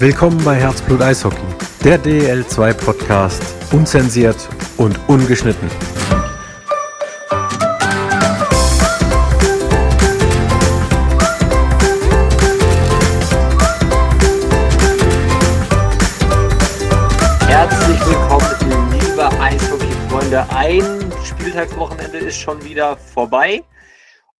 Willkommen 0.00 0.42
bei 0.44 0.56
Herzblut 0.56 1.00
Eishockey, 1.00 1.36
der 1.84 2.02
DL2 2.02 2.74
Podcast, 2.74 3.40
unzensiert 3.70 4.36
und 4.76 4.98
ungeschnitten. 5.06 5.70
Herzlich 17.46 18.00
willkommen, 18.04 18.90
liebe 18.90 19.30
Eishockey-Freunde. 19.40 20.44
Ein 20.50 21.12
Spieltagswochenende 21.24 22.18
ist 22.18 22.40
schon 22.40 22.62
wieder 22.64 22.96
vorbei. 22.96 23.62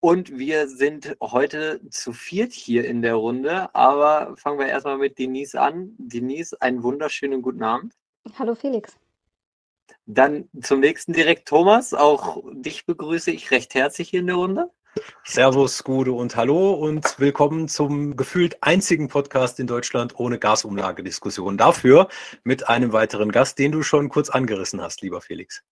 Und 0.05 0.37
wir 0.37 0.69
sind 0.69 1.16
heute 1.23 1.80
zu 1.88 2.12
viert 2.12 2.52
hier 2.52 2.84
in 2.84 3.01
der 3.01 3.15
Runde. 3.15 3.74
Aber 3.74 4.37
fangen 4.37 4.59
wir 4.59 4.66
erstmal 4.66 4.98
mit 4.98 5.19
Denise 5.19 5.55
an. 5.55 5.95
Denise, 5.96 6.60
einen 6.60 6.83
wunderschönen 6.83 7.41
guten 7.41 7.62
Abend. 7.62 7.95
Hallo 8.38 8.55
Felix. 8.55 8.98
Dann 10.05 10.51
zum 10.60 10.80
nächsten 10.80 11.15
direkt 11.15 11.48
Thomas. 11.48 11.95
Auch 11.95 12.43
dich 12.52 12.84
begrüße 12.84 13.30
ich 13.30 13.51
recht 13.51 13.73
herzlich 13.73 14.10
hier 14.10 14.20
in 14.20 14.27
der 14.27 14.37
Runde. 14.37 14.70
Servus, 15.24 15.82
Gude 15.84 16.12
und 16.12 16.37
Hallo 16.37 16.74
und 16.74 17.18
willkommen 17.18 17.66
zum 17.68 18.15
gefühlt 18.15 18.62
einzigen 18.62 19.09
Podcast 19.09 19.59
in 19.59 19.66
Deutschland 19.66 20.18
ohne 20.18 20.38
Gasumlagediskussion. 20.38 21.57
Dafür 21.57 22.09
mit 22.43 22.68
einem 22.68 22.93
weiteren 22.93 23.32
Gast, 23.32 23.59
den 23.59 23.73
du 23.73 23.82
schon 23.82 24.10
kurz 24.10 24.29
angerissen 24.29 24.82
hast, 24.82 25.01
lieber 25.01 25.23
Felix. 25.23 25.65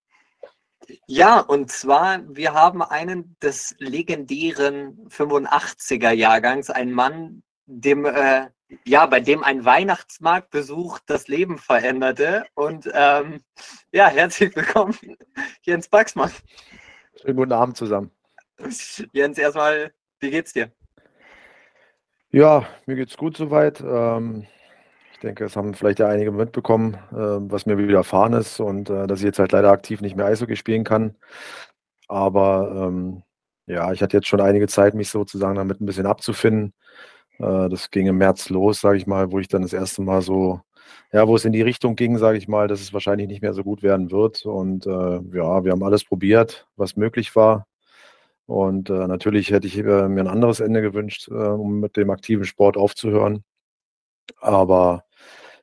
Ja, 1.06 1.40
und 1.40 1.70
zwar, 1.70 2.20
wir 2.28 2.54
haben 2.54 2.82
einen 2.82 3.36
des 3.42 3.74
legendären 3.78 5.08
85er 5.08 6.10
Jahrgangs, 6.10 6.70
einen 6.70 6.92
Mann, 6.92 7.42
dem, 7.66 8.04
äh, 8.04 8.48
ja, 8.84 9.06
bei 9.06 9.20
dem 9.20 9.44
ein 9.44 9.64
Weihnachtsmarktbesuch 9.64 10.98
das 11.06 11.28
Leben 11.28 11.58
veränderte. 11.58 12.44
Und 12.54 12.90
ähm, 12.92 13.42
ja, 13.92 14.08
herzlich 14.08 14.54
willkommen, 14.56 14.96
Jens 15.62 15.88
Baxmann. 15.88 16.32
Schönen 17.20 17.36
guten 17.36 17.52
Abend 17.52 17.76
zusammen. 17.76 18.10
Jens, 19.12 19.38
erstmal, 19.38 19.92
wie 20.20 20.30
geht's 20.30 20.52
dir? 20.52 20.72
Ja, 22.30 22.66
mir 22.86 22.96
geht's 22.96 23.16
gut 23.16 23.36
soweit. 23.36 23.80
Ähm, 23.80 24.46
denke, 25.22 25.44
es 25.44 25.56
haben 25.56 25.74
vielleicht 25.74 26.00
ja 26.00 26.08
einige 26.08 26.32
mitbekommen, 26.32 26.94
äh, 27.12 27.16
was 27.16 27.66
mir 27.66 27.78
widerfahren 27.78 28.34
ist 28.34 28.60
und 28.60 28.90
äh, 28.90 29.06
dass 29.06 29.20
ich 29.20 29.24
jetzt 29.26 29.38
halt 29.38 29.52
leider 29.52 29.70
aktiv 29.70 30.00
nicht 30.00 30.16
mehr 30.16 30.26
Eishockey 30.26 30.56
spielen 30.56 30.84
kann. 30.84 31.16
Aber 32.08 32.88
ähm, 32.88 33.22
ja, 33.66 33.92
ich 33.92 34.02
hatte 34.02 34.16
jetzt 34.16 34.28
schon 34.28 34.40
einige 34.40 34.68
Zeit, 34.68 34.94
mich 34.94 35.10
sozusagen 35.10 35.56
damit 35.56 35.80
ein 35.80 35.86
bisschen 35.86 36.06
abzufinden. 36.06 36.74
Äh, 37.38 37.68
das 37.68 37.90
ging 37.90 38.06
im 38.06 38.18
März 38.18 38.50
los, 38.50 38.80
sage 38.80 38.98
ich 38.98 39.06
mal, 39.06 39.32
wo 39.32 39.38
ich 39.38 39.48
dann 39.48 39.62
das 39.62 39.72
erste 39.72 40.02
Mal 40.02 40.22
so, 40.22 40.60
ja, 41.12 41.28
wo 41.28 41.36
es 41.36 41.44
in 41.44 41.52
die 41.52 41.62
Richtung 41.62 41.96
ging, 41.96 42.18
sage 42.18 42.38
ich 42.38 42.48
mal, 42.48 42.68
dass 42.68 42.80
es 42.80 42.92
wahrscheinlich 42.92 43.28
nicht 43.28 43.42
mehr 43.42 43.54
so 43.54 43.64
gut 43.64 43.82
werden 43.82 44.10
wird. 44.10 44.44
Und 44.46 44.86
äh, 44.86 44.90
ja, 44.90 45.64
wir 45.64 45.72
haben 45.72 45.82
alles 45.84 46.04
probiert, 46.04 46.66
was 46.76 46.96
möglich 46.96 47.34
war. 47.36 47.66
Und 48.46 48.90
äh, 48.90 49.06
natürlich 49.06 49.50
hätte 49.50 49.66
ich 49.66 49.78
äh, 49.78 50.08
mir 50.08 50.20
ein 50.20 50.28
anderes 50.28 50.60
Ende 50.60 50.82
gewünscht, 50.82 51.28
äh, 51.28 51.32
um 51.34 51.80
mit 51.80 51.96
dem 51.96 52.10
aktiven 52.10 52.44
Sport 52.44 52.76
aufzuhören. 52.76 53.44
Aber 54.40 55.04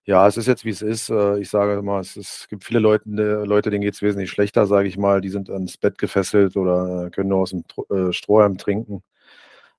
ja, 0.09 0.27
es 0.27 0.37
ist 0.37 0.47
jetzt, 0.47 0.65
wie 0.65 0.71
es 0.71 0.81
ist. 0.81 1.11
Äh, 1.11 1.37
ich 1.37 1.51
sage 1.51 1.73
immer, 1.73 1.99
es, 1.99 2.15
es 2.17 2.47
gibt 2.49 2.63
viele 2.63 2.79
Leute, 2.79 3.07
ne, 3.11 3.43
Leute 3.45 3.69
denen 3.69 3.83
geht 3.83 3.93
es 3.93 4.01
wesentlich 4.01 4.31
schlechter, 4.31 4.65
sage 4.65 4.87
ich 4.87 4.97
mal. 4.97 5.21
Die 5.21 5.29
sind 5.29 5.51
ans 5.51 5.77
Bett 5.77 5.99
gefesselt 5.99 6.57
oder 6.57 7.05
äh, 7.05 7.09
können 7.11 7.29
nur 7.29 7.41
aus 7.41 7.51
dem 7.51 7.63
äh, 7.91 8.11
Strohhalm 8.11 8.57
trinken. 8.57 9.03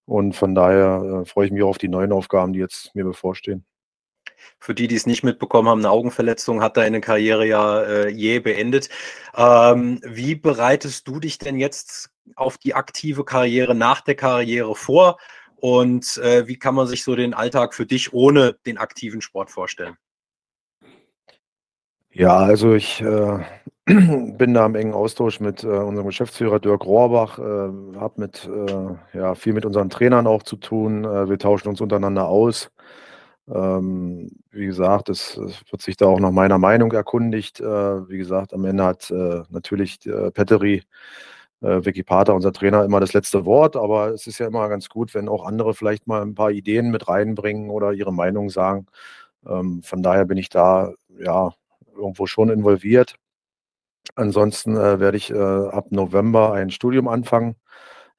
Und 0.05 0.35
von 0.37 0.55
daher 0.55 1.25
freue 1.27 1.47
ich 1.47 1.53
mich 1.53 1.65
auf 1.65 1.79
die 1.79 1.89
neuen 1.89 2.13
Aufgaben, 2.13 2.53
die 2.53 2.61
jetzt 2.61 2.95
mir 2.95 3.05
bevorstehen. 3.05 3.65
Für 4.61 4.73
die, 4.73 4.87
die 4.87 4.95
es 4.95 5.05
nicht 5.07 5.25
mitbekommen 5.25 5.69
haben, 5.69 5.81
eine 5.81 5.91
Augenverletzung 5.91 6.63
hat 6.63 6.77
deine 6.77 7.01
Karriere 7.01 7.45
ja 7.45 7.83
äh, 7.83 8.09
je 8.09 8.39
beendet. 8.39 8.89
Ähm, 9.37 10.01
wie 10.05 10.37
bereitest 10.37 11.09
du 11.09 11.19
dich 11.19 11.39
denn 11.39 11.59
jetzt 11.59 12.11
auf 12.37 12.57
die 12.57 12.75
aktive 12.75 13.25
Karriere 13.25 13.75
nach 13.75 14.01
der 14.01 14.15
Karriere 14.15 14.77
vor? 14.77 15.19
Und 15.57 16.19
äh, 16.19 16.47
wie 16.47 16.57
kann 16.57 16.77
man 16.77 16.87
sich 16.87 17.03
so 17.03 17.17
den 17.17 17.35
Alltag 17.35 17.75
für 17.75 17.87
dich 17.87 18.13
ohne 18.13 18.57
den 18.65 18.79
aktiven 18.79 19.23
Sport 19.23 19.51
vorstellen? 19.51 19.97
Ja, 22.21 22.37
also 22.37 22.75
ich 22.75 23.01
äh, 23.01 23.39
bin 23.87 24.53
da 24.53 24.67
im 24.67 24.75
engen 24.75 24.93
Austausch 24.93 25.41
mit 25.41 25.65
äh, 25.65 25.69
unserem 25.69 26.07
Geschäftsführer 26.09 26.61
Dirk 26.61 26.85
Rohrbach, 26.85 27.39
äh, 27.39 27.97
habe 27.99 28.13
mit 28.17 28.47
äh, 28.47 29.17
ja, 29.19 29.35
viel 29.35 29.55
mit 29.55 29.65
unseren 29.65 29.89
Trainern 29.89 30.27
auch 30.27 30.43
zu 30.43 30.57
tun. 30.57 31.05
Äh, 31.07 31.31
wir 31.31 31.39
tauschen 31.39 31.69
uns 31.69 31.81
untereinander 31.81 32.29
aus. 32.29 32.71
Ähm, 33.49 34.31
wie 34.51 34.67
gesagt, 34.67 35.09
es, 35.09 35.39
wird 35.39 35.81
sich 35.83 35.97
da 35.97 36.09
auch 36.09 36.21
nach 36.21 36.31
meiner 36.31 36.59
Meinung 36.59 36.93
erkundigt. 36.93 37.59
Äh, 37.61 37.65
wie 38.11 38.19
gesagt, 38.19 38.53
am 38.53 38.67
Ende 38.67 38.85
hat 38.85 39.11
natürlich 39.51 40.05
äh, 40.07 40.31
Petteri, 40.31 40.83
äh, 41.63 41.85
Vicky 41.85 42.03
Pater, 42.03 42.35
unser 42.35 42.53
Trainer, 42.53 42.85
immer 42.85 43.01
das 43.01 43.15
letzte 43.15 43.47
Wort. 43.47 43.77
Aber 43.77 44.09
es 44.11 44.27
ist 44.27 44.39
ja 44.39 44.47
immer 44.47 44.69
ganz 44.69 44.91
gut, 44.91 45.15
wenn 45.15 45.29
auch 45.31 45.47
andere 45.47 45.73
vielleicht 45.75 46.07
mal 46.07 46.21
ein 46.23 46.35
paar 46.35 46.51
Ideen 46.51 46.91
mit 46.91 47.09
reinbringen 47.09 47.71
oder 47.71 47.93
ihre 47.93 48.13
Meinung 48.13 48.51
sagen. 48.51 48.87
Ähm, 49.47 49.83
von 49.85 50.03
daher 50.03 50.27
bin 50.27 50.39
ich 50.39 50.51
da 50.51 50.93
ja 51.19 51.55
irgendwo 52.01 52.27
schon 52.27 52.51
involviert. 52.51 53.17
Ansonsten 54.17 54.77
äh, 54.77 54.99
werde 55.01 55.17
ich 55.17 55.31
äh, 55.31 55.37
ab 55.39 55.87
November 55.91 56.53
ein 56.53 56.71
Studium 56.71 57.09
anfangen 57.09 57.57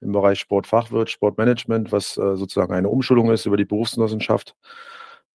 im 0.02 0.14
Bereich 0.14 0.40
Sportfachwirt, 0.40 1.09
Sportmanagement, 1.09 1.92
was 1.92 2.18
äh, 2.18 2.36
sozusagen 2.36 2.74
eine 2.74 2.90
Umschulung 2.90 3.31
ist 3.31 3.46
über 3.46 3.58
die 3.58 3.66
Berufsgenossenschaft. 3.66 4.56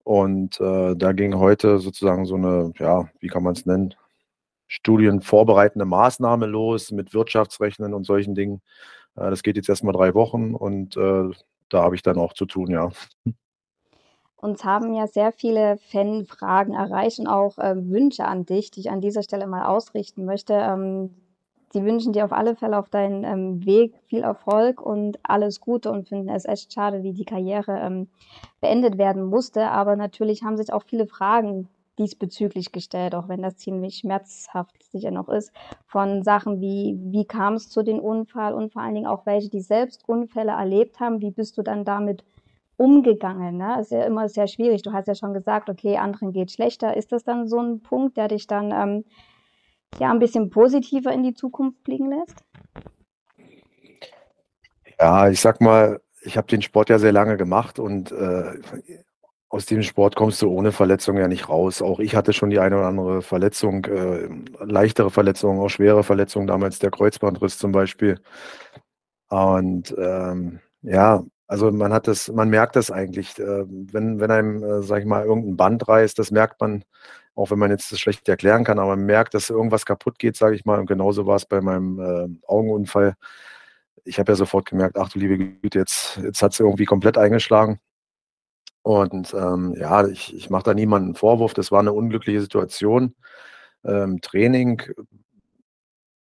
Und 0.04 0.60
äh, 0.60 0.94
da 0.96 1.12
ging 1.12 1.36
heute 1.36 1.78
sozusagen 1.78 2.26
so 2.26 2.36
eine, 2.36 2.72
ja, 2.78 3.08
wie 3.20 3.28
kann 3.28 3.42
man 3.42 3.54
es 3.54 3.66
nennen, 3.66 3.94
studienvorbereitende 4.68 5.84
Maßnahme 5.84 6.46
los 6.46 6.92
mit 6.92 7.14
Wirtschaftsrechnen 7.14 7.94
und 7.94 8.04
solchen 8.04 8.34
Dingen. 8.34 8.62
Äh, 9.16 9.30
das 9.30 9.42
geht 9.42 9.56
jetzt 9.56 9.68
erstmal 9.68 9.94
drei 9.94 10.14
Wochen 10.14 10.54
und 10.54 10.96
äh, 10.96 11.30
da 11.68 11.82
habe 11.82 11.96
ich 11.96 12.02
dann 12.02 12.18
auch 12.18 12.32
zu 12.34 12.46
tun, 12.46 12.70
ja. 12.70 12.90
Uns 14.36 14.64
haben 14.64 14.92
ja 14.94 15.06
sehr 15.06 15.32
viele 15.32 15.78
Fanfragen 15.78 16.74
erreicht 16.74 17.18
und 17.18 17.26
auch 17.26 17.58
äh, 17.58 17.74
Wünsche 17.88 18.26
an 18.26 18.44
dich, 18.44 18.70
die 18.70 18.80
ich 18.80 18.90
an 18.90 19.00
dieser 19.00 19.22
Stelle 19.22 19.46
mal 19.46 19.66
ausrichten 19.66 20.24
möchte. 20.24 20.52
Ähm, 20.52 21.10
sie 21.72 21.84
wünschen 21.84 22.12
dir 22.12 22.24
auf 22.24 22.32
alle 22.32 22.54
Fälle 22.54 22.78
auf 22.78 22.90
deinen 22.90 23.24
ähm, 23.24 23.64
Weg 23.64 23.94
viel 24.06 24.22
Erfolg 24.22 24.80
und 24.80 25.18
alles 25.22 25.60
Gute 25.60 25.90
und 25.90 26.08
finden 26.08 26.28
es 26.28 26.44
echt 26.44 26.72
schade, 26.72 27.02
wie 27.02 27.14
die 27.14 27.24
Karriere 27.24 27.78
ähm, 27.80 28.08
beendet 28.60 28.98
werden 28.98 29.24
musste. 29.24 29.70
Aber 29.70 29.96
natürlich 29.96 30.42
haben 30.42 30.58
sich 30.58 30.72
auch 30.72 30.82
viele 30.82 31.06
Fragen 31.06 31.68
diesbezüglich 31.98 32.72
gestellt, 32.72 33.14
auch 33.14 33.28
wenn 33.28 33.40
das 33.42 33.56
ziemlich 33.56 33.96
schmerzhaft 33.96 34.82
sicher 34.90 35.10
noch 35.10 35.30
ist, 35.30 35.50
von 35.86 36.22
Sachen 36.22 36.60
wie, 36.60 36.98
wie 37.00 37.24
kam 37.24 37.54
es 37.54 37.70
zu 37.70 37.82
dem 37.82 38.00
Unfall 38.00 38.52
und 38.52 38.72
vor 38.72 38.82
allen 38.82 38.94
Dingen 38.94 39.06
auch 39.06 39.24
welche, 39.24 39.48
die 39.48 39.62
selbst 39.62 40.06
Unfälle 40.06 40.52
erlebt 40.52 41.00
haben, 41.00 41.22
wie 41.22 41.30
bist 41.30 41.56
du 41.56 41.62
dann 41.62 41.84
damit 41.84 42.22
umgegangen? 42.76 43.56
Ne? 43.56 43.80
Ist 43.80 43.90
ja 43.90 44.04
immer 44.04 44.28
sehr 44.28 44.48
schwierig. 44.48 44.82
Du 44.82 44.92
hast 44.92 45.08
ja 45.08 45.14
schon 45.14 45.34
gesagt, 45.34 45.68
okay, 45.68 45.96
anderen 45.96 46.32
geht 46.32 46.50
schlechter. 46.50 46.96
Ist 46.96 47.12
das 47.12 47.24
dann 47.24 47.48
so 47.48 47.60
ein 47.60 47.82
Punkt, 47.82 48.16
der 48.16 48.28
dich 48.28 48.46
dann 48.46 48.72
ähm, 48.72 49.04
ja 49.98 50.10
ein 50.10 50.18
bisschen 50.18 50.50
positiver 50.50 51.12
in 51.12 51.22
die 51.22 51.34
Zukunft 51.34 51.82
blicken 51.84 52.10
lässt? 52.10 52.44
Ja, 54.98 55.28
ich 55.28 55.40
sag 55.40 55.60
mal, 55.60 56.00
ich 56.22 56.36
habe 56.36 56.46
den 56.46 56.62
Sport 56.62 56.90
ja 56.90 56.98
sehr 56.98 57.12
lange 57.12 57.36
gemacht 57.36 57.78
und 57.78 58.12
äh, 58.12 58.58
aus 59.48 59.66
dem 59.66 59.82
Sport 59.82 60.16
kommst 60.16 60.42
du 60.42 60.50
ohne 60.50 60.72
Verletzung 60.72 61.16
ja 61.16 61.28
nicht 61.28 61.48
raus. 61.48 61.80
Auch 61.82 62.00
ich 62.00 62.16
hatte 62.16 62.32
schon 62.32 62.50
die 62.50 62.58
eine 62.58 62.76
oder 62.76 62.86
andere 62.86 63.22
Verletzung, 63.22 63.84
äh, 63.84 64.28
leichtere 64.60 65.10
Verletzungen, 65.10 65.60
auch 65.60 65.68
schwere 65.68 66.02
Verletzungen, 66.02 66.46
damals 66.46 66.78
der 66.78 66.90
Kreuzbandriss 66.90 67.58
zum 67.58 67.72
Beispiel. 67.72 68.20
Und 69.28 69.94
ähm, 69.98 70.60
ja, 70.82 71.24
also 71.48 71.70
man 71.70 71.92
hat 71.92 72.08
das, 72.08 72.28
man 72.28 72.48
merkt 72.50 72.76
das 72.76 72.90
eigentlich, 72.90 73.38
äh, 73.38 73.64
wenn, 73.68 74.20
wenn 74.20 74.30
einem, 74.30 74.62
äh, 74.64 74.82
sag 74.82 75.00
ich 75.00 75.06
mal, 75.06 75.24
irgendein 75.24 75.56
Band 75.56 75.88
reißt, 75.88 76.18
das 76.18 76.30
merkt 76.30 76.60
man, 76.60 76.84
auch 77.34 77.50
wenn 77.50 77.58
man 77.58 77.70
jetzt 77.70 77.92
das 77.92 78.00
schlecht 78.00 78.28
erklären 78.28 78.64
kann, 78.64 78.78
aber 78.78 78.96
man 78.96 79.06
merkt, 79.06 79.34
dass 79.34 79.50
irgendwas 79.50 79.86
kaputt 79.86 80.18
geht, 80.18 80.36
sage 80.36 80.56
ich 80.56 80.64
mal. 80.64 80.80
Und 80.80 80.86
genauso 80.86 81.26
war 81.26 81.36
es 81.36 81.46
bei 81.46 81.60
meinem 81.60 82.00
äh, 82.00 82.48
Augenunfall. 82.48 83.14
Ich 84.04 84.18
habe 84.18 84.32
ja 84.32 84.36
sofort 84.36 84.66
gemerkt, 84.66 84.96
ach 84.98 85.10
du 85.10 85.18
liebe 85.18 85.38
Güte, 85.38 85.78
jetzt, 85.78 86.18
jetzt 86.22 86.42
hat 86.42 86.52
es 86.52 86.60
irgendwie 86.60 86.84
komplett 86.86 87.18
eingeschlagen. 87.18 87.78
Und 88.82 89.34
ähm, 89.34 89.74
ja, 89.78 90.06
ich, 90.06 90.34
ich 90.34 90.50
mache 90.50 90.64
da 90.64 90.74
niemanden 90.74 91.14
Vorwurf. 91.14 91.54
Das 91.54 91.72
war 91.72 91.80
eine 91.80 91.92
unglückliche 91.92 92.40
Situation. 92.40 93.14
Ähm, 93.84 94.20
Training, 94.20 94.82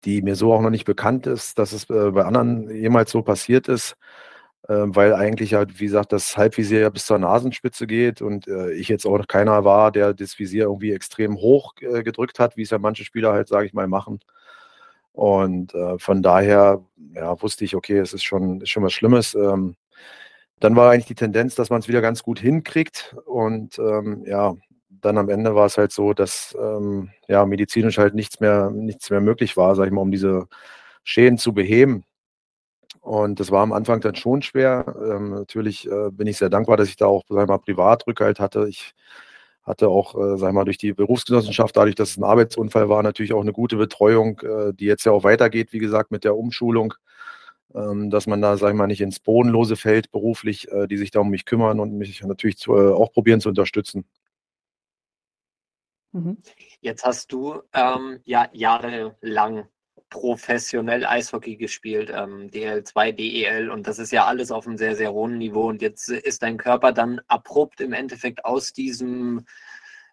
die 0.05 0.21
mir 0.21 0.35
so 0.35 0.53
auch 0.53 0.61
noch 0.61 0.69
nicht 0.69 0.85
bekannt 0.85 1.27
ist, 1.27 1.59
dass 1.59 1.73
es 1.73 1.89
äh, 1.89 2.11
bei 2.11 2.23
anderen 2.25 2.69
jemals 2.69 3.11
so 3.11 3.21
passiert 3.23 3.67
ist 3.67 3.97
weil 4.67 5.13
eigentlich 5.13 5.53
halt, 5.53 5.79
wie 5.79 5.85
gesagt, 5.85 6.13
das 6.13 6.37
Halbvisier 6.37 6.81
ja 6.81 6.89
bis 6.89 7.05
zur 7.05 7.17
Nasenspitze 7.17 7.87
geht 7.87 8.21
und 8.21 8.47
äh, 8.47 8.71
ich 8.73 8.89
jetzt 8.89 9.05
auch 9.05 9.27
keiner 9.27 9.65
war, 9.65 9.91
der 9.91 10.13
das 10.13 10.37
Visier 10.39 10.65
irgendwie 10.65 10.93
extrem 10.93 11.37
hoch 11.37 11.73
äh, 11.81 12.03
gedrückt 12.03 12.39
hat, 12.39 12.57
wie 12.57 12.61
es 12.63 12.69
ja 12.69 12.77
manche 12.77 13.03
Spieler 13.03 13.33
halt, 13.33 13.47
sage 13.47 13.65
ich 13.65 13.73
mal, 13.73 13.87
machen. 13.87 14.19
Und 15.13 15.73
äh, 15.75 15.97
von 15.99 16.21
daher 16.21 16.83
ja, 17.13 17.41
wusste 17.41 17.65
ich, 17.65 17.75
okay, 17.75 17.97
es 17.97 18.13
ist 18.13 18.23
schon, 18.23 18.61
ist 18.61 18.69
schon 18.69 18.83
was 18.83 18.93
Schlimmes. 18.93 19.35
Ähm, 19.35 19.75
dann 20.59 20.75
war 20.75 20.91
eigentlich 20.91 21.07
die 21.07 21.15
Tendenz, 21.15 21.55
dass 21.55 21.69
man 21.69 21.79
es 21.81 21.87
wieder 21.87 22.01
ganz 22.01 22.23
gut 22.23 22.39
hinkriegt. 22.39 23.15
Und 23.25 23.79
ähm, 23.79 24.23
ja, 24.25 24.55
dann 24.89 25.17
am 25.17 25.29
Ende 25.29 25.55
war 25.55 25.65
es 25.65 25.77
halt 25.77 25.91
so, 25.91 26.13
dass 26.13 26.55
ähm, 26.59 27.09
ja 27.27 27.45
medizinisch 27.45 27.97
halt 27.97 28.13
nichts 28.15 28.39
mehr, 28.39 28.69
nichts 28.71 29.09
mehr 29.09 29.21
möglich 29.21 29.57
war, 29.57 29.75
sag 29.75 29.87
ich 29.87 29.91
mal, 29.91 30.01
um 30.01 30.11
diese 30.11 30.47
Schäden 31.03 31.37
zu 31.37 31.53
beheben. 31.53 32.03
Und 33.01 33.39
das 33.39 33.49
war 33.49 33.63
am 33.63 33.73
Anfang 33.73 33.99
dann 33.99 34.15
schon 34.15 34.43
schwer. 34.43 34.95
Ähm, 35.03 35.31
natürlich 35.31 35.87
äh, 35.89 36.11
bin 36.11 36.27
ich 36.27 36.37
sehr 36.37 36.49
dankbar, 36.49 36.77
dass 36.77 36.87
ich 36.87 36.95
da 36.97 37.07
auch, 37.07 37.23
sag 37.27 37.43
ich 37.43 37.47
mal, 37.49 37.57
Privatrückhalt 37.57 38.39
hatte. 38.39 38.67
Ich 38.69 38.93
hatte 39.63 39.89
auch, 39.89 40.15
äh, 40.15 40.37
sag 40.37 40.49
ich 40.49 40.53
mal, 40.53 40.65
durch 40.65 40.77
die 40.77 40.93
Berufsgenossenschaft, 40.93 41.75
dadurch, 41.75 41.95
dass 41.95 42.11
es 42.11 42.17
ein 42.17 42.23
Arbeitsunfall 42.23 42.89
war, 42.89 43.01
natürlich 43.03 43.33
auch 43.33 43.41
eine 43.41 43.53
gute 43.53 43.75
Betreuung, 43.75 44.39
äh, 44.41 44.73
die 44.73 44.85
jetzt 44.85 45.05
ja 45.05 45.11
auch 45.11 45.23
weitergeht, 45.23 45.73
wie 45.73 45.79
gesagt, 45.79 46.11
mit 46.11 46.23
der 46.23 46.37
Umschulung, 46.37 46.93
ähm, 47.73 48.11
dass 48.11 48.27
man 48.27 48.41
da, 48.41 48.57
sag 48.57 48.69
ich 48.69 48.75
mal, 48.75 48.87
nicht 48.87 49.01
ins 49.01 49.19
Bodenlose 49.19 49.75
fällt 49.77 50.11
beruflich, 50.11 50.71
äh, 50.71 50.87
die 50.87 50.97
sich 50.97 51.09
da 51.09 51.21
um 51.21 51.29
mich 51.29 51.45
kümmern 51.45 51.79
und 51.79 51.93
mich 51.97 52.21
natürlich 52.23 52.57
zu, 52.57 52.75
äh, 52.75 52.93
auch 52.93 53.11
probieren 53.11 53.41
zu 53.41 53.49
unterstützen. 53.49 54.05
Mhm. 56.11 56.37
Jetzt 56.81 57.03
hast 57.05 57.31
du 57.31 57.61
ähm, 57.73 58.19
ja 58.25 58.49
jahrelang 58.53 59.67
professionell 60.11 61.05
Eishockey 61.05 61.55
gespielt, 61.55 62.11
ähm, 62.13 62.51
DL2, 62.51 63.13
DEL 63.13 63.71
und 63.71 63.87
das 63.87 63.97
ist 63.97 64.11
ja 64.11 64.25
alles 64.25 64.51
auf 64.51 64.67
einem 64.67 64.77
sehr, 64.77 64.95
sehr 64.95 65.11
hohen 65.11 65.39
Niveau 65.39 65.69
und 65.69 65.81
jetzt 65.81 66.09
ist 66.09 66.43
dein 66.43 66.57
Körper 66.57 66.91
dann 66.91 67.19
abrupt 67.27 67.81
im 67.81 67.93
Endeffekt 67.93 68.45
aus 68.45 68.73
diesem 68.73 69.45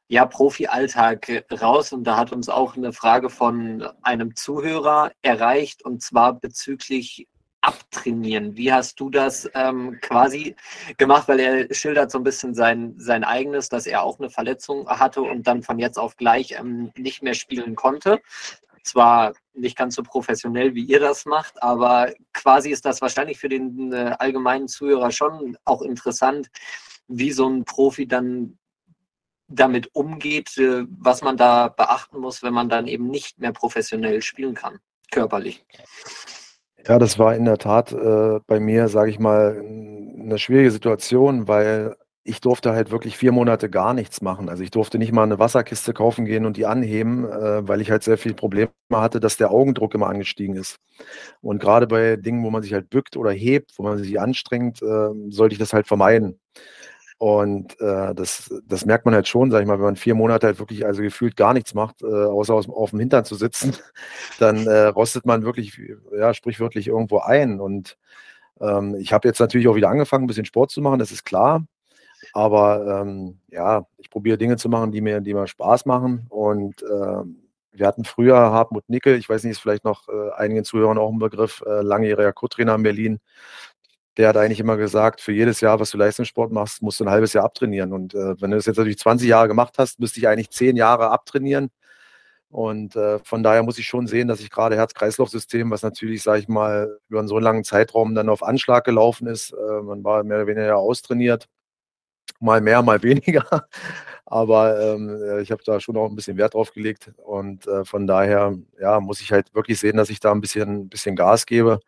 ja, 0.06 0.24
Profi-Alltag 0.24 1.44
raus 1.60 1.92
und 1.92 2.04
da 2.04 2.16
hat 2.16 2.32
uns 2.32 2.48
auch 2.48 2.76
eine 2.76 2.94
Frage 2.94 3.28
von 3.28 3.86
einem 4.00 4.34
Zuhörer 4.34 5.12
erreicht 5.20 5.84
und 5.84 6.02
zwar 6.02 6.40
bezüglich 6.40 7.26
abtrainieren. 7.60 8.56
Wie 8.56 8.72
hast 8.72 9.00
du 9.00 9.10
das 9.10 9.50
ähm, 9.54 9.98
quasi 10.00 10.54
gemacht? 10.96 11.26
Weil 11.26 11.40
er 11.40 11.74
schildert 11.74 12.10
so 12.10 12.18
ein 12.18 12.24
bisschen 12.24 12.54
sein, 12.54 12.94
sein 12.98 13.24
eigenes, 13.24 13.68
dass 13.68 13.86
er 13.86 14.04
auch 14.04 14.18
eine 14.18 14.30
Verletzung 14.30 14.88
hatte 14.88 15.22
und 15.22 15.46
dann 15.46 15.62
von 15.62 15.78
jetzt 15.78 15.98
auf 15.98 16.16
gleich 16.16 16.52
ähm, 16.58 16.92
nicht 16.96 17.22
mehr 17.22 17.34
spielen 17.34 17.74
konnte. 17.74 18.20
Zwar 18.88 19.34
nicht 19.52 19.76
ganz 19.76 19.94
so 19.94 20.02
professionell, 20.02 20.74
wie 20.74 20.84
ihr 20.84 21.00
das 21.00 21.26
macht, 21.26 21.62
aber 21.62 22.12
quasi 22.32 22.70
ist 22.70 22.86
das 22.86 23.02
wahrscheinlich 23.02 23.38
für 23.38 23.48
den 23.48 23.92
äh, 23.92 24.16
allgemeinen 24.18 24.66
Zuhörer 24.66 25.10
schon 25.10 25.58
auch 25.64 25.82
interessant, 25.82 26.48
wie 27.06 27.32
so 27.32 27.46
ein 27.48 27.64
Profi 27.64 28.06
dann 28.08 28.58
damit 29.48 29.94
umgeht, 29.94 30.56
äh, 30.56 30.84
was 30.88 31.22
man 31.22 31.36
da 31.36 31.68
beachten 31.68 32.18
muss, 32.18 32.42
wenn 32.42 32.54
man 32.54 32.68
dann 32.68 32.86
eben 32.86 33.08
nicht 33.08 33.38
mehr 33.38 33.52
professionell 33.52 34.22
spielen 34.22 34.54
kann, 34.54 34.78
körperlich. 35.10 35.66
Ja, 36.86 36.98
das 36.98 37.18
war 37.18 37.34
in 37.34 37.44
der 37.44 37.58
Tat 37.58 37.92
äh, 37.92 38.40
bei 38.46 38.58
mir, 38.60 38.88
sage 38.88 39.10
ich 39.10 39.18
mal, 39.18 39.58
eine 39.58 40.38
schwierige 40.38 40.70
Situation, 40.70 41.46
weil 41.46 41.94
ich 42.24 42.40
durfte 42.40 42.72
halt 42.72 42.90
wirklich 42.90 43.16
vier 43.16 43.32
Monate 43.32 43.70
gar 43.70 43.94
nichts 43.94 44.20
machen. 44.20 44.48
Also 44.48 44.62
ich 44.62 44.70
durfte 44.70 44.98
nicht 44.98 45.12
mal 45.12 45.22
eine 45.22 45.38
Wasserkiste 45.38 45.94
kaufen 45.94 46.24
gehen 46.24 46.44
und 46.44 46.56
die 46.56 46.66
anheben, 46.66 47.24
äh, 47.24 47.66
weil 47.66 47.80
ich 47.80 47.90
halt 47.90 48.02
sehr 48.02 48.18
viel 48.18 48.34
Probleme 48.34 48.70
hatte, 48.92 49.20
dass 49.20 49.36
der 49.36 49.50
Augendruck 49.50 49.94
immer 49.94 50.08
angestiegen 50.08 50.56
ist. 50.56 50.76
Und 51.40 51.60
gerade 51.60 51.86
bei 51.86 52.16
Dingen, 52.16 52.44
wo 52.44 52.50
man 52.50 52.62
sich 52.62 52.74
halt 52.74 52.90
bückt 52.90 53.16
oder 53.16 53.30
hebt, 53.30 53.72
wo 53.78 53.82
man 53.82 53.98
sich 53.98 54.20
anstrengt, 54.20 54.82
äh, 54.82 55.10
sollte 55.30 55.54
ich 55.54 55.58
das 55.58 55.72
halt 55.72 55.86
vermeiden. 55.86 56.38
Und 57.18 57.80
äh, 57.80 58.14
das, 58.14 58.48
das 58.64 58.84
merkt 58.84 59.04
man 59.04 59.14
halt 59.14 59.26
schon, 59.26 59.50
sag 59.50 59.60
ich 59.60 59.66
mal, 59.66 59.78
wenn 59.78 59.86
man 59.86 59.96
vier 59.96 60.14
Monate 60.14 60.46
halt 60.46 60.60
wirklich 60.60 60.86
also 60.86 61.02
gefühlt 61.02 61.36
gar 61.36 61.52
nichts 61.52 61.74
macht, 61.74 62.02
äh, 62.02 62.06
außer 62.06 62.54
aus, 62.54 62.68
auf 62.68 62.90
dem 62.90 63.00
Hintern 63.00 63.24
zu 63.24 63.34
sitzen, 63.34 63.74
dann 64.38 64.66
äh, 64.68 64.86
rostet 64.86 65.26
man 65.26 65.42
wirklich, 65.42 65.80
ja, 66.16 66.32
sprichwörtlich 66.32 66.86
irgendwo 66.86 67.18
ein. 67.18 67.60
Und 67.60 67.96
ähm, 68.60 68.94
ich 69.00 69.12
habe 69.12 69.26
jetzt 69.26 69.40
natürlich 69.40 69.66
auch 69.66 69.74
wieder 69.74 69.90
angefangen, 69.90 70.24
ein 70.24 70.26
bisschen 70.28 70.44
Sport 70.44 70.70
zu 70.70 70.80
machen, 70.80 71.00
das 71.00 71.10
ist 71.10 71.24
klar. 71.24 71.64
Aber 72.32 73.02
ähm, 73.02 73.38
ja, 73.48 73.86
ich 73.98 74.10
probiere 74.10 74.38
Dinge 74.38 74.56
zu 74.56 74.68
machen, 74.68 74.92
die 74.92 75.00
mir, 75.00 75.20
die 75.20 75.34
mir 75.34 75.46
Spaß 75.46 75.86
machen. 75.86 76.26
Und 76.28 76.82
äh, 76.82 77.22
wir 77.72 77.86
hatten 77.86 78.04
früher 78.04 78.36
Hartmut 78.36 78.88
Nickel, 78.88 79.16
ich 79.16 79.28
weiß 79.28 79.44
nicht, 79.44 79.52
ist 79.52 79.60
vielleicht 79.60 79.84
noch 79.84 80.08
äh, 80.08 80.30
einigen 80.36 80.64
Zuhörern 80.64 80.98
auch 80.98 81.10
ein 81.10 81.18
Begriff, 81.18 81.62
äh, 81.66 81.82
langjähriger 81.82 82.32
Co-Trainer 82.32 82.74
in 82.74 82.82
Berlin 82.82 83.20
der 84.18 84.28
hat 84.28 84.36
eigentlich 84.36 84.58
immer 84.60 84.76
gesagt, 84.76 85.20
für 85.20 85.32
jedes 85.32 85.60
Jahr, 85.60 85.78
was 85.78 85.90
du 85.90 85.96
Leistungssport 85.96 86.50
machst, 86.50 86.82
musst 86.82 86.98
du 86.98 87.04
ein 87.04 87.10
halbes 87.10 87.32
Jahr 87.32 87.44
abtrainieren. 87.44 87.92
Und 87.92 88.14
äh, 88.14 88.40
wenn 88.40 88.50
du 88.50 88.56
das 88.56 88.66
jetzt 88.66 88.76
natürlich 88.76 88.98
20 88.98 89.28
Jahre 89.28 89.46
gemacht 89.46 89.74
hast, 89.78 90.00
müsste 90.00 90.18
ich 90.18 90.26
eigentlich 90.26 90.50
10 90.50 90.76
Jahre 90.76 91.10
abtrainieren. 91.10 91.70
Und 92.50 92.96
äh, 92.96 93.20
von 93.20 93.44
daher 93.44 93.62
muss 93.62 93.78
ich 93.78 93.86
schon 93.86 94.08
sehen, 94.08 94.26
dass 94.26 94.40
ich 94.40 94.50
gerade 94.50 94.74
Herz-Kreislauf-System, 94.74 95.70
was 95.70 95.82
natürlich, 95.82 96.24
sage 96.24 96.40
ich 96.40 96.48
mal, 96.48 96.98
über 97.08 97.20
einen 97.20 97.28
so 97.28 97.38
langen 97.38 97.62
Zeitraum 97.62 98.14
dann 98.16 98.28
auf 98.28 98.42
Anschlag 98.42 98.84
gelaufen 98.84 99.28
ist, 99.28 99.52
äh, 99.52 99.82
man 99.82 100.02
war 100.02 100.24
mehr 100.24 100.38
oder 100.38 100.46
weniger 100.48 100.78
austrainiert, 100.78 101.46
mal 102.40 102.60
mehr, 102.60 102.82
mal 102.82 103.02
weniger. 103.02 103.44
Aber 104.26 104.78
ähm, 104.80 105.08
äh, 105.22 105.40
ich 105.40 105.50
habe 105.50 105.62
da 105.64 105.80
schon 105.80 105.96
auch 105.96 106.08
ein 106.08 106.14
bisschen 106.14 106.36
Wert 106.36 106.54
drauf 106.54 106.72
gelegt. 106.72 107.10
Und 107.24 107.66
äh, 107.66 107.84
von 107.84 108.06
daher 108.06 108.56
ja, 108.78 109.00
muss 109.00 109.20
ich 109.20 109.32
halt 109.32 109.54
wirklich 109.54 109.80
sehen, 109.80 109.96
dass 109.96 110.10
ich 110.10 110.20
da 110.20 110.32
ein 110.32 110.40
bisschen, 110.42 110.82
ein 110.82 110.88
bisschen 110.88 111.16
Gas 111.16 111.46
gebe. 111.46 111.80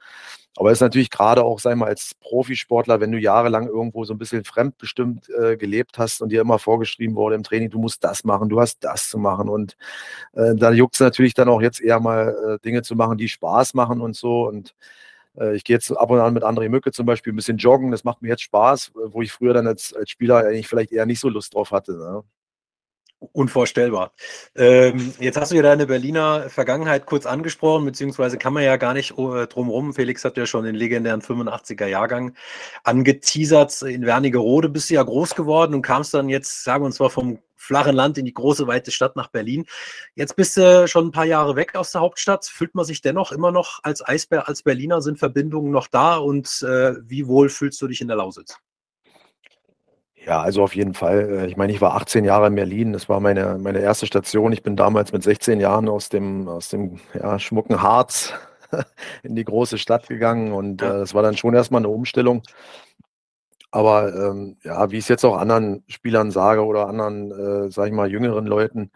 Aber 0.56 0.70
es 0.70 0.79
ist 0.79 0.82
natürlich 0.82 1.11
gerade 1.11 1.44
auch, 1.44 1.61
sag 1.61 1.76
mal, 1.76 1.87
als 1.87 2.14
Profisportler, 2.20 3.00
wenn 3.00 3.12
du 3.12 3.19
jahrelang 3.19 3.67
irgendwo 3.67 4.05
so 4.05 4.12
ein 4.14 4.19
bisschen 4.19 4.44
fremdbestimmt 4.44 5.29
äh, 5.31 5.56
gelebt 5.56 5.99
hast 5.99 6.23
und 6.23 6.31
dir 6.31 6.41
immer 6.41 6.58
vorgeschrieben 6.58 7.14
wurde 7.14 7.37
im 7.37 7.44
Training, 7.44 7.70
du 7.70 7.79
musst 7.79 8.02
das 8.02 8.25
machen, 8.25 8.49
du 8.49 8.61
hast 8.61 8.82
das 8.82 9.08
zu 9.08 9.19
machen. 9.19 9.49
Und 9.49 9.76
äh, 10.35 10.55
da 10.56 10.73
juckt 10.73 10.94
es 10.94 11.00
natürlich 11.00 11.35
dann 11.35 11.49
auch 11.49 11.62
jetzt 11.62 11.81
eher 11.81 12.00
mal 12.00 12.35
äh, 12.47 12.58
Dinge 12.64 12.82
zu 12.82 12.97
machen, 12.97 13.17
die 13.17 13.29
Spaß 13.29 13.75
machen 13.75 14.00
und 14.00 14.17
so. 14.17 14.49
Und 14.49 14.75
ich 15.54 15.64
gehe 15.64 15.76
jetzt 15.76 15.90
ab 15.92 16.10
und 16.10 16.18
an 16.20 16.34
mit 16.34 16.42
André 16.42 16.68
Mücke 16.68 16.92
zum 16.92 17.06
Beispiel 17.06 17.32
ein 17.32 17.36
bisschen 17.36 17.58
joggen, 17.58 17.90
das 17.90 18.04
macht 18.04 18.22
mir 18.22 18.28
jetzt 18.28 18.42
Spaß, 18.42 18.92
wo 18.94 19.22
ich 19.22 19.32
früher 19.32 19.54
dann 19.54 19.66
als, 19.66 19.94
als 19.94 20.10
Spieler 20.10 20.38
eigentlich 20.38 20.68
vielleicht 20.68 20.92
eher 20.92 21.06
nicht 21.06 21.20
so 21.20 21.28
Lust 21.28 21.54
drauf 21.54 21.70
hatte. 21.70 21.92
Ne? 21.96 22.22
Unvorstellbar. 23.20 24.12
Ähm, 24.56 25.12
jetzt 25.20 25.38
hast 25.38 25.52
du 25.52 25.56
ja 25.56 25.62
deine 25.62 25.87
Berliner 25.87 26.49
Vergangenheit 26.49 27.05
kurz 27.05 27.26
angesprochen, 27.26 27.84
beziehungsweise 27.84 28.38
kann 28.38 28.55
man 28.55 28.62
ja 28.62 28.78
gar 28.78 28.94
nicht 28.94 29.11
äh, 29.19 29.46
drumherum. 29.46 29.93
Felix 29.93 30.25
hat 30.25 30.38
ja 30.38 30.46
schon 30.46 30.64
den 30.64 30.75
legendären 30.75 31.20
85er 31.20 31.87
Jahrgang 31.87 32.34
angeteasert. 32.82 33.82
In 33.82 34.06
Wernigerode 34.06 34.70
bist 34.70 34.88
du 34.88 34.94
ja 34.94 35.02
groß 35.02 35.34
geworden 35.34 35.75
und 35.75 35.82
kamst 35.82 36.14
dann 36.14 36.31
jetzt, 36.31 36.64
sagen 36.64 36.82
wir 36.82 36.87
uns 36.87 36.96
zwar 36.96 37.11
vom 37.11 37.38
flachen 37.56 37.94
Land 37.94 38.17
in 38.17 38.25
die 38.25 38.32
große, 38.32 38.67
weite 38.67 38.90
Stadt 38.90 39.17
nach 39.17 39.28
Berlin. 39.28 39.66
Jetzt 40.14 40.34
bist 40.34 40.56
du 40.56 40.88
schon 40.88 41.08
ein 41.08 41.12
paar 41.12 41.26
Jahre 41.26 41.56
weg 41.56 41.76
aus 41.76 41.93
der 41.93 42.00
Hauptstadt. 42.00 42.46
Fühlt 42.46 42.75
man 42.75 42.87
sich 42.87 43.02
dennoch 43.02 43.32
immer 43.32 43.52
noch 43.52 43.81
als 43.82 44.06
Eisbär, 44.06 44.49
als 44.49 44.62
Berliner? 44.62 45.02
Sind 45.02 45.19
Verbindungen 45.19 45.70
noch 45.70 45.88
da? 45.88 46.16
Und 46.16 46.62
äh, 46.62 46.94
wie 47.02 47.26
wohl 47.26 47.50
fühlst 47.50 47.83
du 47.83 47.87
dich 47.87 48.00
in 48.00 48.09
der 48.09 48.16
Lausitz? 48.16 48.59
Ja, 50.26 50.42
also 50.42 50.62
auf 50.62 50.74
jeden 50.74 50.94
Fall. 50.94 51.30
Äh, 51.30 51.46
ich 51.46 51.56
meine, 51.56 51.72
ich 51.72 51.80
war 51.80 51.94
18 51.94 52.24
Jahre 52.24 52.48
in 52.48 52.54
Berlin. 52.54 52.92
Das 52.92 53.08
war 53.08 53.20
meine, 53.20 53.58
meine 53.58 53.78
erste 53.80 54.06
Station. 54.06 54.52
Ich 54.52 54.62
bin 54.62 54.76
damals 54.76 55.12
mit 55.12 55.22
16 55.22 55.60
Jahren 55.60 55.88
aus 55.88 56.08
dem, 56.08 56.48
aus 56.48 56.68
dem 56.68 57.00
ja, 57.14 57.38
schmucken 57.38 57.82
Harz 57.82 58.32
in 59.22 59.34
die 59.34 59.44
große 59.44 59.78
Stadt 59.78 60.08
gegangen. 60.08 60.52
Und 60.52 60.82
äh, 60.82 60.88
das 60.88 61.14
war 61.14 61.22
dann 61.22 61.36
schon 61.36 61.54
erstmal 61.54 61.80
eine 61.80 61.88
Umstellung. 61.88 62.42
Aber 63.70 64.12
ähm, 64.14 64.56
ja, 64.64 64.90
wie 64.90 64.96
ich 64.98 65.04
es 65.04 65.08
jetzt 65.08 65.24
auch 65.24 65.36
anderen 65.36 65.84
Spielern 65.88 66.30
sage 66.32 66.64
oder 66.64 66.88
anderen, 66.88 67.30
äh, 67.30 67.70
sag 67.70 67.86
ich 67.86 67.92
mal, 67.92 68.10
jüngeren 68.10 68.46
Leuten, 68.46 68.90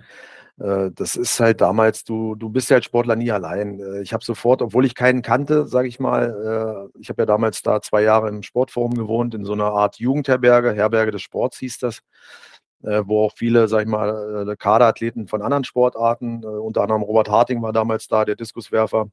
das 0.56 1.16
ist 1.16 1.40
halt 1.40 1.60
damals, 1.60 2.04
du, 2.04 2.36
du 2.36 2.48
bist 2.48 2.70
ja 2.70 2.76
als 2.76 2.84
Sportler 2.84 3.16
nie 3.16 3.32
allein. 3.32 3.80
Äh, 3.80 4.02
ich 4.02 4.12
habe 4.12 4.24
sofort, 4.24 4.62
obwohl 4.62 4.84
ich 4.84 4.94
keinen 4.94 5.22
kannte, 5.22 5.66
sage 5.66 5.88
ich 5.88 5.98
mal, 5.98 6.90
äh, 6.94 6.98
ich 7.00 7.08
habe 7.08 7.22
ja 7.22 7.26
damals 7.26 7.62
da 7.62 7.80
zwei 7.80 8.02
Jahre 8.02 8.28
im 8.28 8.42
Sportforum 8.42 8.94
gewohnt, 8.94 9.34
in 9.34 9.44
so 9.44 9.52
einer 9.52 9.72
Art 9.72 9.96
Jugendherberge, 9.98 10.72
Herberge 10.72 11.10
des 11.10 11.22
Sports 11.22 11.58
hieß 11.58 11.78
das, 11.78 12.00
wo 12.80 13.24
auch 13.24 13.32
viele, 13.34 13.66
sag 13.66 13.80
ich 13.80 13.88
mal, 13.88 14.54
Kaderathleten 14.58 15.26
von 15.26 15.40
anderen 15.40 15.64
Sportarten, 15.64 16.44
unter 16.44 16.82
anderem 16.82 17.02
Robert 17.02 17.30
Harting 17.30 17.62
war 17.62 17.72
damals 17.72 18.08
da, 18.08 18.26
der 18.26 18.36
Diskuswerfer, 18.36 19.06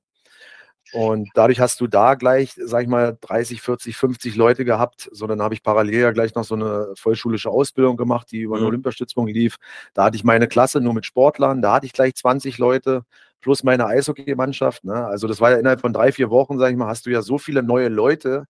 und 0.94 1.30
dadurch 1.34 1.60
hast 1.60 1.80
du 1.82 1.88
da 1.88 2.16
gleich, 2.16 2.54
sag 2.58 2.84
ich 2.84 2.88
mal, 2.88 3.18
30, 3.22 3.62
40, 3.62 3.96
50 3.96 4.36
Leute 4.36 4.66
gehabt. 4.66 5.10
So, 5.12 5.28
dann 5.28 5.42
habe 5.42 5.54
ich 5.54 5.64
parallel 5.64 6.00
ja 6.00 6.12
gleich 6.12 6.36
noch 6.36 6.44
so 6.44 6.56
eine 6.56 6.94
vollschulische 6.98 7.50
Ausbildung 7.50 7.98
gemacht, 7.98 8.32
die 8.32 8.42
über 8.42 8.58
den 8.58 8.64
mhm. 8.64 8.70
Olympiastützpunkt 8.70 9.32
lief. 9.32 9.58
Da 9.94 10.06
hatte 10.06 10.18
ich 10.18 10.24
meine 10.24 10.48
Klasse 10.48 10.82
nur 10.82 10.94
mit 10.94 11.06
Sportlern, 11.06 11.62
da 11.62 11.74
hatte 11.74 11.86
ich 11.86 11.94
gleich 11.94 12.16
20 12.16 12.58
Leute 12.58 13.04
plus 13.42 13.64
meine 13.64 13.88
Eishockeymannschaft. 13.88 14.84
Ne? 14.84 15.06
Also 15.06 15.28
das 15.28 15.42
war 15.42 15.52
ja 15.52 15.58
innerhalb 15.58 15.82
von 15.82 15.94
drei, 15.94 16.12
vier 16.12 16.30
Wochen, 16.30 16.60
sag 16.60 16.72
ich 16.72 16.78
mal, 16.78 16.88
hast 16.88 17.06
du 17.06 17.10
ja 17.10 17.22
so 17.22 17.38
viele 17.38 17.64
neue 17.64 17.90
Leute 17.90 18.46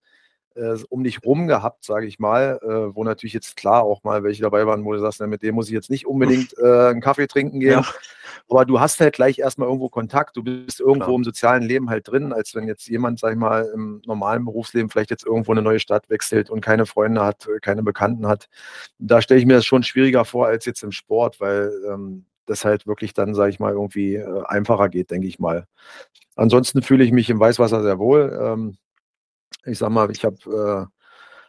äh, 0.55 0.77
um 0.89 1.03
dich 1.03 1.23
rum 1.23 1.47
gehabt, 1.47 1.85
sage 1.85 2.05
ich 2.05 2.19
mal, 2.19 2.59
äh, 2.61 2.95
wo 2.95 3.03
natürlich 3.03 3.33
jetzt 3.33 3.55
klar 3.55 3.83
auch 3.83 4.03
mal 4.03 4.23
welche 4.23 4.41
dabei 4.41 4.65
waren, 4.67 4.83
wo 4.83 4.93
du 4.93 4.99
sagst, 4.99 5.19
na, 5.19 5.27
mit 5.27 5.43
dem 5.43 5.55
muss 5.55 5.67
ich 5.67 5.73
jetzt 5.73 5.89
nicht 5.89 6.05
unbedingt 6.05 6.57
äh, 6.57 6.89
einen 6.89 7.01
Kaffee 7.01 7.27
trinken 7.27 7.59
gehen. 7.59 7.71
Ja. 7.71 7.85
Aber 8.49 8.65
du 8.65 8.79
hast 8.79 8.99
halt 8.99 9.15
gleich 9.15 9.39
erstmal 9.39 9.67
irgendwo 9.67 9.89
Kontakt, 9.89 10.35
du 10.35 10.43
bist 10.43 10.79
irgendwo 10.79 11.05
klar. 11.05 11.15
im 11.15 11.23
sozialen 11.23 11.63
Leben 11.63 11.89
halt 11.89 12.07
drin, 12.07 12.33
als 12.33 12.53
wenn 12.55 12.67
jetzt 12.67 12.87
jemand, 12.87 13.19
sag 13.19 13.31
ich 13.31 13.37
mal, 13.37 13.69
im 13.73 14.01
normalen 14.05 14.45
Berufsleben 14.45 14.89
vielleicht 14.89 15.09
jetzt 15.09 15.25
irgendwo 15.25 15.51
eine 15.51 15.61
neue 15.61 15.79
Stadt 15.79 16.09
wechselt 16.09 16.49
und 16.49 16.61
keine 16.61 16.85
Freunde 16.85 17.23
hat, 17.23 17.47
keine 17.61 17.83
Bekannten 17.83 18.27
hat. 18.27 18.49
Da 18.99 19.21
stelle 19.21 19.39
ich 19.39 19.45
mir 19.45 19.53
das 19.53 19.65
schon 19.65 19.83
schwieriger 19.83 20.25
vor 20.25 20.47
als 20.47 20.65
jetzt 20.65 20.83
im 20.83 20.91
Sport, 20.91 21.39
weil 21.39 21.71
ähm, 21.89 22.25
das 22.45 22.65
halt 22.65 22.87
wirklich 22.87 23.13
dann, 23.13 23.33
sage 23.33 23.51
ich 23.51 23.59
mal, 23.59 23.73
irgendwie 23.73 24.15
äh, 24.15 24.43
einfacher 24.45 24.89
geht, 24.89 25.11
denke 25.11 25.27
ich 25.27 25.39
mal. 25.39 25.65
Ansonsten 26.35 26.81
fühle 26.81 27.03
ich 27.03 27.11
mich 27.11 27.29
im 27.29 27.39
Weißwasser 27.39 27.83
sehr 27.83 27.99
wohl. 27.99 28.77
Ich 29.65 29.77
sag 29.79 29.89
mal, 29.89 30.09
ich 30.11 30.23
habe 30.25 30.89
äh, 30.89 31.01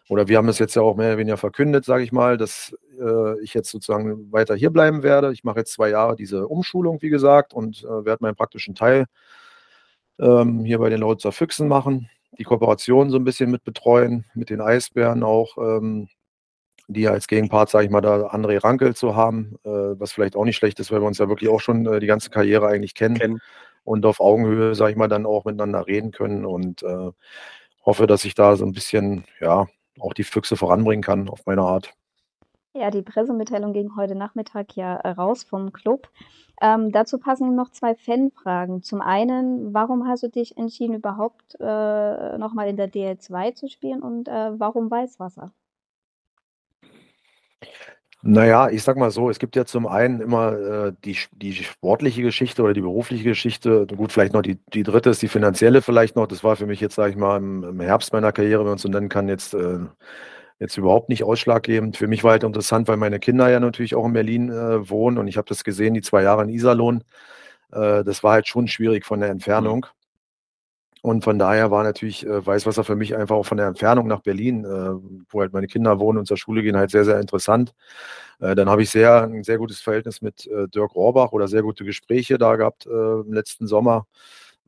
oder 0.08 0.28
wir 0.28 0.36
haben 0.36 0.48
es 0.48 0.58
jetzt 0.58 0.74
ja 0.74 0.82
auch 0.82 0.96
mehr 0.96 1.08
oder 1.08 1.18
weniger 1.18 1.36
verkündet, 1.36 1.84
sage 1.84 2.04
ich 2.04 2.12
mal, 2.12 2.36
dass 2.36 2.76
äh, 3.00 3.40
ich 3.40 3.54
jetzt 3.54 3.70
sozusagen 3.70 4.30
weiter 4.32 4.54
hier 4.54 4.70
bleiben 4.70 5.02
werde. 5.02 5.32
Ich 5.32 5.44
mache 5.44 5.60
jetzt 5.60 5.72
zwei 5.72 5.90
Jahre 5.90 6.16
diese 6.16 6.48
Umschulung, 6.48 7.00
wie 7.00 7.08
gesagt, 7.08 7.54
und 7.54 7.82
äh, 7.84 8.04
werde 8.04 8.22
meinen 8.22 8.36
praktischen 8.36 8.74
Teil 8.74 9.06
ähm, 10.18 10.64
hier 10.64 10.78
bei 10.78 10.90
den 10.90 11.00
Lautzer 11.00 11.32
Füchsen 11.32 11.68
machen, 11.68 12.10
die 12.38 12.44
Kooperation 12.44 13.10
so 13.10 13.16
ein 13.16 13.24
bisschen 13.24 13.50
mit 13.50 13.64
betreuen, 13.64 14.24
mit 14.34 14.50
den 14.50 14.60
Eisbären 14.60 15.22
auch, 15.22 15.56
ähm, 15.58 16.08
die 16.88 17.08
als 17.08 17.26
Gegenpart, 17.26 17.70
sage 17.70 17.86
ich 17.86 17.90
mal, 17.90 18.00
da 18.00 18.26
André 18.28 18.62
Rankel 18.62 18.94
zu 18.94 19.16
haben, 19.16 19.56
äh, 19.64 19.70
was 19.70 20.12
vielleicht 20.12 20.36
auch 20.36 20.44
nicht 20.44 20.56
schlecht 20.56 20.80
ist, 20.80 20.92
weil 20.92 21.00
wir 21.00 21.06
uns 21.06 21.18
ja 21.18 21.28
wirklich 21.28 21.48
auch 21.48 21.60
schon 21.60 21.86
äh, 21.86 22.00
die 22.00 22.06
ganze 22.06 22.30
Karriere 22.30 22.66
eigentlich 22.66 22.94
kennen, 22.94 23.16
kennen. 23.18 23.40
und 23.84 24.04
auf 24.04 24.20
Augenhöhe, 24.20 24.74
sage 24.74 24.92
ich 24.92 24.96
mal, 24.96 25.08
dann 25.08 25.26
auch 25.26 25.44
miteinander 25.44 25.86
reden 25.86 26.10
können 26.10 26.44
und 26.44 26.82
äh, 26.82 27.10
hoffe, 27.84 28.06
dass 28.06 28.24
ich 28.24 28.34
da 28.34 28.56
so 28.56 28.64
ein 28.64 28.72
bisschen, 28.72 29.24
ja, 29.40 29.66
auch 30.00 30.14
die 30.14 30.24
Füchse 30.24 30.56
voranbringen 30.56 31.02
kann 31.02 31.28
auf 31.28 31.44
meine 31.46 31.62
Art. 31.62 31.94
Ja, 32.74 32.90
die 32.90 33.02
Pressemitteilung 33.02 33.74
ging 33.74 33.96
heute 33.96 34.14
Nachmittag 34.14 34.76
ja 34.76 34.96
äh, 34.96 35.10
raus 35.10 35.44
vom 35.44 35.72
Club. 35.72 36.08
Ähm, 36.62 36.90
dazu 36.90 37.18
passen 37.18 37.54
noch 37.54 37.70
zwei 37.70 37.94
Fanfragen. 37.94 38.82
Zum 38.82 39.02
einen, 39.02 39.74
warum 39.74 40.08
hast 40.08 40.22
du 40.22 40.28
dich 40.28 40.56
entschieden, 40.56 40.94
überhaupt 40.94 41.56
äh, 41.60 42.38
nochmal 42.38 42.68
in 42.68 42.76
der 42.76 42.90
DL2 42.90 43.54
zu 43.54 43.68
spielen 43.68 44.02
und 44.02 44.28
äh, 44.28 44.58
warum 44.58 44.90
Weißwasser? 44.90 45.52
Naja, 48.24 48.68
ich 48.70 48.84
sag 48.84 48.96
mal 48.96 49.10
so, 49.10 49.30
es 49.30 49.40
gibt 49.40 49.56
ja 49.56 49.64
zum 49.64 49.88
einen 49.88 50.20
immer 50.20 50.52
äh, 50.52 50.92
die, 51.04 51.18
die 51.32 51.52
sportliche 51.54 52.22
Geschichte 52.22 52.62
oder 52.62 52.72
die 52.72 52.80
berufliche 52.80 53.24
Geschichte. 53.24 53.84
Gut, 53.88 54.12
vielleicht 54.12 54.32
noch 54.32 54.42
die, 54.42 54.60
die 54.72 54.84
dritte 54.84 55.10
ist 55.10 55.22
die 55.22 55.28
finanzielle 55.28 55.82
vielleicht 55.82 56.14
noch. 56.14 56.28
Das 56.28 56.44
war 56.44 56.54
für 56.54 56.66
mich 56.66 56.80
jetzt, 56.80 56.94
sage 56.94 57.10
ich 57.10 57.16
mal, 57.16 57.38
im, 57.38 57.64
im, 57.64 57.80
Herbst 57.80 58.12
meiner 58.12 58.30
Karriere, 58.30 58.60
wenn 58.60 58.68
man 58.68 58.76
es 58.76 58.82
so 58.82 58.88
nennen 58.88 59.08
kann, 59.08 59.28
jetzt, 59.28 59.54
äh, 59.54 59.78
jetzt 60.60 60.76
überhaupt 60.76 61.08
nicht 61.08 61.24
ausschlaggebend. 61.24 61.96
Für 61.96 62.06
mich 62.06 62.22
war 62.22 62.30
halt 62.30 62.44
interessant, 62.44 62.86
weil 62.86 62.96
meine 62.96 63.18
Kinder 63.18 63.50
ja 63.50 63.58
natürlich 63.58 63.96
auch 63.96 64.06
in 64.06 64.12
Berlin 64.12 64.50
äh, 64.50 64.88
wohnen 64.88 65.18
und 65.18 65.26
ich 65.26 65.36
habe 65.36 65.48
das 65.48 65.64
gesehen, 65.64 65.94
die 65.94 66.02
zwei 66.02 66.22
Jahre 66.22 66.44
in 66.44 66.48
Iserlohn. 66.48 67.02
Äh, 67.72 68.04
das 68.04 68.22
war 68.22 68.34
halt 68.34 68.46
schon 68.46 68.68
schwierig 68.68 69.04
von 69.04 69.18
der 69.18 69.30
Entfernung. 69.30 69.86
Mhm. 69.86 70.01
Und 71.02 71.24
von 71.24 71.38
daher 71.38 71.70
war 71.72 71.82
natürlich 71.82 72.24
äh, 72.26 72.46
Weißwasser 72.46 72.84
für 72.84 72.94
mich 72.96 73.16
einfach 73.16 73.34
auch 73.36 73.46
von 73.46 73.58
der 73.58 73.66
Entfernung 73.66 74.06
nach 74.06 74.20
Berlin, 74.20 74.64
äh, 74.64 74.68
wo 75.30 75.40
halt 75.40 75.52
meine 75.52 75.66
Kinder 75.66 75.98
wohnen 75.98 76.18
und 76.18 76.26
zur 76.26 76.36
Schule 76.36 76.62
gehen, 76.62 76.76
halt 76.76 76.90
sehr, 76.92 77.04
sehr 77.04 77.20
interessant. 77.20 77.74
Äh, 78.40 78.54
dann 78.54 78.70
habe 78.70 78.82
ich 78.82 78.90
sehr, 78.90 79.24
ein 79.24 79.42
sehr 79.44 79.58
gutes 79.58 79.80
Verhältnis 79.80 80.22
mit 80.22 80.46
äh, 80.46 80.68
Dirk 80.68 80.94
Rohrbach 80.94 81.32
oder 81.32 81.48
sehr 81.48 81.62
gute 81.62 81.84
Gespräche 81.84 82.38
da 82.38 82.56
gehabt 82.56 82.86
äh, 82.86 82.90
im 82.90 83.32
letzten 83.32 83.66
Sommer. 83.66 84.06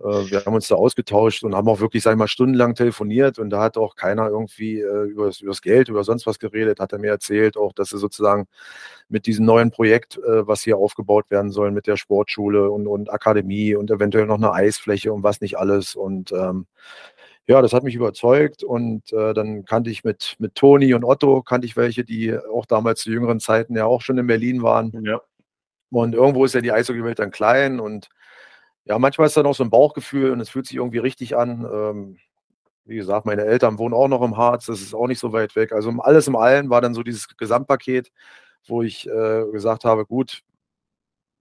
Äh, 0.00 0.30
wir 0.30 0.44
haben 0.44 0.54
uns 0.54 0.68
da 0.68 0.74
ausgetauscht 0.74 1.44
und 1.44 1.54
haben 1.54 1.68
auch 1.68 1.80
wirklich, 1.80 2.02
sag 2.02 2.12
ich 2.12 2.18
mal, 2.18 2.28
stundenlang 2.28 2.74
telefoniert 2.74 3.38
und 3.38 3.50
da 3.50 3.62
hat 3.62 3.76
auch 3.76 3.96
keiner 3.96 4.28
irgendwie 4.28 4.80
äh, 4.80 5.04
über 5.04 5.30
das 5.30 5.62
Geld, 5.62 5.88
über 5.88 6.04
sonst 6.04 6.26
was 6.26 6.38
geredet, 6.38 6.80
hat 6.80 6.92
er 6.92 6.98
mir 6.98 7.10
erzählt, 7.10 7.56
auch 7.56 7.72
dass 7.72 7.92
er 7.92 7.98
sozusagen 7.98 8.46
mit 9.08 9.26
diesem 9.26 9.44
neuen 9.44 9.70
Projekt, 9.70 10.18
äh, 10.18 10.46
was 10.46 10.62
hier 10.62 10.78
aufgebaut 10.78 11.30
werden 11.30 11.50
soll, 11.50 11.70
mit 11.70 11.86
der 11.86 11.96
Sportschule 11.96 12.70
und, 12.70 12.86
und 12.86 13.12
Akademie 13.12 13.74
und 13.74 13.90
eventuell 13.90 14.26
noch 14.26 14.36
eine 14.36 14.52
Eisfläche 14.52 15.12
und 15.12 15.22
was 15.22 15.40
nicht 15.40 15.58
alles 15.58 15.94
und 15.94 16.32
ähm, 16.32 16.66
ja, 17.46 17.60
das 17.60 17.74
hat 17.74 17.84
mich 17.84 17.94
überzeugt 17.94 18.64
und 18.64 19.12
äh, 19.12 19.34
dann 19.34 19.66
kannte 19.66 19.90
ich 19.90 20.02
mit, 20.02 20.36
mit 20.38 20.54
Toni 20.54 20.94
und 20.94 21.04
Otto, 21.04 21.42
kannte 21.42 21.66
ich 21.66 21.76
welche, 21.76 22.02
die 22.02 22.34
auch 22.34 22.64
damals 22.64 23.02
zu 23.02 23.10
jüngeren 23.10 23.38
Zeiten 23.38 23.76
ja 23.76 23.84
auch 23.84 24.00
schon 24.00 24.16
in 24.16 24.26
Berlin 24.26 24.62
waren. 24.62 24.92
Ja. 25.04 25.20
Und 25.90 26.14
irgendwo 26.14 26.44
ist 26.46 26.54
ja 26.54 26.62
die 26.62 26.72
Eishockeywelt 26.72 27.18
dann 27.18 27.30
klein 27.30 27.80
und 27.80 28.08
ja, 28.84 28.98
manchmal 28.98 29.26
ist 29.26 29.36
dann 29.36 29.46
auch 29.46 29.54
so 29.54 29.64
ein 29.64 29.70
Bauchgefühl 29.70 30.30
und 30.30 30.40
es 30.40 30.50
fühlt 30.50 30.66
sich 30.66 30.76
irgendwie 30.76 30.98
richtig 30.98 31.36
an. 31.36 31.66
Ähm, 31.72 32.18
wie 32.84 32.96
gesagt, 32.96 33.24
meine 33.26 33.44
Eltern 33.44 33.78
wohnen 33.78 33.94
auch 33.94 34.08
noch 34.08 34.22
im 34.22 34.36
Harz, 34.36 34.66
das 34.66 34.82
ist 34.82 34.94
auch 34.94 35.06
nicht 35.06 35.18
so 35.18 35.32
weit 35.32 35.56
weg. 35.56 35.72
Also 35.72 35.90
alles 36.00 36.26
im 36.26 36.36
Allen 36.36 36.68
war 36.68 36.80
dann 36.82 36.94
so 36.94 37.02
dieses 37.02 37.28
Gesamtpaket, 37.36 38.12
wo 38.66 38.82
ich 38.82 39.08
äh, 39.08 39.44
gesagt 39.52 39.84
habe, 39.84 40.04
gut, 40.04 40.42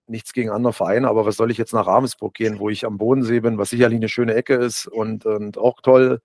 nichts 0.07 0.33
gegen 0.33 0.49
andere 0.49 0.73
Vereine, 0.73 1.09
aber 1.09 1.25
was 1.25 1.35
soll 1.37 1.51
ich 1.51 1.57
jetzt 1.57 1.73
nach 1.73 1.87
Ravensburg 1.87 2.33
gehen, 2.33 2.59
wo 2.59 2.69
ich 2.69 2.85
am 2.85 2.97
Bodensee 2.97 3.39
bin, 3.41 3.57
was 3.57 3.69
sicherlich 3.69 3.97
eine 3.97 4.09
schöne 4.09 4.33
Ecke 4.35 4.55
ist 4.55 4.87
und, 4.87 5.25
und 5.25 5.57
auch 5.57 5.81
toll. 5.81 6.21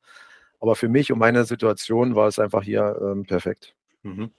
Aber 0.61 0.75
für 0.77 0.89
mich 0.89 1.13
und 1.13 1.19
meine 1.19 1.45
Situation 1.45 2.15
war 2.15 2.29
es 2.29 2.39
einfach 2.39 2.63
hier 2.63 2.99
ähm, 3.01 3.25
perfekt. 3.25 3.75
Mhm. 4.03 4.31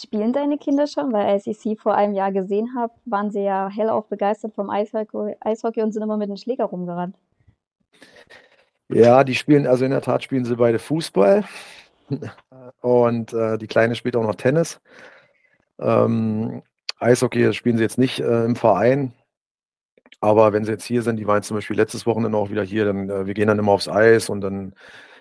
Spielen 0.00 0.32
deine 0.32 0.58
Kinder 0.58 0.86
schon? 0.86 1.12
Weil 1.12 1.26
als 1.26 1.46
ich 1.46 1.58
sie 1.58 1.74
vor 1.74 1.94
einem 1.94 2.14
Jahr 2.14 2.30
gesehen 2.30 2.74
habe, 2.76 2.92
waren 3.04 3.30
sie 3.30 3.42
ja 3.42 3.68
hellauf 3.68 4.08
begeistert 4.08 4.54
vom 4.54 4.70
Eishockey, 4.70 5.36
Eishockey 5.40 5.82
und 5.82 5.92
sind 5.92 6.02
immer 6.02 6.16
mit 6.16 6.28
dem 6.28 6.36
Schläger 6.36 6.66
rumgerannt. 6.66 7.16
Ja, 8.88 9.24
die 9.24 9.34
spielen, 9.34 9.66
also 9.66 9.84
in 9.84 9.90
der 9.90 10.00
Tat 10.00 10.22
spielen 10.22 10.44
sie 10.44 10.56
beide 10.56 10.78
Fußball. 10.78 11.44
Und 12.80 13.34
äh, 13.34 13.58
die 13.58 13.66
Kleine 13.66 13.94
spielt 13.94 14.16
auch 14.16 14.22
noch 14.22 14.36
Tennis. 14.36 14.80
Ähm, 15.78 16.62
Eishockey 16.98 17.52
spielen 17.52 17.76
sie 17.76 17.82
jetzt 17.82 17.98
nicht 17.98 18.20
äh, 18.20 18.44
im 18.44 18.56
Verein. 18.56 19.12
Aber 20.20 20.52
wenn 20.52 20.64
sie 20.64 20.72
jetzt 20.72 20.84
hier 20.84 21.02
sind, 21.02 21.16
die 21.16 21.26
waren 21.26 21.42
zum 21.42 21.56
Beispiel 21.56 21.76
letztes 21.76 22.06
Wochenende 22.06 22.38
auch 22.38 22.50
wieder 22.50 22.62
hier, 22.62 22.86
dann 22.86 23.10
äh, 23.10 23.26
wir 23.26 23.34
gehen 23.34 23.48
dann 23.48 23.58
immer 23.58 23.72
aufs 23.72 23.88
Eis 23.88 24.30
und 24.30 24.40
dann 24.40 24.74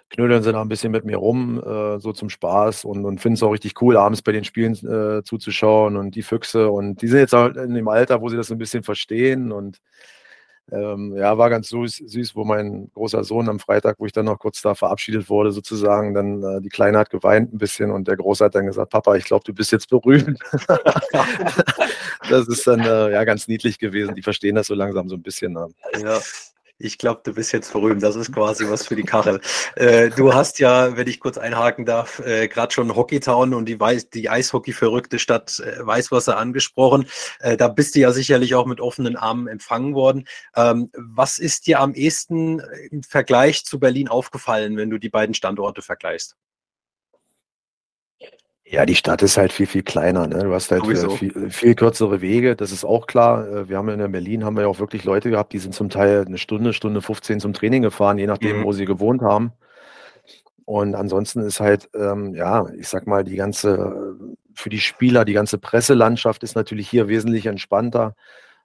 knödeln 0.09 0.43
sie 0.43 0.51
da 0.51 0.61
ein 0.61 0.69
bisschen 0.69 0.91
mit 0.91 1.05
mir 1.05 1.17
rum, 1.17 1.59
äh, 1.59 1.99
so 1.99 2.13
zum 2.13 2.29
Spaß 2.29 2.85
und, 2.85 3.05
und 3.05 3.19
finden 3.19 3.35
es 3.35 3.43
auch 3.43 3.51
richtig 3.51 3.81
cool, 3.81 3.97
abends 3.97 4.21
bei 4.21 4.31
den 4.31 4.43
Spielen 4.43 4.73
äh, 4.73 5.23
zuzuschauen 5.23 5.97
und 5.97 6.15
die 6.15 6.23
Füchse. 6.23 6.69
Und 6.69 7.01
die 7.01 7.07
sind 7.07 7.19
jetzt 7.19 7.33
halt 7.33 7.57
in 7.57 7.73
dem 7.73 7.87
Alter, 7.87 8.21
wo 8.21 8.29
sie 8.29 8.37
das 8.37 8.51
ein 8.51 8.57
bisschen 8.57 8.83
verstehen 8.83 9.51
und 9.51 9.79
ähm, 10.69 11.15
ja, 11.15 11.37
war 11.37 11.49
ganz 11.49 11.69
süß, 11.69 12.03
süß, 12.07 12.35
wo 12.35 12.43
mein 12.43 12.91
großer 12.93 13.23
Sohn 13.23 13.47
am 13.47 13.59
Freitag, 13.59 13.99
wo 13.99 14.05
ich 14.05 14.11
dann 14.11 14.25
noch 14.25 14.37
kurz 14.37 14.61
da 14.61 14.75
verabschiedet 14.75 15.29
wurde, 15.29 15.51
sozusagen, 15.51 16.13
dann 16.13 16.43
äh, 16.43 16.61
die 16.61 16.67
Kleine 16.69 16.97
hat 16.97 17.09
geweint 17.09 17.53
ein 17.53 17.57
bisschen 17.57 17.89
und 17.89 18.07
der 18.07 18.17
Große 18.17 18.43
hat 18.43 18.55
dann 18.55 18.65
gesagt, 18.65 18.91
Papa, 18.91 19.15
ich 19.15 19.23
glaube, 19.23 19.45
du 19.45 19.53
bist 19.53 19.71
jetzt 19.71 19.89
berühmt. 19.89 20.37
das 22.29 22.47
ist 22.49 22.67
dann 22.67 22.81
äh, 22.81 23.11
ja 23.11 23.23
ganz 23.23 23.47
niedlich 23.47 23.79
gewesen. 23.79 24.15
Die 24.15 24.21
verstehen 24.21 24.55
das 24.55 24.67
so 24.67 24.75
langsam 24.75 25.07
so 25.07 25.15
ein 25.15 25.21
bisschen. 25.21 25.53
Ne? 25.53 25.69
Ja. 26.03 26.19
Ich 26.79 26.99
glaube, 26.99 27.21
du 27.23 27.33
bist 27.33 27.53
jetzt 27.53 27.73
berühmt. 27.73 28.03
Das 28.03 28.15
ist 28.15 28.31
quasi 28.31 28.69
was 28.69 28.85
für 28.85 28.95
die 28.95 29.03
Kachel. 29.03 29.41
Äh, 29.75 30.09
du 30.09 30.33
hast 30.33 30.59
ja, 30.59 30.95
wenn 30.95 31.07
ich 31.07 31.19
kurz 31.19 31.37
einhaken 31.37 31.85
darf, 31.85 32.19
äh, 32.19 32.47
gerade 32.47 32.73
schon 32.73 32.95
Hockeytown 32.95 33.53
und 33.53 33.65
die, 33.65 33.79
Weiß, 33.79 34.09
die 34.09 34.29
Eishockey-verrückte 34.29 35.17
Stadt 35.17 35.59
äh, 35.59 35.85
Weißwasser 35.85 36.37
angesprochen. 36.37 37.07
Äh, 37.39 37.57
da 37.57 37.67
bist 37.67 37.95
du 37.95 37.99
ja 37.99 38.11
sicherlich 38.11 38.53
auch 38.53 38.67
mit 38.67 38.79
offenen 38.79 39.15
Armen 39.15 39.47
empfangen 39.47 39.95
worden. 39.95 40.27
Ähm, 40.55 40.91
was 40.93 41.39
ist 41.39 41.65
dir 41.65 41.79
am 41.79 41.93
ehesten 41.93 42.61
im 42.91 43.01
Vergleich 43.03 43.65
zu 43.65 43.79
Berlin 43.79 44.07
aufgefallen, 44.07 44.77
wenn 44.77 44.89
du 44.89 44.99
die 44.99 45.09
beiden 45.09 45.33
Standorte 45.33 45.81
vergleichst? 45.81 46.35
Ja, 48.69 48.85
die 48.85 48.95
Stadt 48.95 49.21
ist 49.21 49.37
halt 49.37 49.53
viel, 49.53 49.65
viel 49.65 49.83
kleiner. 49.83 50.27
Ne? 50.27 50.43
Du 50.43 50.53
hast 50.53 50.71
halt 50.71 50.85
viel, 50.85 51.49
viel, 51.49 51.75
kürzere 51.75 52.19
Wege, 52.19 52.55
das 52.55 52.73
ist 52.73 52.83
auch 52.83 53.07
klar. 53.07 53.47
Äh, 53.47 53.69
wir 53.69 53.77
haben 53.77 53.87
in 53.87 54.11
Berlin 54.11 54.43
haben 54.43 54.57
wir 54.57 54.63
ja 54.63 54.67
auch 54.67 54.79
wirklich 54.79 55.05
Leute 55.05 55.29
gehabt, 55.29 55.53
die 55.53 55.59
sind 55.59 55.73
zum 55.73 55.89
Teil 55.89 56.25
eine 56.25 56.37
Stunde, 56.37 56.73
Stunde 56.73 57.01
15 57.01 57.39
zum 57.39 57.53
Training 57.53 57.81
gefahren, 57.81 58.17
je 58.17 58.27
nachdem, 58.27 58.59
mhm. 58.59 58.63
wo 58.65 58.73
sie 58.73 58.85
gewohnt 58.85 59.21
haben. 59.21 59.53
Und 60.65 60.95
ansonsten 60.95 61.39
ist 61.41 61.61
halt, 61.61 61.89
ähm, 61.95 62.35
ja, 62.35 62.67
ich 62.77 62.89
sag 62.89 63.07
mal, 63.07 63.23
die 63.23 63.37
ganze, 63.37 64.17
für 64.53 64.69
die 64.69 64.79
Spieler, 64.79 65.23
die 65.23 65.33
ganze 65.33 65.59
Presselandschaft 65.59 66.43
ist 66.43 66.55
natürlich 66.55 66.89
hier 66.89 67.07
wesentlich 67.07 67.45
entspannter. 67.45 68.15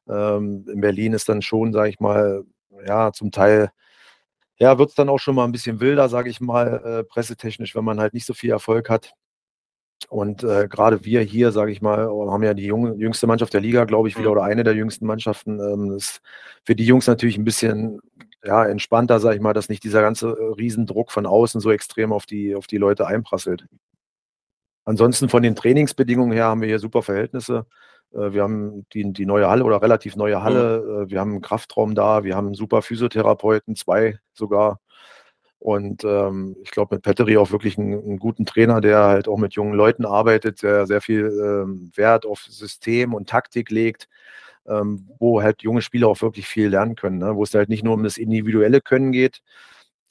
Ähm, 0.08 0.66
in 0.72 0.80
Berlin 0.80 1.12
ist 1.12 1.28
dann 1.28 1.42
schon, 1.42 1.72
sage 1.72 1.90
ich 1.90 2.00
mal, 2.00 2.42
ja, 2.84 3.12
zum 3.12 3.30
Teil 3.30 3.70
ja, 4.58 4.78
wird 4.78 4.90
es 4.90 4.94
dann 4.94 5.08
auch 5.08 5.18
schon 5.18 5.34
mal 5.34 5.44
ein 5.44 5.52
bisschen 5.52 5.80
wilder, 5.80 6.08
sage 6.08 6.30
ich 6.30 6.40
mal, 6.40 6.82
äh, 6.84 7.04
pressetechnisch, 7.04 7.74
wenn 7.74 7.84
man 7.84 7.98
halt 8.00 8.14
nicht 8.14 8.26
so 8.26 8.34
viel 8.34 8.50
Erfolg 8.50 8.90
hat. 8.90 9.12
Und 10.12 10.44
äh, 10.44 10.68
gerade 10.68 11.06
wir 11.06 11.22
hier, 11.22 11.52
sage 11.52 11.72
ich 11.72 11.80
mal, 11.80 12.06
haben 12.06 12.42
ja 12.42 12.52
die 12.52 12.66
junge, 12.66 12.94
jüngste 12.96 13.26
Mannschaft 13.26 13.54
der 13.54 13.62
Liga, 13.62 13.86
glaube 13.86 14.08
ich, 14.08 14.18
wieder 14.18 14.28
mhm. 14.28 14.32
oder 14.32 14.42
eine 14.42 14.62
der 14.62 14.74
jüngsten 14.74 15.06
Mannschaften. 15.06 15.58
Ähm, 15.58 15.96
ist 15.96 16.20
für 16.64 16.76
die 16.76 16.84
Jungs 16.84 17.06
natürlich 17.06 17.38
ein 17.38 17.44
bisschen 17.44 17.98
ja, 18.44 18.62
entspannter, 18.66 19.20
sage 19.20 19.36
ich 19.36 19.40
mal, 19.40 19.54
dass 19.54 19.70
nicht 19.70 19.82
dieser 19.84 20.02
ganze 20.02 20.28
äh, 20.28 20.52
Riesendruck 20.52 21.12
von 21.12 21.24
außen 21.24 21.62
so 21.62 21.70
extrem 21.70 22.12
auf 22.12 22.26
die, 22.26 22.54
auf 22.54 22.66
die 22.66 22.76
Leute 22.76 23.06
einprasselt. 23.06 23.64
Ansonsten 24.84 25.30
von 25.30 25.42
den 25.42 25.56
Trainingsbedingungen 25.56 26.32
her 26.32 26.44
haben 26.44 26.60
wir 26.60 26.68
hier 26.68 26.78
super 26.78 27.00
Verhältnisse. 27.00 27.64
Äh, 28.12 28.32
wir 28.32 28.42
haben 28.42 28.84
die, 28.92 29.14
die 29.14 29.24
neue 29.24 29.48
Halle 29.48 29.64
oder 29.64 29.80
relativ 29.80 30.14
neue 30.16 30.42
Halle. 30.42 31.04
Mhm. 31.06 31.10
Wir 31.10 31.20
haben 31.20 31.30
einen 31.30 31.40
Kraftraum 31.40 31.94
da. 31.94 32.22
Wir 32.22 32.36
haben 32.36 32.52
super 32.52 32.82
Physiotherapeuten, 32.82 33.76
zwei 33.76 34.18
sogar. 34.34 34.78
Und 35.62 36.02
ähm, 36.02 36.56
ich 36.64 36.72
glaube, 36.72 36.96
mit 36.96 37.04
Petteri 37.04 37.36
auch 37.36 37.52
wirklich 37.52 37.78
einen, 37.78 37.92
einen, 37.92 38.18
guten 38.18 38.44
Trainer, 38.44 38.80
der 38.80 39.04
halt 39.04 39.28
auch 39.28 39.38
mit 39.38 39.54
jungen 39.54 39.74
Leuten 39.74 40.04
arbeitet, 40.04 40.64
der 40.64 40.88
sehr 40.88 41.00
viel 41.00 41.26
ähm, 41.26 41.92
Wert 41.94 42.26
auf 42.26 42.40
System 42.40 43.14
und 43.14 43.28
Taktik 43.28 43.70
legt, 43.70 44.08
ähm, 44.66 45.08
wo 45.20 45.40
halt 45.40 45.62
junge 45.62 45.80
Spieler 45.80 46.08
auch 46.08 46.20
wirklich 46.20 46.48
viel 46.48 46.70
lernen 46.70 46.96
können, 46.96 47.18
ne? 47.18 47.36
wo 47.36 47.44
es 47.44 47.54
halt 47.54 47.68
nicht 47.68 47.84
nur 47.84 47.94
um 47.94 48.02
das 48.02 48.18
individuelle 48.18 48.80
Können 48.80 49.12
geht, 49.12 49.40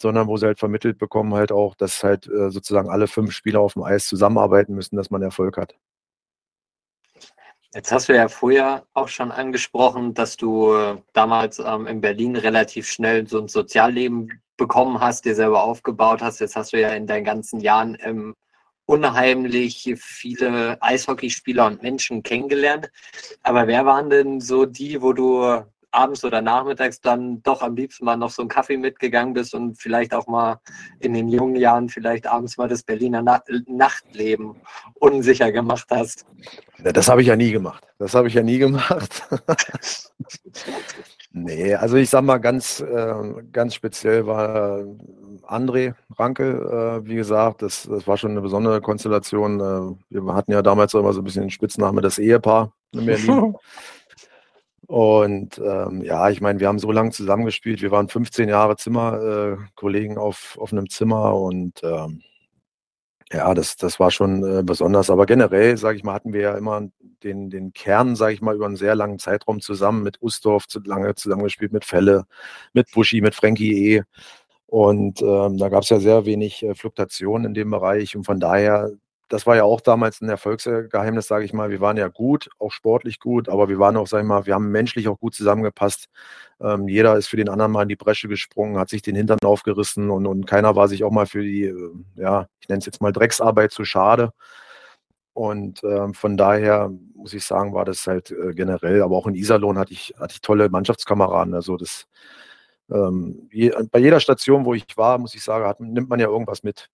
sondern 0.02 0.28
wo 0.28 0.38
sie 0.38 0.46
halt 0.46 0.58
vermittelt 0.58 0.98
bekommen, 0.98 1.34
halt 1.34 1.52
auch, 1.52 1.76
dass 1.76 2.02
halt 2.02 2.28
äh, 2.28 2.50
sozusagen 2.50 2.90
alle 2.90 3.08
fünf 3.08 3.34
Spieler 3.34 3.60
auf 3.60 3.74
dem 3.74 3.84
Eis 3.84 4.08
zusammenarbeiten 4.08 4.74
müssen, 4.74 4.96
dass 4.96 5.10
man 5.12 5.22
Erfolg 5.22 5.58
hat. 5.58 5.76
Jetzt 7.74 7.92
hast 7.92 8.08
du 8.08 8.16
ja 8.16 8.30
vorher 8.30 8.86
auch 8.94 9.10
schon 9.10 9.32
angesprochen, 9.32 10.14
dass 10.14 10.38
du 10.38 10.74
äh, 10.76 10.96
damals 11.12 11.60
ähm, 11.60 11.88
in 11.88 12.00
Berlin 12.00 12.38
relativ 12.38 12.88
schnell 12.88 13.28
so 13.28 13.42
ein 13.42 13.50
Sozialleben 13.50 14.42
bekommen 14.62 15.00
hast, 15.00 15.26
dir 15.26 15.34
selber 15.34 15.64
aufgebaut 15.64 16.22
hast. 16.22 16.40
Jetzt 16.40 16.56
hast 16.56 16.72
du 16.72 16.80
ja 16.80 16.90
in 16.90 17.08
deinen 17.08 17.26
ganzen 17.26 17.60
Jahren 17.62 17.96
im 17.96 18.36
unheimlich 18.86 19.92
viele 19.98 20.80
Eishockeyspieler 20.84 21.66
und 21.66 21.82
Menschen 21.82 22.22
kennengelernt. 22.22 22.92
Aber 23.42 23.66
wer 23.66 23.88
waren 23.88 24.12
denn 24.12 24.40
so 24.40 24.66
die, 24.66 25.02
wo 25.02 25.14
du 25.14 25.64
abends 25.92 26.24
oder 26.24 26.42
nachmittags 26.42 27.02
dann 27.02 27.42
doch 27.44 27.62
am 27.62 27.76
liebsten 27.76 28.06
mal 28.06 28.16
noch 28.16 28.30
so 28.30 28.42
einen 28.42 28.50
Kaffee 28.50 28.78
mitgegangen 28.78 29.34
bist 29.34 29.54
und 29.54 29.80
vielleicht 29.80 30.14
auch 30.14 30.28
mal 30.28 30.60
in 31.00 31.14
den 31.14 31.28
jungen 31.28 31.56
Jahren 31.56 31.90
vielleicht 31.90 32.28
abends 32.28 32.58
mal 32.58 32.68
das 32.68 32.84
Berliner 32.84 33.22
Na 33.22 33.42
Nachtleben 33.68 34.56
unsicher 34.96 35.52
gemacht 35.52 35.88
hast? 35.90 36.26
Das 36.84 37.10
habe 37.10 37.22
ich 37.22 37.28
ja 37.28 37.36
nie 37.36 37.52
gemacht. 37.52 37.84
Das 38.00 38.16
habe 38.16 38.28
ich 38.28 38.34
ja 38.34 38.44
nie 38.44 38.58
gemacht. 38.58 39.24
nee, 41.32 41.76
also 41.76 41.98
ich 41.98 42.10
sag 42.10 42.24
mal 42.24 42.40
ganz, 42.40 42.80
äh, 42.80 43.14
ganz 43.52 43.76
speziell 43.76 44.26
war 44.26 44.84
André 45.44 45.94
Ranke, 46.18 47.02
äh, 47.04 47.08
wie 47.08 47.16
gesagt, 47.16 47.62
das, 47.62 47.84
das 47.84 48.08
war 48.08 48.18
schon 48.18 48.32
eine 48.32 48.42
besondere 48.42 48.82
Konstellation. 48.82 49.60
Äh, 49.60 50.22
wir 50.22 50.34
hatten 50.34 50.52
ja 50.52 50.62
damals 50.62 50.94
immer 50.94 51.14
so 51.14 51.22
ein 51.22 51.24
bisschen 51.24 51.44
den 51.44 51.52
Spitzname 51.52 52.02
das 52.02 52.20
Ehepaar 52.20 52.74
in 52.92 53.06
Berlin. 53.06 53.56
Und 54.92 55.58
ähm, 55.58 56.02
ja, 56.04 56.30
ich 56.30 56.42
meine, 56.42 56.60
wir 56.60 56.68
haben 56.68 56.78
so 56.78 56.92
lange 56.92 57.12
zusammengespielt. 57.12 57.82
Wir 57.82 57.92
waren 57.92 58.10
15 58.10 58.50
Jahre 58.50 58.76
Zimmerkollegen 58.76 60.18
äh, 60.18 60.20
auf, 60.20 60.58
auf 60.60 60.74
einem 60.74 60.90
Zimmer 60.90 61.34
und 61.34 61.82
ähm, 61.82 62.22
ja, 63.32 63.54
das, 63.54 63.78
das 63.78 64.02
war 64.02 64.12
schon 64.12 64.44
äh, 64.44 64.64
besonders. 64.64 65.10
Aber 65.10 65.26
generell, 65.26 65.78
sage 65.78 65.98
ich 65.98 66.04
mal, 66.04 66.14
hatten 66.14 66.34
wir 66.34 66.42
ja 66.42 66.58
immer 66.58 66.90
den, 67.24 67.50
den 67.50 67.72
Kern, 67.72 68.18
sage 68.18 68.34
ich 68.34 68.42
mal, 68.42 68.54
über 68.54 68.66
einen 68.66 68.76
sehr 68.76 68.96
langen 68.96 69.18
Zeitraum 69.18 69.62
zusammen 69.62 70.04
mit 70.04 70.22
Ustorf 70.22 70.68
zu, 70.68 70.82
lange 70.84 71.16
zusammengespielt, 71.16 71.72
mit 71.72 71.86
Felle, 71.86 72.26
mit 72.74 72.92
Buschi, 72.92 73.22
mit 73.22 73.34
Frankie 73.34 73.96
E. 73.96 74.04
Und 74.66 75.22
ähm, 75.22 75.58
da 75.58 75.70
gab 75.70 75.84
es 75.84 75.90
ja 75.90 76.00
sehr 76.02 76.26
wenig 76.26 76.64
äh, 76.64 76.76
Fluktuation 76.76 77.46
in 77.46 77.54
dem 77.54 77.72
Bereich. 77.72 78.18
Und 78.18 78.26
von 78.26 78.42
daher 78.42 78.92
das 79.32 79.48
war 79.48 79.56
ja 79.56 79.64
auch 79.64 79.80
damals 79.80 80.20
ein 80.22 80.28
Erfolgsgeheimnis, 80.30 81.28
sage 81.28 81.46
ich 81.46 81.54
mal. 81.54 81.70
Wir 81.70 81.80
waren 81.80 81.96
ja 81.96 82.10
gut, 82.10 82.50
auch 82.60 82.72
sportlich 82.72 83.20
gut, 83.20 83.48
aber 83.48 83.70
wir 83.70 83.80
waren 83.80 83.96
auch, 83.96 84.08
sage 84.08 84.24
ich 84.24 84.28
mal, 84.28 84.46
wir 84.46 84.54
haben 84.54 84.70
menschlich 84.72 85.08
auch 85.08 85.20
gut 85.20 85.34
zusammengepasst. 85.34 86.08
Ähm, 86.60 86.88
jeder 86.90 87.16
ist 87.16 87.28
für 87.28 87.38
den 87.38 87.48
anderen 87.48 87.72
mal 87.72 87.84
in 87.84 87.90
die 87.90 87.96
Bresche 87.96 88.28
gesprungen, 88.28 88.78
hat 88.78 88.90
sich 88.90 89.02
den 89.02 89.16
Hintern 89.16 89.40
aufgerissen 89.44 90.10
und, 90.10 90.28
und 90.28 90.46
keiner 90.48 90.76
war 90.76 90.90
sich 90.90 91.06
auch 91.06 91.12
mal 91.12 91.28
für 91.28 91.44
die, 91.44 91.64
äh, 91.64 91.92
ja, 92.16 92.48
ich 92.60 92.68
nenne 92.68 92.80
es 92.80 92.86
jetzt 92.86 93.02
mal 93.02 93.14
Drecksarbeit 93.14 93.72
zu 93.72 93.86
schade. 93.86 94.34
Und 95.34 95.82
ähm, 95.86 96.14
von 96.14 96.36
daher 96.36 96.92
muss 97.16 97.34
ich 97.34 97.46
sagen, 97.46 97.74
war 97.74 97.86
das 97.86 98.06
halt 98.06 98.32
äh, 98.32 98.54
generell, 98.54 99.02
aber 99.02 99.16
auch 99.16 99.28
in 99.28 99.36
Iserlohn 99.36 99.80
hatte 99.80 99.94
ich, 99.94 100.14
hatte 100.20 100.34
ich 100.34 100.42
tolle 100.42 100.70
Mannschaftskameraden. 100.70 101.54
Also 101.54 101.78
das 101.78 102.06
ähm, 102.92 103.48
je, 103.52 103.72
bei 103.92 104.00
jeder 104.00 104.20
Station, 104.20 104.66
wo 104.66 104.74
ich 104.74 104.86
war, 104.98 105.18
muss 105.18 105.36
ich 105.36 105.44
sagen, 105.44 105.66
hat, 105.66 105.80
nimmt 105.80 106.10
man 106.10 106.20
ja 106.20 106.28
irgendwas 106.28 106.64
mit. 106.64 106.90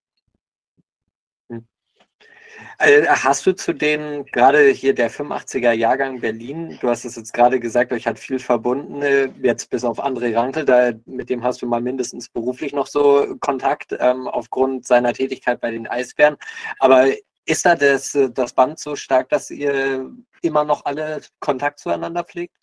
Äh, 2.80 3.06
hast 3.08 3.46
du 3.46 3.56
zu 3.56 3.74
den, 3.74 4.26
gerade 4.26 4.68
hier 4.70 4.94
der 4.94 5.10
85er 5.10 5.72
Jahrgang 5.72 6.20
Berlin, 6.20 6.78
du 6.80 6.90
hast 6.90 7.06
es 7.06 7.16
jetzt 7.16 7.34
gerade 7.34 7.60
gesagt, 7.60 7.92
euch 7.92 8.06
hat 8.06 8.20
viel 8.20 8.40
verbunden, 8.40 9.02
jetzt 9.42 9.70
bis 9.70 9.84
auf 9.84 10.04
André 10.04 10.36
Rankel, 10.36 10.66
da, 10.66 10.92
mit 11.06 11.30
dem 11.30 11.44
hast 11.44 11.62
du 11.62 11.68
mal 11.68 11.82
mindestens 11.82 12.30
beruflich 12.30 12.74
noch 12.74 12.88
so 12.88 13.36
Kontakt 13.40 13.96
ähm, 14.00 14.28
aufgrund 14.28 14.86
seiner 14.86 15.14
Tätigkeit 15.14 15.60
bei 15.60 15.72
den 15.72 15.88
Eisbären. 15.88 16.38
Aber 16.80 17.08
ist 17.46 17.66
da 17.66 17.76
das, 17.76 18.18
das 18.34 18.54
Band 18.54 18.78
so 18.80 18.96
stark, 18.96 19.30
dass 19.30 19.50
ihr 19.50 20.12
immer 20.42 20.64
noch 20.64 20.86
alle 20.86 21.22
Kontakt 21.40 21.80
zueinander 21.80 22.24
pflegt? 22.24 22.54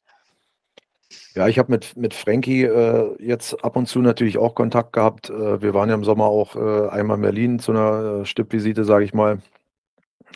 Ja, 1.34 1.48
ich 1.48 1.58
habe 1.58 1.72
mit, 1.72 1.96
mit 1.96 2.14
Frankie 2.14 2.64
äh, 2.64 3.16
jetzt 3.18 3.64
ab 3.64 3.76
und 3.76 3.86
zu 3.86 4.00
natürlich 4.00 4.38
auch 4.38 4.54
Kontakt 4.54 4.92
gehabt. 4.92 5.30
Äh, 5.30 5.62
wir 5.62 5.74
waren 5.74 5.88
ja 5.88 5.94
im 5.94 6.04
Sommer 6.04 6.26
auch 6.26 6.56
äh, 6.56 6.88
einmal 6.88 7.16
in 7.16 7.22
Berlin 7.22 7.58
zu 7.58 7.72
einer 7.72 8.20
äh, 8.20 8.24
Stippvisite, 8.24 8.84
sage 8.84 9.04
ich 9.04 9.14
mal 9.14 9.38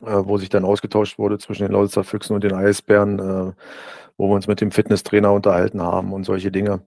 wo 0.01 0.39
sich 0.39 0.49
dann 0.49 0.65
ausgetauscht 0.65 1.19
wurde 1.19 1.39
zwischen 1.39 1.65
den 1.65 1.73
Lausitzer 1.73 2.05
Füchsen 2.05 2.35
und 2.35 2.45
den 2.45 2.55
Eisbären, 2.55 3.19
äh, 3.19 3.53
wo 4.17 4.29
wir 4.29 4.35
uns 4.35 4.47
mit 4.47 4.61
dem 4.61 4.71
Fitnesstrainer 4.71 5.33
unterhalten 5.33 5.83
haben 5.83 6.13
und 6.13 6.25
solche 6.25 6.51
Dinge. 6.51 6.83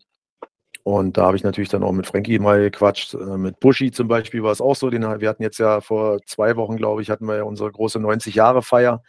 Und 0.84 1.18
da 1.18 1.26
habe 1.26 1.38
ich 1.38 1.44
natürlich 1.44 1.70
dann 1.70 1.84
auch 1.84 1.92
mit 1.92 2.08
Frankie 2.08 2.40
mal 2.40 2.60
gequatscht. 2.60 3.14
Äh, 3.14 3.38
mit 3.38 3.60
Buschi 3.60 3.92
zum 3.92 4.08
Beispiel 4.08 4.44
war 4.44 4.52
es 4.52 4.62
auch 4.62 4.76
so. 4.76 4.90
Den, 4.90 5.04
wir 5.04 5.30
hatten 5.30 5.44
jetzt 5.44 5.60
ja 5.60 5.82
vor 5.82 6.20
zwei 6.26 6.56
Wochen, 6.56 6.78
glaube 6.78 7.02
ich, 7.02 7.10
hatten 7.10 7.26
wir 7.26 7.38
ja 7.38 7.44
unsere 7.44 7.72
große 7.72 8.00
90-Jahre-Feier. 8.00 9.04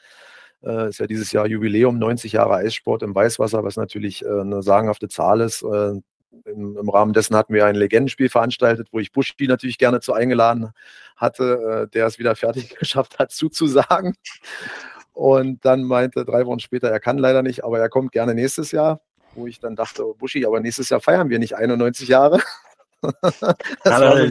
Äh, 0.63 0.89
ist 0.91 1.01
ja 1.01 1.07
dieses 1.07 1.33
Jahr 1.33 1.47
Jubiläum, 1.47 1.99
90 1.99 2.33
Jahre 2.33 2.57
Eissport 2.57 3.03
im 3.03 3.15
Weißwasser, 3.15 3.65
was 3.65 3.77
natürlich 3.77 4.25
äh, 4.25 4.29
eine 4.29 4.63
sagenhafte 4.63 5.09
Zahl 5.09 5.41
ist. 5.41 5.63
Äh, 5.63 6.01
im, 6.45 6.77
im, 6.77 6.89
Rahmen 6.89 7.13
dessen 7.13 7.37
hatten 7.37 7.55
wir 7.55 7.67
ein 7.67 7.75
Legendenspiel 7.75 8.29
veranstaltet, 8.29 8.89
wo 8.91 8.99
ich 8.99 9.13
Buschi 9.13 9.47
natürlich 9.47 9.79
gerne 9.79 10.01
zu 10.01 10.13
eingeladen 10.13 10.73
hatte, 11.17 11.85
äh, 11.85 11.89
der 11.89 12.07
es 12.07 12.19
wieder 12.19 12.37
fertig 12.37 12.75
geschafft 12.79 13.19
hat, 13.19 13.33
zuzusagen. 13.33 14.15
Und 15.13 15.65
dann 15.65 15.83
meinte 15.83 16.25
drei 16.25 16.47
Wochen 16.47 16.61
später, 16.61 16.89
er 16.89 17.01
kann 17.01 17.19
leider 17.19 17.43
nicht, 17.43 17.65
aber 17.65 17.79
er 17.79 17.89
kommt 17.89 18.13
gerne 18.13 18.35
nächstes 18.35 18.73
Jahr. 18.73 19.01
Wo 19.35 19.47
ich 19.47 19.61
dann 19.61 19.77
dachte, 19.77 20.07
oh, 20.07 20.15
Buschi, 20.15 20.45
aber 20.45 20.61
nächstes 20.61 20.91
Jahr 20.91 21.01
feiern 21.01 21.31
wir 21.31 21.39
nicht 21.39 21.57
91 21.57 22.09
Jahre. 22.09 22.41
das, 23.23 23.41
war 23.43 24.17
so 24.17 24.31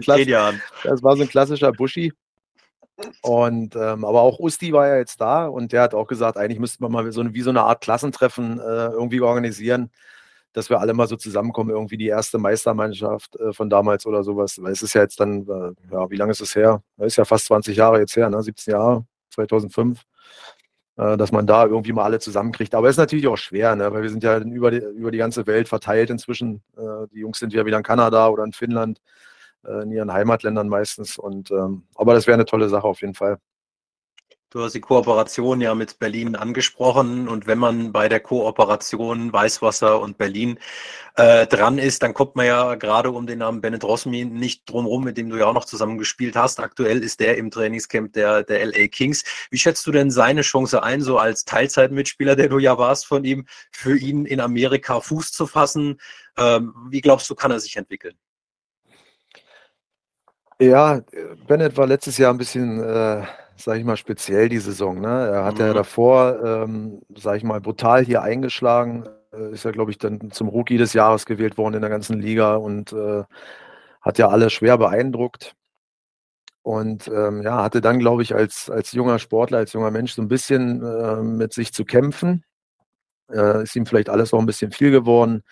das, 0.83 1.03
war 1.03 1.17
so 1.17 1.23
ein 1.23 1.29
klassischer 1.29 1.71
Buschi. 1.71 2.13
Und 3.21 3.75
ähm, 3.75 4.05
aber 4.05 4.21
auch 4.21 4.39
Usti 4.39 4.73
war 4.73 4.87
ja 4.87 4.97
jetzt 4.97 5.19
da 5.19 5.47
und 5.47 5.71
der 5.71 5.81
hat 5.81 5.95
auch 5.95 6.05
gesagt, 6.05 6.37
eigentlich 6.37 6.59
müsste 6.59 6.83
man 6.83 6.91
mal 6.91 7.11
so 7.11 7.21
eine, 7.21 7.33
wie 7.33 7.41
so 7.41 7.49
eine 7.49 7.63
Art 7.63 7.81
Klassentreffen 7.81 8.59
äh, 8.59 8.89
irgendwie 8.89 9.21
organisieren 9.21 9.89
dass 10.53 10.69
wir 10.69 10.79
alle 10.79 10.93
mal 10.93 11.07
so 11.07 11.15
zusammenkommen, 11.15 11.69
irgendwie 11.69 11.97
die 11.97 12.07
erste 12.07 12.37
Meistermannschaft 12.37 13.35
äh, 13.39 13.53
von 13.53 13.69
damals 13.69 14.05
oder 14.05 14.23
sowas. 14.23 14.61
Weil 14.61 14.71
es 14.71 14.81
ist 14.81 14.93
ja 14.93 15.01
jetzt 15.01 15.19
dann, 15.19 15.47
äh, 15.47 15.93
ja, 15.93 16.09
wie 16.09 16.17
lange 16.17 16.31
ist 16.31 16.41
es 16.41 16.55
her? 16.55 16.83
Das 16.97 17.07
ist 17.07 17.17
ja 17.17 17.25
fast 17.25 17.45
20 17.45 17.77
Jahre 17.77 17.99
jetzt 17.99 18.15
her, 18.15 18.29
ne? 18.29 18.41
17 18.41 18.73
Jahre, 18.73 19.05
2005 19.29 20.03
äh, 20.97 21.17
dass 21.17 21.31
man 21.31 21.47
da 21.47 21.65
irgendwie 21.65 21.93
mal 21.93 22.03
alle 22.03 22.19
zusammenkriegt. 22.19 22.75
Aber 22.75 22.87
es 22.87 22.93
ist 22.93 22.99
natürlich 22.99 23.27
auch 23.27 23.37
schwer, 23.37 23.75
ne? 23.75 23.91
weil 23.91 24.03
wir 24.03 24.09
sind 24.09 24.23
ja 24.23 24.37
über 24.39 24.71
die, 24.71 24.77
über 24.77 25.11
die 25.11 25.17
ganze 25.17 25.47
Welt 25.47 25.67
verteilt 25.67 26.09
inzwischen. 26.09 26.61
Äh, 26.77 27.07
die 27.13 27.19
Jungs 27.19 27.39
sind 27.39 27.53
ja 27.53 27.65
wieder 27.65 27.77
in 27.77 27.83
Kanada 27.83 28.27
oder 28.27 28.43
in 28.43 28.53
Finnland, 28.53 29.01
äh, 29.65 29.83
in 29.83 29.91
ihren 29.91 30.13
Heimatländern 30.13 30.69
meistens. 30.69 31.17
Und, 31.17 31.51
ähm, 31.51 31.83
aber 31.95 32.13
das 32.13 32.27
wäre 32.27 32.35
eine 32.35 32.45
tolle 32.45 32.69
Sache 32.69 32.87
auf 32.87 33.01
jeden 33.01 33.15
Fall. 33.15 33.37
Du 34.51 34.61
hast 34.61 34.73
die 34.73 34.81
Kooperation 34.81 35.61
ja 35.61 35.73
mit 35.75 35.97
Berlin 35.97 36.35
angesprochen 36.35 37.29
und 37.29 37.47
wenn 37.47 37.57
man 37.57 37.93
bei 37.93 38.09
der 38.09 38.19
Kooperation 38.19 39.31
Weißwasser 39.31 40.01
und 40.01 40.17
Berlin 40.17 40.59
äh, 41.15 41.47
dran 41.47 41.77
ist, 41.77 42.03
dann 42.03 42.13
kommt 42.13 42.35
man 42.35 42.47
ja 42.47 42.75
gerade 42.75 43.11
um 43.11 43.25
den 43.25 43.39
Namen 43.39 43.61
Bennett 43.61 43.85
Rosmi 43.85 44.25
nicht 44.25 44.69
drumherum, 44.69 45.05
mit 45.05 45.17
dem 45.17 45.29
du 45.29 45.37
ja 45.37 45.45
auch 45.45 45.53
noch 45.53 45.63
zusammen 45.63 45.97
gespielt 45.97 46.35
hast. 46.35 46.59
Aktuell 46.59 47.01
ist 47.01 47.21
der 47.21 47.37
im 47.37 47.49
Trainingscamp 47.49 48.11
der, 48.11 48.43
der 48.43 48.65
LA 48.65 48.89
Kings. 48.89 49.23
Wie 49.51 49.57
schätzt 49.57 49.87
du 49.87 49.91
denn 49.93 50.11
seine 50.11 50.41
Chance 50.41 50.83
ein, 50.83 50.99
so 50.99 51.17
als 51.17 51.45
Teilzeitmitspieler, 51.45 52.35
der 52.35 52.49
du 52.49 52.59
ja 52.59 52.77
warst 52.77 53.05
von 53.05 53.23
ihm, 53.23 53.45
für 53.71 53.97
ihn 53.97 54.25
in 54.25 54.41
Amerika 54.41 54.99
Fuß 54.99 55.31
zu 55.31 55.47
fassen? 55.47 55.97
Ähm, 56.37 56.75
wie 56.89 56.99
glaubst 56.99 57.29
du, 57.29 57.35
kann 57.35 57.51
er 57.51 57.61
sich 57.61 57.77
entwickeln? 57.77 58.15
Ja, 60.59 60.99
Bennett 61.47 61.77
war 61.77 61.87
letztes 61.87 62.17
Jahr 62.17 62.33
ein 62.33 62.37
bisschen 62.37 62.83
äh, 62.83 63.25
sage 63.63 63.79
ich 63.79 63.85
mal, 63.85 63.97
speziell 63.97 64.49
die 64.49 64.59
Saison. 64.59 64.99
Ne? 64.99 65.29
Er 65.31 65.45
hat 65.45 65.55
mhm. 65.55 65.61
ja 65.61 65.73
davor, 65.73 66.43
ähm, 66.43 67.01
sage 67.15 67.37
ich 67.37 67.43
mal, 67.43 67.61
brutal 67.61 68.03
hier 68.05 68.21
eingeschlagen. 68.21 69.07
Äh, 69.33 69.53
ist 69.53 69.65
ja, 69.65 69.71
glaube 69.71 69.91
ich, 69.91 69.97
dann 69.97 70.31
zum 70.31 70.49
Rookie 70.49 70.77
des 70.77 70.93
Jahres 70.93 71.25
gewählt 71.25 71.57
worden 71.57 71.75
in 71.75 71.81
der 71.81 71.89
ganzen 71.89 72.19
Liga 72.19 72.55
und 72.55 72.93
äh, 72.93 73.23
hat 74.01 74.17
ja 74.17 74.29
alle 74.29 74.49
schwer 74.49 74.77
beeindruckt. 74.77 75.55
Und 76.63 77.07
ähm, 77.07 77.41
ja, 77.41 77.63
hatte 77.63 77.81
dann, 77.81 77.99
glaube 77.99 78.21
ich, 78.21 78.35
als, 78.35 78.69
als 78.69 78.91
junger 78.91 79.17
Sportler, 79.17 79.59
als 79.59 79.73
junger 79.73 79.91
Mensch 79.91 80.13
so 80.13 80.21
ein 80.21 80.27
bisschen 80.27 80.83
äh, 80.83 81.21
mit 81.21 81.53
sich 81.53 81.73
zu 81.73 81.85
kämpfen. 81.85 82.43
Äh, 83.31 83.63
ist 83.63 83.75
ihm 83.75 83.85
vielleicht 83.85 84.09
alles 84.09 84.33
auch 84.33 84.39
ein 84.39 84.45
bisschen 84.45 84.71
viel 84.71 84.91
geworden. 84.91 85.43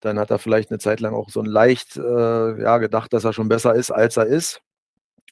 Dann 0.00 0.18
hat 0.18 0.30
er 0.30 0.38
vielleicht 0.38 0.70
eine 0.70 0.78
Zeit 0.78 1.00
lang 1.00 1.14
auch 1.14 1.30
so 1.30 1.40
ein 1.40 1.46
leicht 1.46 1.96
äh, 1.96 2.62
ja, 2.62 2.78
gedacht, 2.78 3.12
dass 3.12 3.24
er 3.24 3.32
schon 3.32 3.48
besser 3.48 3.74
ist, 3.74 3.90
als 3.90 4.16
er 4.16 4.26
ist. 4.26 4.60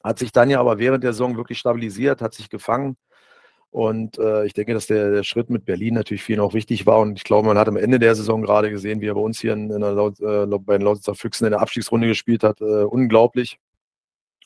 Hat 0.03 0.19
sich 0.19 0.31
dann 0.31 0.49
ja 0.49 0.59
aber 0.59 0.79
während 0.79 1.03
der 1.03 1.13
Saison 1.13 1.37
wirklich 1.37 1.59
stabilisiert, 1.59 2.21
hat 2.21 2.33
sich 2.33 2.49
gefangen. 2.49 2.97
Und 3.71 4.19
äh, 4.19 4.45
ich 4.45 4.53
denke, 4.53 4.73
dass 4.73 4.87
der, 4.87 5.11
der, 5.11 5.23
Schritt 5.23 5.49
mit 5.49 5.63
Berlin 5.63 5.93
natürlich 5.93 6.27
ihn 6.27 6.41
auch 6.41 6.53
wichtig 6.53 6.85
war. 6.85 6.99
Und 6.99 7.17
ich 7.17 7.23
glaube, 7.23 7.47
man 7.47 7.57
hat 7.57 7.69
am 7.69 7.77
Ende 7.77 7.99
der 7.99 8.15
Saison 8.15 8.41
gerade 8.41 8.69
gesehen, 8.69 8.99
wie 8.99 9.07
er 9.07 9.15
bei 9.15 9.21
uns 9.21 9.39
hier 9.39 9.53
in, 9.53 9.71
in 9.71 9.79
der 9.79 9.93
Laut, 9.93 10.19
äh, 10.19 10.45
bei 10.45 10.77
den 10.77 10.85
Lausitzer 10.85 11.15
Füchsen 11.15 11.45
in 11.45 11.51
der 11.51 11.61
Abstiegsrunde 11.61 12.07
gespielt 12.07 12.43
hat. 12.43 12.59
Äh, 12.59 12.83
unglaublich. 12.83 13.59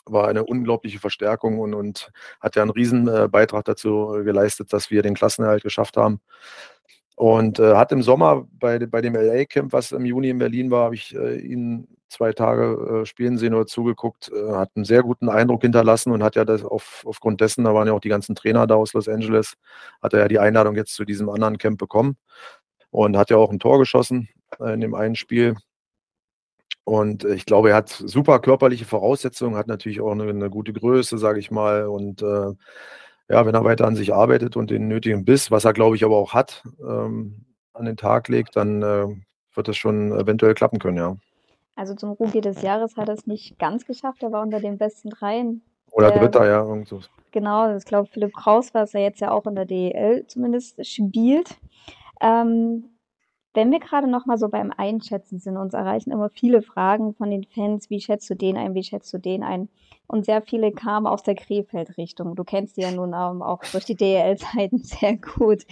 War 0.06 0.28
eine 0.28 0.46
unglaubliche 0.46 1.00
Verstärkung 1.00 1.58
und, 1.60 1.74
und 1.74 2.12
hat 2.40 2.56
ja 2.56 2.62
einen 2.62 2.70
riesen 2.70 3.08
äh, 3.08 3.28
Beitrag 3.28 3.66
dazu 3.66 4.22
geleistet, 4.24 4.72
dass 4.72 4.92
wir 4.92 5.02
den 5.02 5.16
Klassenerhalt 5.16 5.64
geschafft 5.64 5.98
haben. 5.98 6.22
Und 7.16 7.58
äh, 7.60 7.76
hat 7.76 7.92
im 7.92 8.04
Sommer 8.04 8.46
bei, 8.52 8.78
bei 8.78 9.02
dem 9.02 9.16
LA-Camp, 9.16 9.74
was 9.74 9.92
im 9.92 10.06
Juni 10.06 10.30
in 10.30 10.38
Berlin 10.38 10.70
war, 10.70 10.86
habe 10.86 10.96
ich 10.96 11.16
äh, 11.16 11.38
ihn 11.40 11.88
zwei 12.10 12.34
Tage 12.34 13.02
äh, 13.02 13.06
spielen 13.06 13.38
sehen 13.38 13.54
oder 13.54 13.66
zugeguckt, 13.66 14.32
äh, 14.32 14.54
hat 14.54 14.72
einen 14.76 14.86
sehr 14.86 15.04
guten 15.04 15.30
Eindruck 15.30 15.62
hinterlassen 15.62 16.12
und 16.12 16.24
hat 16.24 16.36
ja 16.36 16.46
das 16.46 16.64
auf, 16.64 17.04
aufgrund 17.06 17.42
dessen, 17.42 17.64
da 17.64 17.74
waren 17.74 17.88
ja 17.88 17.94
auch 17.94 18.00
die 18.00 18.10
ganzen 18.10 18.36
Trainer 18.36 18.68
da 18.68 18.76
aus 18.76 18.94
Los 18.94 19.08
Angeles, 19.08 19.56
hat 20.02 20.14
er 20.14 20.20
ja 20.20 20.28
die 20.28 20.40
Einladung 20.40 20.76
jetzt 20.76 20.94
zu 20.94 21.06
diesem 21.06 21.30
anderen 21.30 21.58
Camp 21.58 21.78
bekommen 21.80 22.18
und 22.92 23.18
hat 23.18 23.30
ja 23.30 23.38
auch 23.38 23.52
ein 23.52 23.60
Tor 23.60 23.80
geschossen 23.80 24.30
äh, 24.60 24.74
in 24.74 24.82
dem 24.82 24.96
einen 24.96 25.16
Spiel. 25.16 25.56
Und 26.86 27.24
ich 27.26 27.46
glaube, 27.48 27.72
er 27.72 27.78
hat 27.78 27.90
super 27.90 28.40
körperliche 28.40 28.86
Voraussetzungen, 28.86 29.58
hat 29.58 29.68
natürlich 29.68 30.02
auch 30.02 30.12
eine, 30.12 30.30
eine 30.30 30.50
gute 30.52 30.72
Größe, 30.72 31.18
sage 31.18 31.40
ich 31.40 31.50
mal. 31.50 31.88
Und 31.88 32.22
äh, 32.22 32.54
ja, 33.28 33.46
wenn 33.46 33.56
er 33.56 33.64
weiter 33.64 33.88
an 33.88 33.96
sich 33.96 34.14
arbeitet 34.14 34.56
und 34.56 34.70
den 34.70 34.88
nötigen 34.88 35.26
Biss, 35.26 35.50
was 35.50 35.66
er, 35.66 35.74
glaube 35.74 35.96
ich, 35.96 36.06
aber 36.06 36.16
auch 36.18 36.34
hat, 36.34 36.64
ähm, 36.80 37.46
an 37.74 37.86
den 37.86 37.98
Tag 37.98 38.28
legt, 38.28 38.56
dann 38.56 38.84
äh, 38.84 39.08
wird 39.56 39.68
das 39.68 39.78
schon 39.78 40.12
eventuell 40.12 40.54
klappen 40.54 40.80
können, 40.80 40.98
ja. 40.98 41.18
Also 41.76 41.94
zum 41.94 42.12
Rookie 42.12 42.42
des 42.42 42.62
Jahres 42.62 42.96
hat 42.96 43.10
er 43.10 43.16
es 43.16 43.28
nicht 43.28 43.60
ganz 43.60 43.86
geschafft, 43.86 44.24
er 44.24 44.32
war 44.32 44.42
unter 44.42 44.60
den 44.60 44.78
besten 44.78 45.10
dreien. 45.10 45.62
Oder 45.92 46.12
der, 46.12 46.22
Dritter, 46.22 46.46
ja. 46.46 46.60
Irgendwo. 46.60 47.00
Genau, 47.32 47.76
ich 47.76 47.86
glaube, 47.86 48.10
Philipp 48.10 48.34
Kraus 48.34 48.74
war 48.74 48.84
es 48.84 48.94
ja 48.94 49.00
jetzt 49.00 49.22
ja 49.22 49.32
auch 49.32 49.46
in 49.46 49.56
der 49.56 49.66
DEL 49.66 50.26
zumindest 50.28 50.86
spielt. 50.86 51.58
Ähm, 52.22 52.96
wenn 53.54 53.72
wir 53.72 53.80
gerade 53.80 54.08
noch 54.08 54.26
mal 54.26 54.38
so 54.38 54.50
beim 54.50 54.74
Einschätzen 54.76 55.40
sind, 55.40 55.56
uns 55.56 55.74
erreichen 55.74 56.12
immer 56.12 56.30
viele 56.30 56.62
Fragen 56.62 57.14
von 57.14 57.32
den 57.32 57.46
Fans, 57.46 57.90
wie 57.90 58.02
schätzt 58.02 58.30
du 58.30 58.36
den 58.36 58.58
ein, 58.58 58.74
wie 58.74 58.84
schätzt 58.84 59.14
du 59.14 59.18
den 59.18 59.44
ein? 59.44 59.70
Und 60.08 60.26
sehr 60.26 60.42
viele 60.42 60.74
kamen 60.74 61.08
aus 61.08 61.24
der 61.24 61.36
Krefeld-Richtung. 61.36 62.36
Du 62.36 62.44
kennst 62.44 62.76
die 62.76 62.82
ja 62.82 62.92
nun 62.92 63.14
auch 63.14 63.62
durch 63.72 63.86
die 63.86 63.96
DEL-Zeiten 63.96 64.80
sehr 64.84 65.16
gut. 65.16 65.66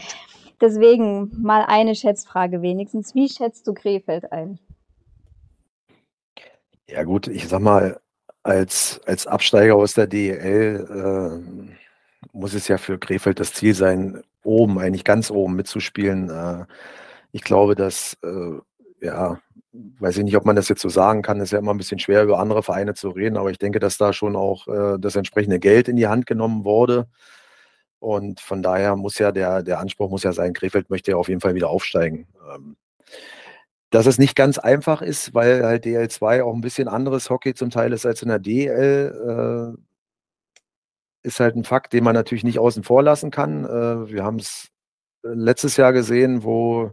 Deswegen 0.61 1.41
mal 1.41 1.65
eine 1.67 1.93
Schätzfrage 1.93 2.61
wenigstens. 2.61 3.13
Wie 3.15 3.27
schätzt 3.27 3.67
du 3.67 3.73
Krefeld 3.73 4.31
ein? 4.31 4.59
Ja 6.87 7.03
gut, 7.03 7.27
ich 7.27 7.47
sag 7.47 7.61
mal, 7.61 7.99
als, 8.43 8.99
als 9.05 9.25
Absteiger 9.25 9.75
aus 9.75 9.93
der 9.93 10.07
DEL 10.07 10.85
äh, 10.89 12.33
muss 12.33 12.53
es 12.53 12.67
ja 12.67 12.77
für 12.77 12.99
Krefeld 12.99 13.39
das 13.39 13.53
Ziel 13.53 13.73
sein, 13.73 14.21
oben, 14.43 14.79
eigentlich 14.79 15.05
ganz 15.05 15.31
oben 15.31 15.55
mitzuspielen. 15.55 16.29
Äh, 16.29 16.65
ich 17.31 17.43
glaube, 17.43 17.75
dass, 17.75 18.17
äh, 18.23 19.05
ja, 19.05 19.39
weiß 19.71 20.17
ich 20.17 20.23
nicht, 20.23 20.37
ob 20.37 20.45
man 20.45 20.55
das 20.55 20.69
jetzt 20.69 20.81
so 20.81 20.89
sagen 20.89 21.21
kann, 21.21 21.39
ist 21.39 21.51
ja 21.51 21.59
immer 21.59 21.73
ein 21.73 21.77
bisschen 21.77 21.99
schwer, 21.99 22.23
über 22.23 22.39
andere 22.39 22.63
Vereine 22.63 22.93
zu 22.93 23.09
reden, 23.09 23.37
aber 23.37 23.49
ich 23.49 23.57
denke, 23.59 23.79
dass 23.79 23.97
da 23.97 24.13
schon 24.13 24.35
auch 24.35 24.67
äh, 24.67 24.99
das 24.99 25.15
entsprechende 25.15 25.59
Geld 25.59 25.87
in 25.87 25.95
die 25.95 26.07
Hand 26.07 26.27
genommen 26.27 26.65
wurde. 26.65 27.07
Und 27.99 28.41
von 28.41 28.61
daher 28.61 28.97
muss 28.97 29.17
ja 29.17 29.31
der, 29.31 29.63
der 29.63 29.79
Anspruch 29.79 30.09
muss 30.09 30.23
ja 30.23 30.33
sein, 30.33 30.53
Krefeld 30.53 30.89
möchte 30.89 31.11
ja 31.11 31.17
auf 31.17 31.29
jeden 31.29 31.41
Fall 31.41 31.55
wieder 31.55 31.69
aufsteigen. 31.69 32.27
Ähm, 32.53 32.75
dass 33.93 34.07
es 34.07 34.17
nicht 34.17 34.35
ganz 34.35 34.57
einfach 34.57 35.03
ist, 35.03 35.35
weil 35.35 35.63
halt 35.63 35.85
DL2 35.85 36.43
auch 36.43 36.55
ein 36.55 36.61
bisschen 36.61 36.87
anderes 36.87 37.29
Hockey 37.29 37.53
zum 37.53 37.69
Teil 37.69 37.93
ist 37.93 38.07
als 38.07 38.23
in 38.23 38.29
der 38.29 38.39
DL, 38.39 39.77
äh, 39.77 41.27
ist 41.27 41.39
halt 41.39 41.55
ein 41.55 41.63
Fakt, 41.63 41.93
den 41.93 42.03
man 42.03 42.15
natürlich 42.15 42.43
nicht 42.43 42.57
außen 42.57 42.81
vor 42.83 43.03
lassen 43.03 43.29
kann. 43.29 43.65
Äh, 43.65 44.11
wir 44.11 44.23
haben 44.23 44.39
es 44.39 44.69
letztes 45.21 45.77
Jahr 45.77 45.93
gesehen, 45.93 46.43
wo 46.43 46.89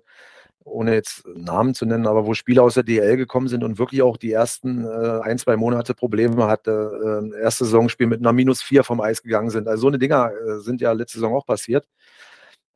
ohne 0.62 0.92
jetzt 0.92 1.26
Namen 1.34 1.72
zu 1.72 1.86
nennen, 1.86 2.06
aber 2.06 2.26
wo 2.26 2.34
Spieler 2.34 2.64
aus 2.64 2.74
der 2.74 2.82
DL 2.82 3.16
gekommen 3.16 3.48
sind 3.48 3.64
und 3.64 3.78
wirklich 3.78 4.02
auch 4.02 4.18
die 4.18 4.32
ersten 4.32 4.84
äh, 4.84 5.20
ein, 5.22 5.38
zwei 5.38 5.56
Monate 5.56 5.94
Probleme 5.94 6.48
hatte, 6.48 7.30
äh, 7.34 7.40
erste 7.40 7.64
Saisonspiel 7.64 8.08
mit 8.08 8.20
einer 8.20 8.34
Minus 8.34 8.60
vier 8.60 8.84
vom 8.84 9.00
Eis 9.00 9.22
gegangen 9.22 9.48
sind. 9.48 9.68
Also 9.68 9.82
so 9.82 9.88
eine 9.88 9.98
Dinger 9.98 10.32
äh, 10.32 10.58
sind 10.60 10.82
ja 10.82 10.92
letzte 10.92 11.16
Saison 11.16 11.34
auch 11.34 11.46
passiert. 11.46 11.88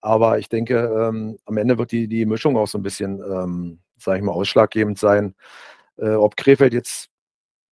Aber 0.00 0.38
ich 0.38 0.48
denke, 0.48 0.76
ähm, 0.78 1.36
am 1.44 1.56
Ende 1.58 1.76
wird 1.76 1.92
die, 1.92 2.08
die 2.08 2.24
Mischung 2.24 2.56
auch 2.56 2.68
so 2.68 2.78
ein 2.78 2.82
bisschen, 2.82 3.20
ähm, 3.20 3.80
sage 4.04 4.18
ich 4.18 4.24
mal, 4.24 4.32
ausschlaggebend 4.32 4.98
sein. 4.98 5.34
Äh, 5.98 6.10
ob 6.10 6.36
Krefeld 6.36 6.74
jetzt 6.74 7.08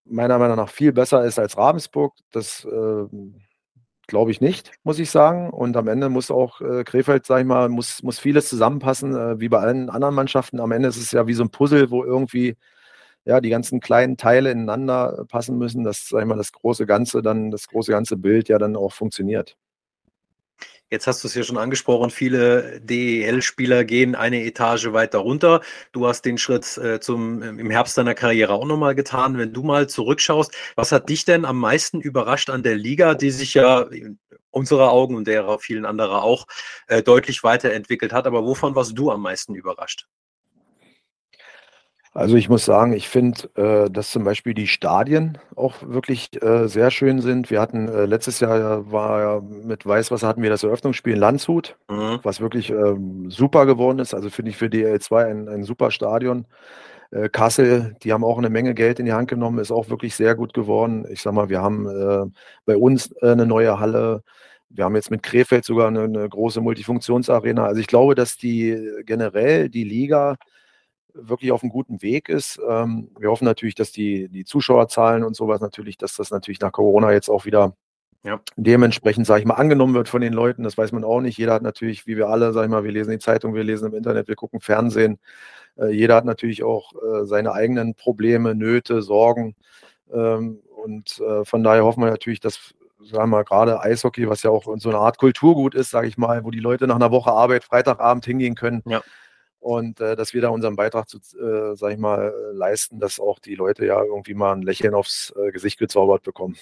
meiner 0.05 0.39
Meinung 0.39 0.57
nach 0.57 0.71
viel 0.71 0.93
besser 0.93 1.25
ist 1.25 1.39
als 1.39 1.57
Ravensburg, 1.57 2.15
das 2.33 2.65
äh, 2.65 3.07
Glaube 4.09 4.33
ich 4.33 4.41
nicht, 4.41 4.73
muss 4.83 4.99
ich 4.99 5.11
sagen. 5.11 5.51
Und 5.51 5.77
am 5.77 5.89
Ende 5.89 6.09
muss 6.09 6.31
auch 6.31 6.61
äh, 6.61 6.85
Krefeld, 6.85 7.25
sag 7.25 7.41
ich 7.41 7.47
mal, 7.47 7.69
muss, 7.69 8.03
muss 8.03 8.19
vieles 8.19 8.49
zusammenpassen, 8.49 9.15
äh, 9.15 9.41
wie 9.41 9.49
bei 9.49 9.59
allen 9.61 9.89
anderen 9.91 10.15
Mannschaften. 10.15 10.61
Am 10.61 10.73
Ende 10.73 10.89
ist 10.89 10.97
es 10.97 11.13
ja 11.13 11.27
wie 11.29 11.35
so 11.35 11.45
ein 11.45 11.51
Puzzle, 11.51 11.91
wo 11.91 12.05
irgendwie 12.05 12.57
ja, 13.25 13.41
die 13.41 13.51
ganzen 13.51 13.81
kleinen 13.81 14.17
Teile 14.17 14.51
ineinander 14.51 15.25
passen 15.29 15.57
müssen, 15.59 15.85
dass, 15.85 16.09
sag 16.09 16.21
ich 16.23 16.27
mal, 16.27 16.37
das 16.37 16.53
große 16.53 16.87
Ganze 16.87 17.23
dann, 17.23 17.51
das 17.53 17.69
große 17.69 17.93
ganze 17.93 18.17
Bild 18.17 18.49
ja 18.49 18.59
dann 18.59 18.77
auch 18.77 18.93
funktioniert. 18.93 19.57
Jetzt 20.93 21.07
hast 21.07 21.25
du 21.25 21.29
es 21.29 21.35
ja 21.35 21.43
schon 21.43 21.57
angesprochen, 21.57 22.11
viele 22.11 22.79
DEL-Spieler 22.83 23.83
gehen 23.87 24.15
eine 24.15 24.45
Etage 24.45 24.93
weiter 24.93 25.21
runter. 25.21 25.63
Du 25.93 26.07
hast 26.07 26.27
den 26.27 26.37
Schritt 26.37 26.77
äh, 26.77 27.01
zum, 27.01 27.43
im 27.43 27.71
Herbst 27.71 27.97
deiner 27.97 28.13
Karriere 28.13 28.53
auch 28.53 28.67
nochmal 28.67 28.95
getan. 28.95 29.39
Wenn 29.39 29.55
du 29.55 29.63
mal 29.63 29.89
zurückschaust, 29.89 30.55
was 30.77 30.93
hat 30.93 31.09
dich 31.09 31.25
denn 31.25 31.47
am 31.47 31.59
meisten 31.59 32.03
überrascht 32.03 32.51
an 32.51 32.63
der 32.63 32.77
Liga, 32.77 33.15
die 33.15 33.31
sich 33.31 33.55
ja 33.55 33.87
unserer 34.51 34.93
Augen 34.93 35.17
und 35.17 35.27
derer 35.27 35.59
vielen 35.61 35.87
anderer 35.87 36.25
auch 36.25 36.47
äh, 36.89 37.03
deutlich 37.03 37.43
weiterentwickelt 37.43 38.13
hat? 38.13 38.27
Aber 38.27 38.45
wovon 38.45 38.75
warst 38.75 38.93
du 38.99 39.11
am 39.11 39.23
meisten 39.23 39.55
überrascht? 39.55 40.09
Also 42.15 42.37
ich 42.37 42.51
muss 42.51 42.67
sagen, 42.67 42.93
ich 42.93 43.09
finde, 43.09 43.49
äh, 43.57 43.91
dass 43.91 44.11
zum 44.11 44.25
Beispiel 44.25 44.53
die 44.53 44.67
Stadien 44.67 45.39
auch 45.57 45.77
wirklich 45.81 46.31
äh, 46.43 46.69
sehr 46.69 46.91
schön 46.91 47.23
sind. 47.23 47.51
Wir 47.51 47.59
hatten 47.59 47.89
äh, 47.89 48.05
letztes 48.05 48.41
Jahr 48.41 48.93
war 48.93 49.21
ja 49.21 49.41
mit 49.41 49.87
Weißwasser 49.87 50.29
hatten 50.29 50.43
wir 50.43 50.51
das 50.51 50.63
Eröffnungsspiel 50.63 51.15
in 51.15 51.19
Landshut, 51.19 51.77
mhm. 51.89 52.19
was 52.23 52.41
wirklich 52.43 52.69
ähm, 52.69 53.31
super 53.31 53.65
geworden 53.65 53.99
ist. 53.99 54.13
Also 54.13 54.29
finde 54.29 54.51
ich 54.51 54.59
für 54.59 54.67
DL2 54.67 55.25
ein, 55.25 55.49
ein 55.49 55.65
super 55.65 55.91
Stadion. 55.91 56.47
Äh, 57.13 57.31
Kassel, 57.31 57.97
die 58.03 58.13
haben 58.13 58.25
auch 58.25 58.37
eine 58.37 58.51
Menge 58.51 58.75
Geld 58.75 58.99
in 58.99 59.07
die 59.07 59.15
Hand 59.15 59.29
genommen, 59.29 59.59
ist 59.59 59.73
auch 59.73 59.89
wirklich 59.89 60.15
sehr 60.15 60.35
gut 60.35 60.53
geworden. 60.53 61.07
Ich 61.11 61.23
sag 61.23 61.33
mal, 61.33 61.49
wir 61.49 61.63
haben 61.63 61.87
äh, 61.89 62.31
bei 62.67 62.77
uns 62.77 63.11
äh, 63.23 63.31
eine 63.31 63.47
neue 63.47 63.81
Halle. 63.81 64.23
Wir 64.69 64.85
haben 64.85 64.97
jetzt 64.97 65.11
mit 65.11 65.23
Krefeld 65.23 65.65
sogar 65.65 65.89
eine, 65.89 66.03
eine 66.03 66.29
große 66.29 66.61
Multifunktionsarena. 66.61 67.65
Also 67.65 67.81
ich 67.81 67.87
glaube, 67.87 68.15
dass 68.15 68.37
die 68.37 68.79
generell 69.07 69.71
die 69.71 69.85
Liga 69.85 70.37
wirklich 71.15 71.53
auf 71.53 71.63
einem 71.63 71.71
guten 71.71 72.03
Weg 72.03 72.29
ist. 72.29 72.61
Ähm, 72.69 73.11
wir 73.19 73.31
hoffen 73.31 73.45
natürlich, 73.45 73.75
dass 73.75 73.93
die, 73.93 74.29
die 74.29 74.45
Zuschauerzahlen 74.45 75.25
und 75.25 75.37
sowas 75.37 75.61
natürlich, 75.61 75.99
dass 75.99 76.17
das 76.17 76.31
natürlich 76.31 76.61
nach 76.61 76.73
Corona 76.73 77.13
jetzt 77.13 77.29
auch 77.29 77.45
wieder 77.45 77.77
ja. 78.25 78.41
dementsprechend, 78.57 79.27
sage 79.27 79.41
ich 79.41 79.47
mal, 79.47 79.55
angenommen 79.55 79.95
wird 79.95 80.09
von 80.09 80.21
den 80.21 80.33
Leuten. 80.33 80.63
Das 80.63 80.79
weiß 80.79 80.93
man 80.93 81.05
auch 81.05 81.21
nicht. 81.21 81.39
Jeder 81.39 81.55
hat 81.55 81.63
natürlich, 81.63 82.07
wie 82.07 82.17
wir 82.17 82.29
alle, 82.29 82.53
sage 82.53 82.67
ich 82.67 82.71
mal, 82.71 82.85
wir 82.85 82.93
lesen 82.93 83.11
die 83.11 83.19
Zeitung, 83.19 83.55
wir 83.55 83.65
lesen 83.65 83.89
im 83.89 83.95
Internet, 83.95 84.29
wir 84.29 84.37
gucken 84.37 84.61
Fernsehen. 84.61 85.19
Äh, 85.77 85.89
jeder 85.89 86.17
hat 86.17 86.25
natürlich 86.25 86.63
auch 86.63 86.93
äh, 86.95 87.25
seine 87.25 87.53
eigenen 87.53 87.95
Probleme, 87.95 88.55
Nöte, 88.55 89.03
Sorgen. 89.03 89.55
Ähm, 90.13 90.61
und 90.85 91.21
äh, 91.21 91.45
von 91.45 91.63
daher 91.63 91.85
hoffen 91.85 92.03
wir 92.03 92.11
natürlich, 92.11 92.41
dass 92.41 92.75
sagen 93.01 93.25
wir 93.25 93.39
mal, 93.39 93.45
gerade 93.45 93.81
Eishockey, 93.81 94.29
was 94.29 94.45
ja 94.45 94.51
auch 94.51 94.65
so 94.77 94.89
eine 94.89 94.99
Art 94.99 95.19
Kulturgut 95.19 95.75
ist, 95.75 95.91
sage 95.91 96.07
ich 96.07 96.17
mal, 96.17 96.45
wo 96.45 96.53
die 96.53 96.61
Leute 96.61 96.87
nach 96.87 96.95
einer 96.95 97.11
Woche 97.11 97.33
Arbeit 97.33 97.65
Freitagabend 97.65 98.25
hingehen 98.25 98.55
können, 98.55 98.83
ja 98.87 99.03
und 99.63 100.01
äh, 100.01 100.17
dass 100.17 100.35
wir 100.35 100.43
da 100.43 100.49
unseren 100.49 100.77
Beitrag 100.77 101.09
zu, 101.09 101.19
äh, 101.19 101.77
sag 101.77 101.93
ich 101.93 101.99
mal, 101.99 102.35
leisten, 102.53 102.99
dass 102.99 103.21
auch 103.21 103.39
die 103.39 103.55
Leute 103.55 103.87
ja 103.87 104.03
irgendwie 104.03 104.35
mal 104.35 104.53
ein 104.53 104.63
Lächeln 104.63 104.95
aufs 104.95 105.33
äh, 105.37 105.53
Gesicht 105.53 105.79
gezaubert 105.79 106.25
bekommen. 106.25 106.57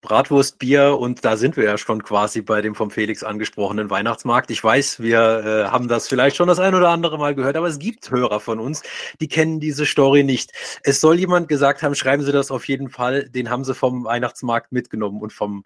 Bratwurstbier 0.00 0.98
und 0.98 1.24
da 1.24 1.36
sind 1.36 1.56
wir 1.56 1.62
ja 1.62 1.78
schon 1.78 2.02
quasi 2.02 2.42
bei 2.42 2.60
dem 2.60 2.74
vom 2.74 2.90
Felix 2.90 3.22
angesprochenen 3.22 3.88
Weihnachtsmarkt. 3.88 4.50
Ich 4.50 4.64
weiß, 4.64 5.00
wir 5.00 5.18
äh, 5.20 5.70
haben 5.70 5.86
das 5.86 6.08
vielleicht 6.08 6.34
schon 6.36 6.48
das 6.48 6.58
ein 6.58 6.74
oder 6.74 6.88
andere 6.88 7.18
Mal 7.18 7.36
gehört, 7.36 7.54
aber 7.54 7.68
es 7.68 7.78
gibt 7.78 8.10
Hörer 8.10 8.40
von 8.40 8.58
uns, 8.58 8.82
die 9.20 9.28
kennen 9.28 9.60
diese 9.60 9.86
Story 9.86 10.24
nicht. 10.24 10.50
Es 10.82 11.00
soll 11.00 11.20
jemand 11.20 11.48
gesagt 11.48 11.82
haben, 11.82 11.94
schreiben 11.94 12.24
Sie 12.24 12.32
das 12.32 12.50
auf 12.50 12.66
jeden 12.66 12.88
Fall, 12.88 13.28
den 13.28 13.48
haben 13.48 13.62
Sie 13.62 13.74
vom 13.74 14.04
Weihnachtsmarkt 14.04 14.72
mitgenommen 14.72 15.20
und 15.20 15.32
vom 15.32 15.64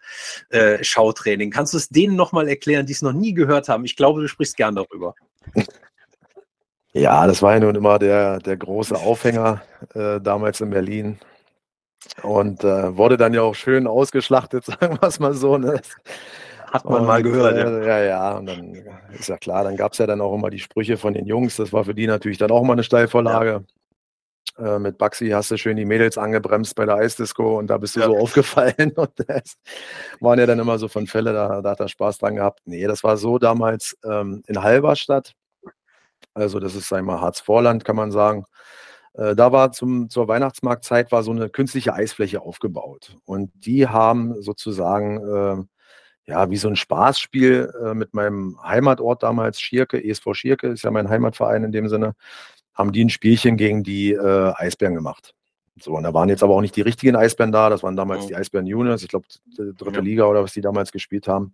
äh, 0.51 0.85
Schautraining. 0.85 1.51
Kannst 1.51 1.73
du 1.73 1.79
es 1.79 1.89
denen 1.89 2.17
nochmal 2.17 2.49
erklären, 2.49 2.87
die 2.87 2.93
es 2.93 3.03
noch 3.03 3.15
nie 3.15 3.33
gehört 3.33 3.71
haben? 3.71 3.87
Ich 3.87 3.97
glaube, 3.97 4.21
du 4.21 4.29
sprichst 4.29 4.57
gern 4.57 4.75
darüber. 4.75 5.15
Ja, 6.93 7.27
das 7.27 7.43
war 7.43 7.53
ja 7.53 7.61
nun 7.61 7.75
immer 7.75 7.99
der, 7.99 8.39
der 8.39 8.57
große 8.57 8.97
Aufhänger 8.97 9.61
äh, 9.95 10.19
damals 10.19 10.63
in 10.63 10.71
Berlin. 10.71 11.19
Und 12.23 12.65
äh, 12.65 12.97
wurde 12.97 13.19
dann 13.19 13.35
ja 13.35 13.43
auch 13.43 13.55
schön 13.55 13.87
ausgeschlachtet, 13.87 14.65
sagen 14.67 14.99
wir 15.01 15.07
es 15.07 15.19
mal 15.19 15.35
so. 15.35 15.59
Ne? 15.59 15.81
Hat 16.73 16.85
man 16.85 17.03
und, 17.03 17.07
mal 17.07 17.23
gehört. 17.23 17.57
Äh, 17.57 17.87
ja. 17.87 17.99
ja, 17.99 18.05
ja. 18.05 18.37
Und 18.39 18.47
dann 18.47 18.75
ist 19.13 19.29
ja 19.29 19.37
klar, 19.37 19.65
dann 19.65 19.77
gab 19.77 19.93
es 19.93 19.99
ja 19.99 20.07
dann 20.07 20.23
auch 20.23 20.35
immer 20.35 20.49
die 20.49 20.59
Sprüche 20.59 20.97
von 20.97 21.13
den 21.13 21.27
Jungs. 21.27 21.57
Das 21.57 21.73
war 21.73 21.85
für 21.85 21.95
die 21.95 22.07
natürlich 22.07 22.39
dann 22.39 22.51
auch 22.51 22.63
mal 22.63 22.73
eine 22.73 22.83
Steilvorlage. 22.83 23.65
Äh, 24.59 24.79
mit 24.79 24.97
Baxi 24.97 25.29
hast 25.29 25.51
du 25.51 25.59
schön 25.59 25.77
die 25.77 25.85
Mädels 25.85 26.17
angebremst 26.17 26.75
bei 26.77 26.87
der 26.87 26.97
Eisdisco 26.97 27.59
und 27.59 27.67
da 27.69 27.77
bist 27.77 27.97
du 27.97 28.01
ja. 28.01 28.07
so 28.07 28.17
aufgefallen. 28.17 28.93
Und 28.97 29.13
das 29.27 29.59
waren 30.21 30.39
ja 30.39 30.47
dann 30.47 30.59
immer 30.59 30.79
so 30.79 30.89
von 30.89 31.07
Fälle, 31.07 31.33
da, 31.33 31.61
da 31.61 31.71
hat 31.71 31.81
er 31.81 31.89
Spaß 31.89 32.19
dran 32.19 32.37
gehabt. 32.37 32.61
Nee, 32.65 32.87
das 32.87 33.05
war 33.05 33.17
so 33.17 33.39
damals 33.39 33.97
ähm, 34.05 34.43
in 34.47 34.63
Halberstadt. 34.63 35.35
Also 36.33 36.59
das 36.61 36.75
ist 36.75 36.93
einmal 36.93 37.21
Harz-Vorland, 37.21 37.85
kann 37.85 37.97
man 37.97 38.13
sagen. 38.13 38.45
Äh, 39.15 39.35
da 39.35 39.53
war 39.53 39.73
zum, 39.73 40.09
zur 40.11 40.29
Weihnachtsmarktzeit 40.29 41.13
war 41.13 41.23
so 41.23 41.33
eine 41.33 41.49
künstliche 41.51 41.95
Eisfläche 41.95 42.41
aufgebaut. 42.43 43.17
Und 43.25 43.51
die 43.55 43.87
haben 43.87 44.41
sozusagen, 44.43 45.67
äh, 46.27 46.31
ja, 46.31 46.51
wie 46.51 46.57
so 46.57 46.69
ein 46.69 46.77
Spaßspiel 46.77 47.73
äh, 47.85 47.95
mit 47.95 48.15
meinem 48.15 48.59
Heimatort 48.63 49.23
damals, 49.23 49.61
Schierke, 49.61 50.03
ESV 50.03 50.35
Schierke, 50.35 50.69
ist 50.69 50.85
ja 50.85 50.91
mein 50.91 51.09
Heimatverein 51.09 51.65
in 51.65 51.73
dem 51.73 51.89
Sinne, 51.89 52.15
haben 52.77 52.93
die 52.93 53.05
ein 53.05 53.11
Spielchen 53.11 53.57
gegen 53.57 53.83
die 53.83 54.13
äh, 54.13 54.53
Eisbären 54.55 54.95
gemacht. 54.95 55.35
So, 55.79 55.93
und 55.93 56.05
da 56.05 56.15
waren 56.15 56.29
jetzt 56.29 56.43
aber 56.43 56.55
auch 56.55 56.61
nicht 56.61 56.77
die 56.77 56.83
richtigen 56.83 57.17
Eisbären 57.17 57.53
da, 57.53 57.69
das 57.69 57.83
waren 57.83 57.97
damals 57.97 58.25
mhm. 58.25 58.29
die 58.29 58.37
Eisbären 58.37 58.67
Juniors, 58.67 59.03
ich 59.03 59.09
glaube, 59.09 59.27
dritte 59.57 59.97
ja. 59.97 60.01
Liga 60.01 60.25
oder 60.25 60.43
was 60.43 60.53
die 60.53 60.63
damals 60.63 60.91
gespielt 60.91 61.29
haben. 61.29 61.53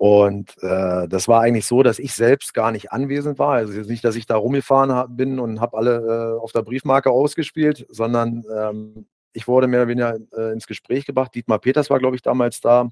Und 0.00 0.56
äh, 0.62 1.08
das 1.08 1.28
war 1.28 1.42
eigentlich 1.42 1.66
so, 1.66 1.82
dass 1.82 1.98
ich 1.98 2.14
selbst 2.14 2.54
gar 2.54 2.72
nicht 2.72 2.90
anwesend 2.90 3.38
war. 3.38 3.54
Also 3.54 3.74
jetzt 3.74 3.90
nicht, 3.90 4.04
dass 4.04 4.16
ich 4.16 4.24
da 4.24 4.36
rumgefahren 4.36 5.14
bin 5.14 5.38
und 5.38 5.60
habe 5.60 5.76
alle 5.76 6.36
äh, 6.36 6.40
auf 6.40 6.52
der 6.52 6.62
Briefmarke 6.62 7.10
ausgespielt, 7.10 7.86
sondern 7.90 8.42
ähm, 8.56 9.06
ich 9.32 9.46
wurde 9.46 9.66
mehr 9.66 9.80
oder 9.80 9.88
weniger 9.88 10.16
äh, 10.36 10.52
ins 10.52 10.66
Gespräch 10.66 11.04
gebracht. 11.04 11.34
Dietmar 11.34 11.58
Peters 11.58 11.90
war, 11.90 11.98
glaube 11.98 12.16
ich, 12.16 12.22
damals 12.22 12.60
da. 12.60 12.90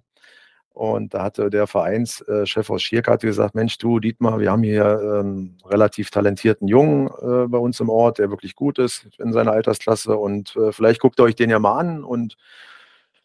Und 0.78 1.12
da 1.12 1.24
hatte 1.24 1.50
der 1.50 1.66
Vereinschef 1.66 2.70
aus 2.70 2.82
Schierk 2.82 3.06
gesagt, 3.20 3.56
Mensch, 3.56 3.78
du 3.78 3.98
Dietmar, 3.98 4.38
wir 4.38 4.52
haben 4.52 4.62
hier 4.62 5.20
ähm, 5.20 5.56
relativ 5.66 6.10
talentierten 6.10 6.68
Jungen 6.68 7.08
äh, 7.08 7.48
bei 7.48 7.58
uns 7.58 7.80
im 7.80 7.88
Ort, 7.88 8.20
der 8.20 8.30
wirklich 8.30 8.54
gut 8.54 8.78
ist 8.78 9.08
in 9.18 9.32
seiner 9.32 9.50
Altersklasse 9.50 10.16
und 10.16 10.54
äh, 10.54 10.70
vielleicht 10.70 11.00
guckt 11.00 11.18
ihr 11.18 11.24
euch 11.24 11.34
den 11.34 11.50
ja 11.50 11.58
mal 11.58 11.78
an 11.80 12.04
und 12.04 12.36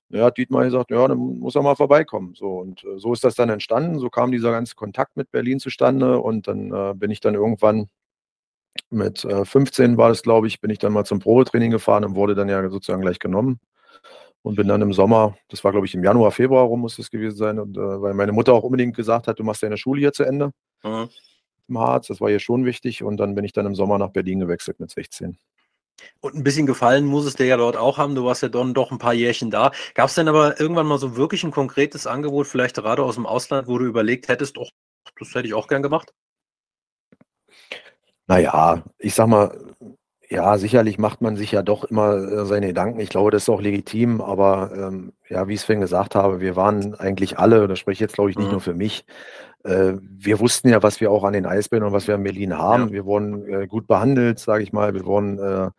ja, 0.09 0.25
hat 0.25 0.37
Dietmar 0.37 0.63
gesagt, 0.63 0.89
ja, 0.89 1.07
dann 1.07 1.19
muss 1.19 1.55
er 1.55 1.61
mal 1.61 1.75
vorbeikommen. 1.75 2.33
So, 2.35 2.57
und 2.57 2.83
äh, 2.83 2.97
so 2.97 3.13
ist 3.13 3.23
das 3.23 3.35
dann 3.35 3.49
entstanden. 3.49 3.99
So 3.99 4.09
kam 4.09 4.31
dieser 4.31 4.51
ganze 4.51 4.73
Kontakt 4.73 5.15
mit 5.15 5.31
Berlin 5.31 5.59
zustande. 5.59 6.19
Und 6.19 6.47
dann 6.47 6.99
bin 6.99 7.09
ich 7.09 7.19
dann 7.19 7.33
irgendwann 7.33 7.89
mit 8.89 9.25
äh, 9.25 9.45
15 9.45 9.97
war 9.97 10.09
das, 10.09 10.23
glaube 10.23 10.47
ich, 10.47 10.61
bin 10.61 10.69
ich 10.69 10.79
dann 10.79 10.93
mal 10.93 11.05
zum 11.05 11.19
Probetraining 11.19 11.71
gefahren 11.71 12.05
und 12.05 12.15
wurde 12.15 12.35
dann 12.35 12.49
ja 12.49 12.67
sozusagen 12.69 13.01
gleich 13.01 13.19
genommen. 13.19 13.59
Und 14.43 14.55
bin 14.55 14.67
dann 14.67 14.81
im 14.81 14.91
Sommer, 14.91 15.37
das 15.47 15.63
war, 15.63 15.71
glaube 15.71 15.87
ich, 15.87 15.95
im 15.95 16.03
Januar, 16.03 16.31
Februar 16.31 16.65
rum 16.65 16.81
muss 16.81 16.99
es 16.99 17.09
gewesen 17.09 17.37
sein, 17.37 17.59
und, 17.59 17.77
äh, 17.77 18.01
weil 18.01 18.13
meine 18.13 18.33
Mutter 18.33 18.53
auch 18.53 18.63
unbedingt 18.63 18.95
gesagt 18.95 19.27
hat, 19.27 19.39
du 19.39 19.43
machst 19.43 19.63
deine 19.63 19.77
Schule 19.77 20.01
hier 20.01 20.11
zu 20.11 20.23
Ende 20.23 20.51
mhm. 20.83 21.09
im 21.69 21.79
Harz. 21.79 22.07
Das 22.07 22.19
war 22.19 22.29
ihr 22.29 22.39
schon 22.39 22.65
wichtig. 22.65 23.03
Und 23.03 23.17
dann 23.17 23.35
bin 23.35 23.45
ich 23.45 23.53
dann 23.53 23.65
im 23.65 23.73
Sommer 23.73 23.97
nach 23.97 24.09
Berlin 24.09 24.39
gewechselt 24.39 24.79
mit 24.81 24.91
16. 24.91 25.37
Und 26.19 26.35
ein 26.35 26.43
bisschen 26.43 26.65
gefallen 26.65 27.05
muss 27.05 27.25
es 27.25 27.35
dir 27.35 27.45
ja 27.45 27.57
dort 27.57 27.77
auch 27.77 27.97
haben. 27.97 28.15
Du 28.15 28.25
warst 28.25 28.41
ja 28.41 28.49
dann 28.49 28.73
doch 28.73 28.91
ein 28.91 28.97
paar 28.97 29.13
Jährchen 29.13 29.51
da. 29.51 29.71
Gab 29.93 30.09
es 30.09 30.15
denn 30.15 30.27
aber 30.27 30.59
irgendwann 30.59 30.87
mal 30.87 30.97
so 30.97 31.15
wirklich 31.15 31.43
ein 31.43 31.51
konkretes 31.51 32.07
Angebot, 32.07 32.47
vielleicht 32.47 32.75
gerade 32.75 33.03
aus 33.03 33.15
dem 33.15 33.25
Ausland, 33.25 33.67
wo 33.67 33.77
du 33.77 33.85
überlegt 33.85 34.27
hättest, 34.27 34.57
oh, 34.57 34.67
das 35.19 35.35
hätte 35.35 35.47
ich 35.47 35.53
auch 35.53 35.67
gern 35.67 35.83
gemacht? 35.83 36.13
Naja, 38.27 38.83
ich 38.97 39.13
sag 39.13 39.27
mal, 39.27 39.75
ja, 40.33 40.57
sicherlich 40.57 40.97
macht 40.97 41.21
man 41.21 41.35
sich 41.35 41.51
ja 41.51 41.61
doch 41.61 41.83
immer 41.83 42.15
äh, 42.15 42.45
seine 42.45 42.67
Gedanken. 42.67 42.99
Ich 42.99 43.09
glaube, 43.09 43.29
das 43.29 43.43
ist 43.43 43.49
auch 43.49 43.61
legitim, 43.61 44.19
aber 44.19 44.71
ähm, 44.75 45.13
ja, 45.29 45.47
wie 45.47 45.53
ich 45.53 45.59
es 45.59 45.65
vorhin 45.65 45.81
gesagt 45.81 46.15
habe, 46.15 46.41
wir 46.41 46.55
waren 46.55 46.95
eigentlich 46.95 47.37
alle, 47.37 47.67
das 47.67 47.77
spreche 47.77 47.93
ich 47.93 47.99
jetzt, 47.99 48.15
glaube 48.15 48.31
ich, 48.31 48.37
nicht 48.37 48.47
mhm. 48.47 48.53
nur 48.53 48.61
für 48.61 48.73
mich, 48.73 49.05
äh, 49.63 49.93
wir 50.01 50.39
wussten 50.39 50.69
ja, 50.69 50.81
was 50.81 50.99
wir 51.01 51.11
auch 51.11 51.23
an 51.23 51.33
den 51.33 51.45
Eisbären 51.45 51.85
und 51.85 51.93
was 51.93 52.07
wir 52.07 52.15
in 52.15 52.23
Berlin 52.23 52.57
haben. 52.57 52.87
Ja. 52.87 52.93
Wir 52.93 53.05
wurden 53.05 53.47
äh, 53.47 53.67
gut 53.67 53.85
behandelt, 53.85 54.39
sage 54.39 54.63
ich 54.63 54.73
mal. 54.73 54.95
Wir 54.95 55.05
wurden, 55.05 55.37
äh, 55.37 55.69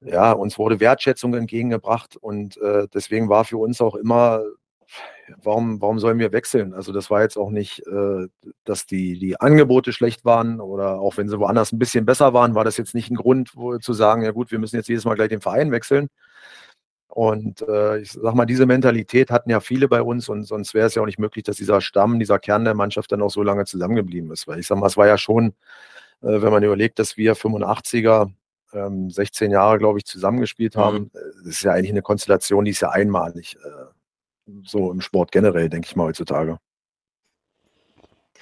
ja, 0.00 0.32
uns 0.32 0.58
wurde 0.58 0.80
Wertschätzung 0.80 1.32
entgegengebracht 1.34 2.16
und 2.16 2.56
äh, 2.56 2.88
deswegen 2.92 3.28
war 3.28 3.44
für 3.44 3.58
uns 3.58 3.80
auch 3.80 3.94
immer, 3.94 4.42
warum, 5.42 5.80
warum 5.80 5.98
sollen 5.98 6.18
wir 6.18 6.32
wechseln? 6.32 6.74
Also 6.74 6.92
das 6.92 7.10
war 7.10 7.22
jetzt 7.22 7.36
auch 7.36 7.50
nicht, 7.50 7.86
äh, 7.86 8.28
dass 8.64 8.86
die, 8.86 9.18
die 9.18 9.40
Angebote 9.40 9.92
schlecht 9.92 10.24
waren 10.24 10.60
oder 10.60 11.00
auch 11.00 11.16
wenn 11.16 11.28
sie 11.28 11.38
woanders 11.38 11.72
ein 11.72 11.78
bisschen 11.78 12.06
besser 12.06 12.32
waren, 12.34 12.54
war 12.54 12.64
das 12.64 12.76
jetzt 12.76 12.94
nicht 12.94 13.10
ein 13.10 13.16
Grund 13.16 13.52
wo, 13.54 13.78
zu 13.78 13.92
sagen, 13.92 14.22
ja 14.22 14.30
gut, 14.30 14.50
wir 14.50 14.58
müssen 14.58 14.76
jetzt 14.76 14.88
jedes 14.88 15.04
Mal 15.04 15.14
gleich 15.14 15.28
den 15.28 15.40
Verein 15.40 15.70
wechseln. 15.70 16.08
Und 17.08 17.62
äh, 17.62 17.98
ich 17.98 18.12
sag 18.12 18.34
mal, 18.34 18.46
diese 18.46 18.66
Mentalität 18.66 19.30
hatten 19.30 19.50
ja 19.50 19.60
viele 19.60 19.88
bei 19.88 20.02
uns 20.02 20.28
und 20.28 20.44
sonst 20.44 20.74
wäre 20.74 20.86
es 20.86 20.94
ja 20.94 21.02
auch 21.02 21.06
nicht 21.06 21.18
möglich, 21.18 21.44
dass 21.44 21.56
dieser 21.56 21.80
Stamm, 21.80 22.18
dieser 22.18 22.38
Kern 22.38 22.64
der 22.64 22.74
Mannschaft 22.74 23.10
dann 23.10 23.22
auch 23.22 23.30
so 23.30 23.42
lange 23.42 23.64
zusammengeblieben 23.64 24.30
ist. 24.30 24.46
Weil 24.46 24.60
ich 24.60 24.66
sag 24.66 24.78
mal, 24.78 24.86
es 24.86 24.96
war 24.96 25.06
ja 25.06 25.18
schon, 25.18 25.54
äh, 26.22 26.42
wenn 26.42 26.52
man 26.52 26.62
überlegt, 26.62 26.98
dass 26.98 27.16
wir 27.16 27.34
85er 27.34 28.30
ähm, 28.74 29.10
16 29.10 29.50
Jahre, 29.50 29.78
glaube 29.78 29.98
ich, 29.98 30.04
zusammengespielt 30.04 30.76
haben, 30.76 30.98
mhm. 30.98 31.10
das 31.12 31.46
ist 31.46 31.62
ja 31.62 31.72
eigentlich 31.72 31.90
eine 31.90 32.02
Konstellation, 32.02 32.64
die 32.64 32.72
ist 32.72 32.80
ja 32.80 32.90
einmalig. 32.90 33.56
So 34.64 34.90
im 34.90 35.00
Sport 35.00 35.32
generell, 35.32 35.68
denke 35.68 35.86
ich 35.86 35.96
mal, 35.96 36.04
heutzutage. 36.04 36.58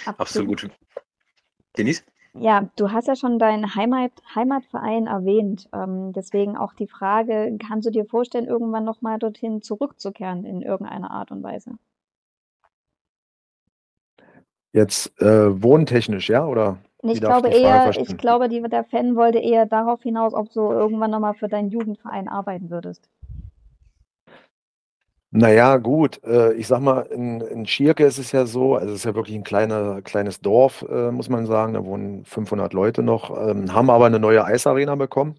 Absolut. 0.04 0.52
Absolut. 0.52 0.70
Denise? 1.76 2.02
Ja, 2.38 2.68
du 2.76 2.92
hast 2.92 3.08
ja 3.08 3.16
schon 3.16 3.38
deinen 3.38 3.74
Heimat 3.74 4.12
Heimatverein 4.34 5.06
erwähnt. 5.06 5.68
Ähm, 5.72 6.12
deswegen 6.12 6.56
auch 6.56 6.74
die 6.74 6.86
Frage, 6.86 7.56
kannst 7.66 7.86
du 7.86 7.90
dir 7.90 8.04
vorstellen, 8.04 8.46
irgendwann 8.46 8.84
noch 8.84 9.00
mal 9.00 9.18
dorthin 9.18 9.62
zurückzukehren 9.62 10.44
in 10.44 10.60
irgendeiner 10.60 11.10
Art 11.10 11.30
und 11.30 11.42
Weise? 11.42 11.72
Jetzt 14.72 15.18
äh, 15.22 15.62
wohntechnisch, 15.62 16.28
ja, 16.28 16.46
oder 16.46 16.76
Ich 17.02 17.20
glaube 17.20 17.48
eher, 17.48 17.90
ich 17.98 18.18
glaube, 18.18 18.50
die, 18.50 18.60
der 18.60 18.84
Fan 18.84 19.16
wollte 19.16 19.38
eher 19.38 19.64
darauf 19.64 20.02
hinaus, 20.02 20.34
ob 20.34 20.52
du 20.52 20.60
irgendwann 20.60 21.12
noch 21.12 21.20
mal 21.20 21.32
für 21.32 21.48
deinen 21.48 21.70
Jugendverein 21.70 22.28
arbeiten 22.28 22.68
würdest. 22.68 23.08
Naja, 25.38 25.76
gut, 25.76 26.22
äh, 26.24 26.54
ich 26.54 26.66
sag 26.66 26.80
mal, 26.80 27.00
in, 27.02 27.42
in 27.42 27.66
Schierke 27.66 28.06
ist 28.06 28.16
es 28.18 28.32
ja 28.32 28.46
so, 28.46 28.74
also 28.76 28.92
es 28.94 29.00
ist 29.00 29.04
ja 29.04 29.14
wirklich 29.14 29.36
ein 29.36 29.44
kleiner, 29.44 30.00
kleines 30.00 30.40
Dorf, 30.40 30.82
äh, 30.88 31.10
muss 31.10 31.28
man 31.28 31.44
sagen, 31.46 31.74
da 31.74 31.84
wohnen 31.84 32.24
500 32.24 32.72
Leute 32.72 33.02
noch, 33.02 33.30
ähm, 33.46 33.70
haben 33.74 33.90
aber 33.90 34.06
eine 34.06 34.18
neue 34.18 34.44
Eisarena 34.46 34.94
bekommen. 34.94 35.38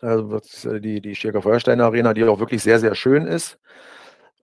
Also 0.00 0.40
die, 0.80 1.00
die 1.00 1.14
Schierker 1.14 1.42
Feuerstein 1.42 1.80
Arena, 1.80 2.12
die 2.14 2.24
auch 2.24 2.40
wirklich 2.40 2.62
sehr, 2.62 2.80
sehr 2.80 2.94
schön 2.94 3.26
ist 3.26 3.58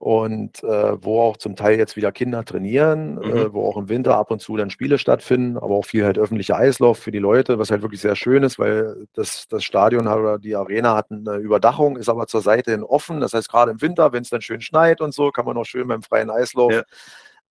und 0.00 0.64
äh, 0.64 1.04
wo 1.04 1.20
auch 1.20 1.36
zum 1.36 1.56
Teil 1.56 1.78
jetzt 1.78 1.94
wieder 1.94 2.10
Kinder 2.10 2.42
trainieren, 2.42 3.16
mhm. 3.16 3.36
äh, 3.36 3.52
wo 3.52 3.68
auch 3.68 3.76
im 3.76 3.90
Winter 3.90 4.16
ab 4.16 4.30
und 4.30 4.40
zu 4.40 4.56
dann 4.56 4.70
Spiele 4.70 4.96
stattfinden, 4.96 5.58
aber 5.58 5.74
auch 5.74 5.84
viel 5.84 6.06
halt 6.06 6.18
öffentlicher 6.18 6.56
Eislauf 6.56 6.98
für 6.98 7.10
die 7.10 7.18
Leute, 7.18 7.58
was 7.58 7.70
halt 7.70 7.82
wirklich 7.82 8.00
sehr 8.00 8.16
schön 8.16 8.42
ist, 8.42 8.58
weil 8.58 9.06
das, 9.12 9.46
das 9.48 9.62
Stadion 9.62 10.08
oder 10.08 10.38
die 10.38 10.56
Arena 10.56 10.96
hat 10.96 11.10
eine 11.10 11.36
Überdachung, 11.36 11.98
ist 11.98 12.08
aber 12.08 12.26
zur 12.26 12.40
Seite 12.40 12.70
hin 12.70 12.82
offen. 12.82 13.20
Das 13.20 13.34
heißt, 13.34 13.50
gerade 13.50 13.72
im 13.72 13.82
Winter, 13.82 14.14
wenn 14.14 14.22
es 14.22 14.30
dann 14.30 14.40
schön 14.40 14.62
schneit 14.62 15.02
und 15.02 15.12
so, 15.12 15.32
kann 15.32 15.44
man 15.44 15.58
auch 15.58 15.66
schön 15.66 15.86
beim 15.86 16.00
freien 16.00 16.30
Eislauf 16.30 16.72
ja 16.72 16.82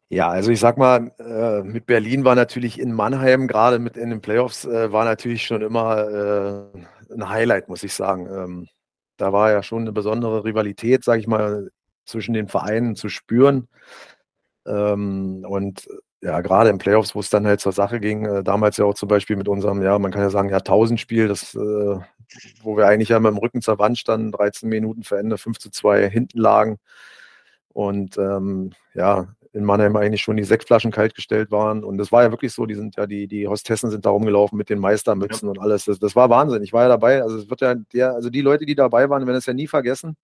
Ja, 0.09 0.27
also 0.27 0.51
ich 0.51 0.59
sag 0.59 0.77
mal, 0.77 1.13
äh, 1.19 1.63
mit 1.63 1.85
Berlin 1.85 2.25
war 2.25 2.35
natürlich 2.35 2.79
in 2.81 2.91
Mannheim, 2.91 3.47
gerade 3.47 3.79
mit 3.79 3.95
in 3.95 4.09
den 4.09 4.19
Playoffs, 4.19 4.65
äh, 4.65 4.91
war 4.91 5.05
natürlich 5.05 5.45
schon 5.45 5.61
immer 5.61 6.71
äh, 6.73 7.13
ein 7.13 7.29
Highlight, 7.29 7.69
muss 7.69 7.83
ich 7.83 7.93
sagen. 7.93 8.27
Ähm, 8.27 8.67
da 9.15 9.31
war 9.31 9.51
ja 9.51 9.63
schon 9.63 9.83
eine 9.83 9.93
besondere 9.93 10.43
Rivalität, 10.43 11.05
sage 11.05 11.21
ich 11.21 11.27
mal, 11.27 11.69
zwischen 12.05 12.33
den 12.33 12.49
Vereinen 12.49 12.97
zu 12.97 13.07
spüren. 13.07 13.69
Ähm, 14.67 15.45
und 15.47 15.87
ja, 16.21 16.41
gerade 16.41 16.71
in 16.71 16.77
Playoffs, 16.77 17.15
wo 17.15 17.21
es 17.21 17.29
dann 17.29 17.47
halt 17.47 17.61
zur 17.61 17.71
Sache 17.71 18.01
ging, 18.01 18.43
damals 18.43 18.77
ja 18.77 18.85
auch 18.85 18.93
zum 18.95 19.07
Beispiel 19.07 19.37
mit 19.37 19.47
unserem, 19.47 19.81
ja, 19.81 19.97
man 19.97 20.11
kann 20.11 20.21
ja 20.21 20.29
sagen, 20.29 20.49
Jahrtausendspiel, 20.49 21.29
das, 21.29 21.57
wo 22.63 22.77
wir 22.77 22.87
eigentlich 22.87 23.09
ja 23.09 23.19
mit 23.19 23.31
dem 23.31 23.37
Rücken 23.37 23.61
zur 23.61 23.79
Wand 23.79 23.97
standen, 23.97 24.31
13 24.31 24.69
Minuten 24.69 25.03
vor 25.03 25.17
Ende, 25.17 25.37
5 25.37 25.59
zu 25.59 25.69
2 25.69 26.09
hinten 26.09 26.39
lagen. 26.39 26.79
Und 27.69 28.17
ähm, 28.17 28.71
ja, 28.93 29.27
in 29.53 29.65
Mannheim 29.65 29.95
eigentlich 29.95 30.21
schon 30.21 30.37
die 30.37 30.43
Sektflaschen 30.43 30.91
kaltgestellt 30.91 31.51
waren. 31.51 31.83
Und 31.83 31.97
das 31.97 32.11
war 32.11 32.23
ja 32.23 32.31
wirklich 32.31 32.53
so, 32.53 32.65
die 32.65 32.75
sind 32.75 32.95
ja, 32.95 33.05
die, 33.05 33.27
die 33.27 33.47
Hostessen 33.47 33.89
sind 33.89 34.05
da 34.05 34.09
rumgelaufen 34.09 34.57
mit 34.57 34.69
den 34.69 34.79
Meistermützen 34.79 35.47
ja. 35.47 35.49
und 35.51 35.59
alles. 35.59 35.85
Das, 35.85 35.99
das 35.99 36.15
war 36.15 36.29
Wahnsinn. 36.29 36.63
Ich 36.63 36.73
war 36.73 36.83
ja 36.83 36.89
dabei. 36.89 37.21
Also 37.21 37.37
es 37.37 37.49
wird 37.49 37.61
ja 37.61 37.75
der, 37.75 38.13
also 38.13 38.29
die 38.29 38.41
Leute, 38.41 38.65
die 38.65 38.75
dabei 38.75 39.09
waren, 39.09 39.25
werden 39.25 39.37
es 39.37 39.45
ja 39.45 39.53
nie 39.53 39.67
vergessen. 39.67 40.15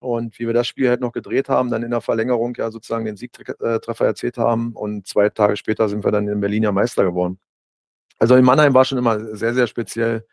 Und 0.00 0.38
wie 0.38 0.46
wir 0.46 0.52
das 0.52 0.66
Spiel 0.66 0.88
halt 0.88 1.00
noch 1.00 1.12
gedreht 1.12 1.48
haben, 1.48 1.70
dann 1.70 1.82
in 1.82 1.90
der 1.90 2.00
Verlängerung 2.00 2.54
ja 2.56 2.70
sozusagen 2.70 3.04
den 3.04 3.16
Siegtreffer 3.16 4.04
erzählt 4.04 4.36
haben. 4.36 4.72
Und 4.72 5.06
zwei 5.06 5.30
Tage 5.30 5.56
später 5.56 5.88
sind 5.88 6.04
wir 6.04 6.12
dann 6.12 6.28
in 6.28 6.40
Berlin 6.40 6.64
ja 6.64 6.72
Meister 6.72 7.04
geworden. 7.04 7.38
Also 8.18 8.36
in 8.36 8.44
Mannheim 8.44 8.74
war 8.74 8.84
schon 8.84 8.98
immer 8.98 9.36
sehr, 9.36 9.54
sehr 9.54 9.66
speziell. 9.66 10.26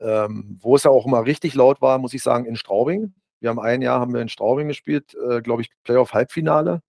Ähm, 0.00 0.58
wo 0.60 0.76
es 0.76 0.84
ja 0.84 0.90
auch 0.90 1.06
immer 1.06 1.24
richtig 1.24 1.54
laut 1.54 1.80
war, 1.80 1.98
muss 1.98 2.14
ich 2.14 2.22
sagen, 2.22 2.46
in 2.46 2.56
Straubing. 2.56 3.14
Wir 3.40 3.50
haben 3.50 3.60
ein 3.60 3.82
Jahr 3.82 4.00
haben 4.00 4.14
wir 4.14 4.20
in 4.20 4.28
Straubing 4.28 4.68
gespielt, 4.68 5.14
äh, 5.28 5.40
glaube 5.40 5.62
ich, 5.62 5.70
Playoff-Halbfinale. 5.84 6.80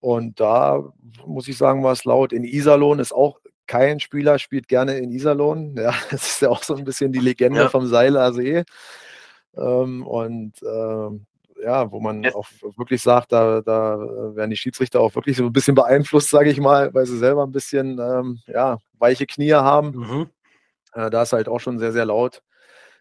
Und 0.00 0.40
da 0.40 0.84
muss 1.26 1.48
ich 1.48 1.56
sagen, 1.58 1.82
war 1.82 1.92
es 1.92 2.04
laut. 2.04 2.32
In 2.32 2.44
Iserlohn 2.44 2.98
ist 3.00 3.12
auch 3.12 3.40
kein 3.66 4.00
Spieler 4.00 4.38
spielt 4.40 4.66
gerne 4.66 4.98
in 4.98 5.10
Iserlohn. 5.10 5.76
Ja, 5.78 5.94
das 6.10 6.26
ist 6.26 6.42
ja 6.42 6.48
auch 6.48 6.62
so 6.62 6.74
ein 6.74 6.84
bisschen 6.84 7.12
die 7.12 7.20
Legende 7.20 7.60
ja. 7.60 7.68
vom 7.68 7.86
Seiler 7.86 8.32
See. 8.32 8.64
Ähm, 9.56 10.06
und 10.06 10.54
ähm, 10.62 11.26
ja, 11.62 11.90
wo 11.90 12.00
man 12.00 12.22
ja. 12.22 12.34
auch 12.34 12.48
wirklich 12.76 13.02
sagt, 13.02 13.32
da, 13.32 13.60
da 13.60 13.98
werden 14.34 14.50
die 14.50 14.56
Schiedsrichter 14.56 15.00
auch 15.00 15.14
wirklich 15.14 15.36
so 15.36 15.44
ein 15.44 15.52
bisschen 15.52 15.74
beeinflusst, 15.74 16.30
sage 16.30 16.50
ich 16.50 16.60
mal, 16.60 16.92
weil 16.94 17.06
sie 17.06 17.18
selber 17.18 17.44
ein 17.44 17.52
bisschen 17.52 17.98
ähm, 17.98 18.38
ja, 18.46 18.78
weiche 18.98 19.26
Knie 19.26 19.54
haben. 19.54 19.90
Mhm. 19.90 20.26
Äh, 20.94 21.10
da 21.10 21.22
ist 21.22 21.32
halt 21.32 21.48
auch 21.48 21.60
schon 21.60 21.78
sehr, 21.78 21.92
sehr 21.92 22.04
laut 22.04 22.42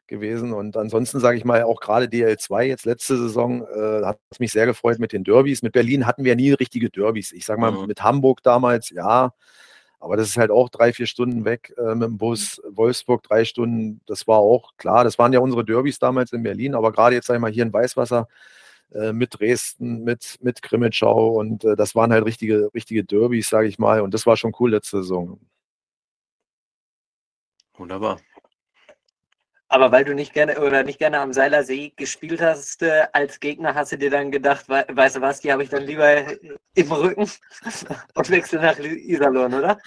gewesen. 0.08 0.54
Und 0.54 0.78
ansonsten 0.78 1.20
sage 1.20 1.38
ich 1.38 1.46
mal, 1.46 1.64
auch 1.64 1.80
gerade 1.80 2.06
DL2 2.06 2.64
jetzt 2.64 2.86
letzte 2.86 3.18
Saison 3.18 3.68
äh, 3.68 4.06
hat 4.06 4.20
es 4.32 4.40
mich 4.40 4.52
sehr 4.52 4.66
gefreut 4.66 5.00
mit 5.00 5.14
den 5.14 5.24
Derbys. 5.24 5.62
Mit 5.62 5.74
Berlin 5.74 6.08
hatten 6.08 6.24
wir 6.24 6.36
nie 6.36 6.54
richtige 6.54 6.90
Derbys. 6.90 7.32
Ich 7.32 7.46
sage 7.46 7.62
mal, 7.62 7.72
mhm. 7.72 7.88
mit 7.88 8.04
Hamburg 8.04 8.42
damals, 8.44 8.90
ja. 8.90 9.34
Aber 10.00 10.16
das 10.16 10.30
ist 10.30 10.38
halt 10.38 10.52
auch 10.52 10.70
drei, 10.70 10.94
vier 10.94 11.08
Stunden 11.08 11.44
weg 11.44 11.74
äh, 11.78 11.96
mit 11.96 12.08
dem 12.08 12.18
Bus. 12.18 12.62
Wolfsburg 12.70 13.24
drei 13.24 13.46
Stunden, 13.46 14.02
das 14.06 14.28
war 14.28 14.38
auch 14.38 14.74
klar. 14.78 15.04
Das 15.04 15.18
waren 15.18 15.34
ja 15.34 15.40
unsere 15.40 15.66
Derbys 15.66 16.00
damals 16.00 16.32
in 16.34 16.44
Berlin. 16.44 16.76
Aber 16.76 16.92
gerade 16.92 17.16
jetzt, 17.16 17.28
sage 17.28 17.38
ich 17.38 17.42
mal, 17.42 17.52
hier 17.52 17.64
in 17.64 17.74
Weißwasser 17.74 18.28
äh, 18.94 19.12
mit 19.12 19.40
Dresden, 19.40 20.04
mit, 20.04 20.38
mit 20.42 20.62
Grimmitschau 20.62 21.30
und 21.40 21.66
äh, 21.66 21.76
das 21.76 21.96
waren 21.96 22.14
halt 22.14 22.26
richtige, 22.26 22.70
richtige 22.74 23.04
Derbys, 23.04 23.50
sage 23.50 23.68
ich 23.68 23.80
mal. 23.80 24.02
Und 24.02 24.14
das 24.14 24.26
war 24.26 24.38
schon 24.38 24.54
cool 24.60 24.72
letzte 24.72 24.98
Saison. 24.98 25.40
Wunderbar. 27.78 28.20
Aber 29.70 29.92
weil 29.92 30.06
du 30.06 30.16
nicht 30.16 30.34
gerne 30.34 30.60
oder 30.62 30.84
nicht 30.84 31.00
gerne 31.00 31.20
am 31.20 31.34
Seiler 31.34 31.64
See 31.64 31.92
gespielt 31.96 32.42
hast, 32.42 32.82
äh, 32.84 33.06
als 33.12 33.40
Gegner 33.40 33.76
hast 33.76 33.92
du 33.92 33.98
dir 33.98 34.10
dann 34.10 34.32
gedacht, 34.32 34.70
we 34.70 34.86
weißt 34.90 35.18
du 35.18 35.22
was, 35.22 35.42
die 35.42 35.52
habe 35.52 35.64
ich 35.64 35.70
dann 35.70 35.84
lieber 35.84 36.08
im 36.74 36.92
Rücken 36.92 37.30
und 38.16 38.30
wechsel 38.30 38.62
nach 38.62 38.80
Iserlohn, 38.80 39.54
oder? 39.54 39.78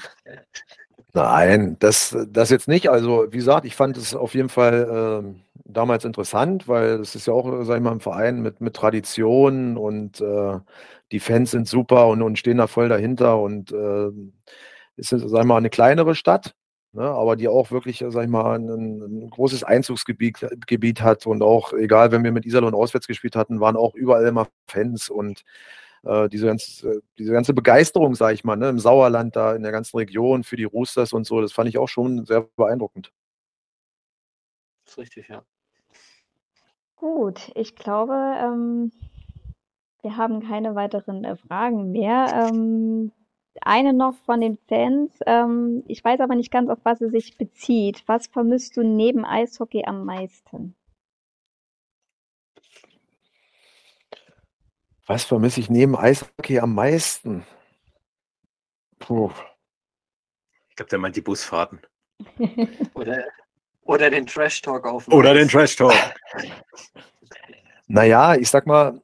Nein, 1.15 1.77
das, 1.79 2.17
das 2.29 2.51
jetzt 2.51 2.69
nicht. 2.69 2.91
Also, 2.91 3.27
wie 3.31 3.39
gesagt, 3.39 3.65
ich 3.65 3.75
fand 3.75 3.97
es 3.97 4.15
auf 4.15 4.35
jeden 4.35 4.51
Fall 4.51 5.25
äh, 5.25 5.41
damals 5.65 6.05
interessant, 6.05 6.69
weil 6.69 7.01
es 7.01 7.15
ist 7.15 7.27
ja 7.27 7.33
auch, 7.33 7.65
sag 7.65 7.77
ich 7.77 7.83
mal, 7.83 7.93
ein 7.93 8.01
Verein 8.01 8.43
mit, 8.43 8.61
mit 8.61 8.77
Tradition 8.77 9.79
und 9.79 10.21
äh, 10.21 10.59
die 11.11 11.21
Fans 11.21 11.53
sind 11.53 11.67
super 11.67 12.09
und, 12.09 12.21
und 12.21 12.39
stehen 12.39 12.59
da 12.59 12.67
voll 12.67 12.91
dahinter 12.91 13.41
und 13.41 13.73
äh, 13.73 14.11
es 14.97 15.11
ist, 15.11 15.27
sag 15.27 15.41
ich 15.41 15.47
mal, 15.47 15.57
eine 15.57 15.71
kleinere 15.71 16.15
Stadt 16.15 16.55
ne, 16.93 17.03
aber 17.03 17.37
die 17.37 17.49
auch 17.49 17.71
wirklich, 17.71 18.05
sag 18.09 18.25
ich 18.25 18.31
mal, 18.31 18.59
ein, 18.59 18.69
ein 18.69 19.31
großes 19.31 19.65
Einzugsgebiet 19.65 20.47
Gebiet 20.67 21.03
hat 21.03 21.27
und 21.27 21.43
auch, 21.43 21.73
egal, 21.73 22.13
wenn 22.13 22.25
wir 22.25 22.33
mit 22.33 22.47
Iserlohn 22.47 22.75
auswärts 22.75 23.07
gespielt 23.07 23.37
hatten, 23.37 23.61
waren 23.61 23.77
auch 23.77 23.95
überall 23.95 24.27
immer 24.27 24.49
Fans 24.67 25.11
und 25.11 25.45
äh, 26.05 26.29
diese, 26.29 26.47
ganze, 26.47 27.03
diese 27.19 27.33
ganze 27.33 27.55
Begeisterung, 27.55 28.15
sag 28.15 28.35
ich 28.35 28.45
mal, 28.45 28.57
ne, 28.57 28.69
im 28.69 28.79
Sauerland 28.79 29.37
da, 29.37 29.55
in 29.55 29.63
der 29.63 29.73
ganzen 29.73 29.97
Region 29.99 30.45
für 30.45 30.57
die 30.57 30.65
Roosters 30.65 31.13
und 31.13 31.27
so, 31.27 31.41
das 31.41 31.53
fand 31.53 31.69
ich 31.69 31.79
auch 31.79 31.89
schon 31.89 32.25
sehr 32.25 32.43
beeindruckend. 32.57 33.13
Das 34.85 34.95
ist 34.95 34.99
richtig, 34.99 35.29
ja. 35.29 35.43
Gut, 36.97 37.51
ich 37.55 37.77
glaube, 37.77 38.13
ähm, 38.13 38.93
wir 40.03 40.17
haben 40.17 40.41
keine 40.41 40.75
weiteren 40.75 41.25
äh, 41.25 41.37
Fragen 41.37 41.93
mehr. 41.93 42.51
Ähm, 42.51 43.13
eine 43.63 43.93
noch 43.93 44.15
von 44.25 44.41
den 44.41 44.59
Fans. 44.69 45.13
Ähm, 45.27 45.85
ich 45.87 46.03
weiß 46.05 46.21
aber 46.21 46.35
nicht 46.35 46.51
ganz, 46.51 46.71
auf 46.71 46.79
was 46.85 46.99
sie 46.99 47.11
sich 47.11 47.37
bezieht. 47.37 48.03
Was 48.07 48.27
vermisst 48.27 48.77
du 48.77 48.83
neben 48.83 49.25
Eishockey 49.25 49.85
am 49.85 50.05
meisten? 50.05 50.75
Was 55.07 55.25
vermisse 55.25 55.61
ich 55.61 55.69
neben 55.69 55.97
Eishockey 55.97 56.61
am 56.61 56.75
meisten? 56.75 57.45
Puh. 59.01 59.31
Ich 60.69 60.77
glaube, 60.77 60.91
der 60.91 60.99
meint 61.01 61.17
die 61.17 61.21
Busfahrten. 61.21 61.81
oder, 62.95 63.25
oder 63.83 64.11
den 64.11 64.27
Trash 64.27 64.63
Talk 64.63 64.87
auf. 64.87 65.09
Oder 65.09 65.35
den 65.35 65.49
Trash 65.49 65.75
Talk. 65.75 65.95
naja, 67.89 68.37
ich 68.37 68.49
sag 68.49 68.67
mal, 68.67 69.01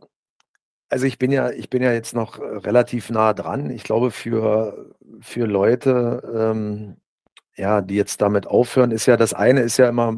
also 0.88 1.06
ich 1.06 1.18
bin 1.18 1.32
ja, 1.32 1.50
ich 1.50 1.70
bin 1.70 1.82
ja 1.82 1.92
jetzt 1.92 2.14
noch 2.14 2.38
äh, 2.38 2.42
relativ 2.44 3.10
nah 3.10 3.32
dran. 3.34 3.70
Ich 3.70 3.82
glaube, 3.84 4.10
für, 4.10 4.94
für 5.20 5.46
Leute, 5.46 6.22
ähm, 6.34 6.96
ja, 7.56 7.80
die 7.80 7.96
jetzt 7.96 8.20
damit 8.20 8.46
aufhören, 8.46 8.90
ist 8.90 9.06
ja 9.06 9.16
das 9.16 9.34
eine 9.34 9.60
ist 9.62 9.78
ja 9.78 9.88
immer, 9.88 10.14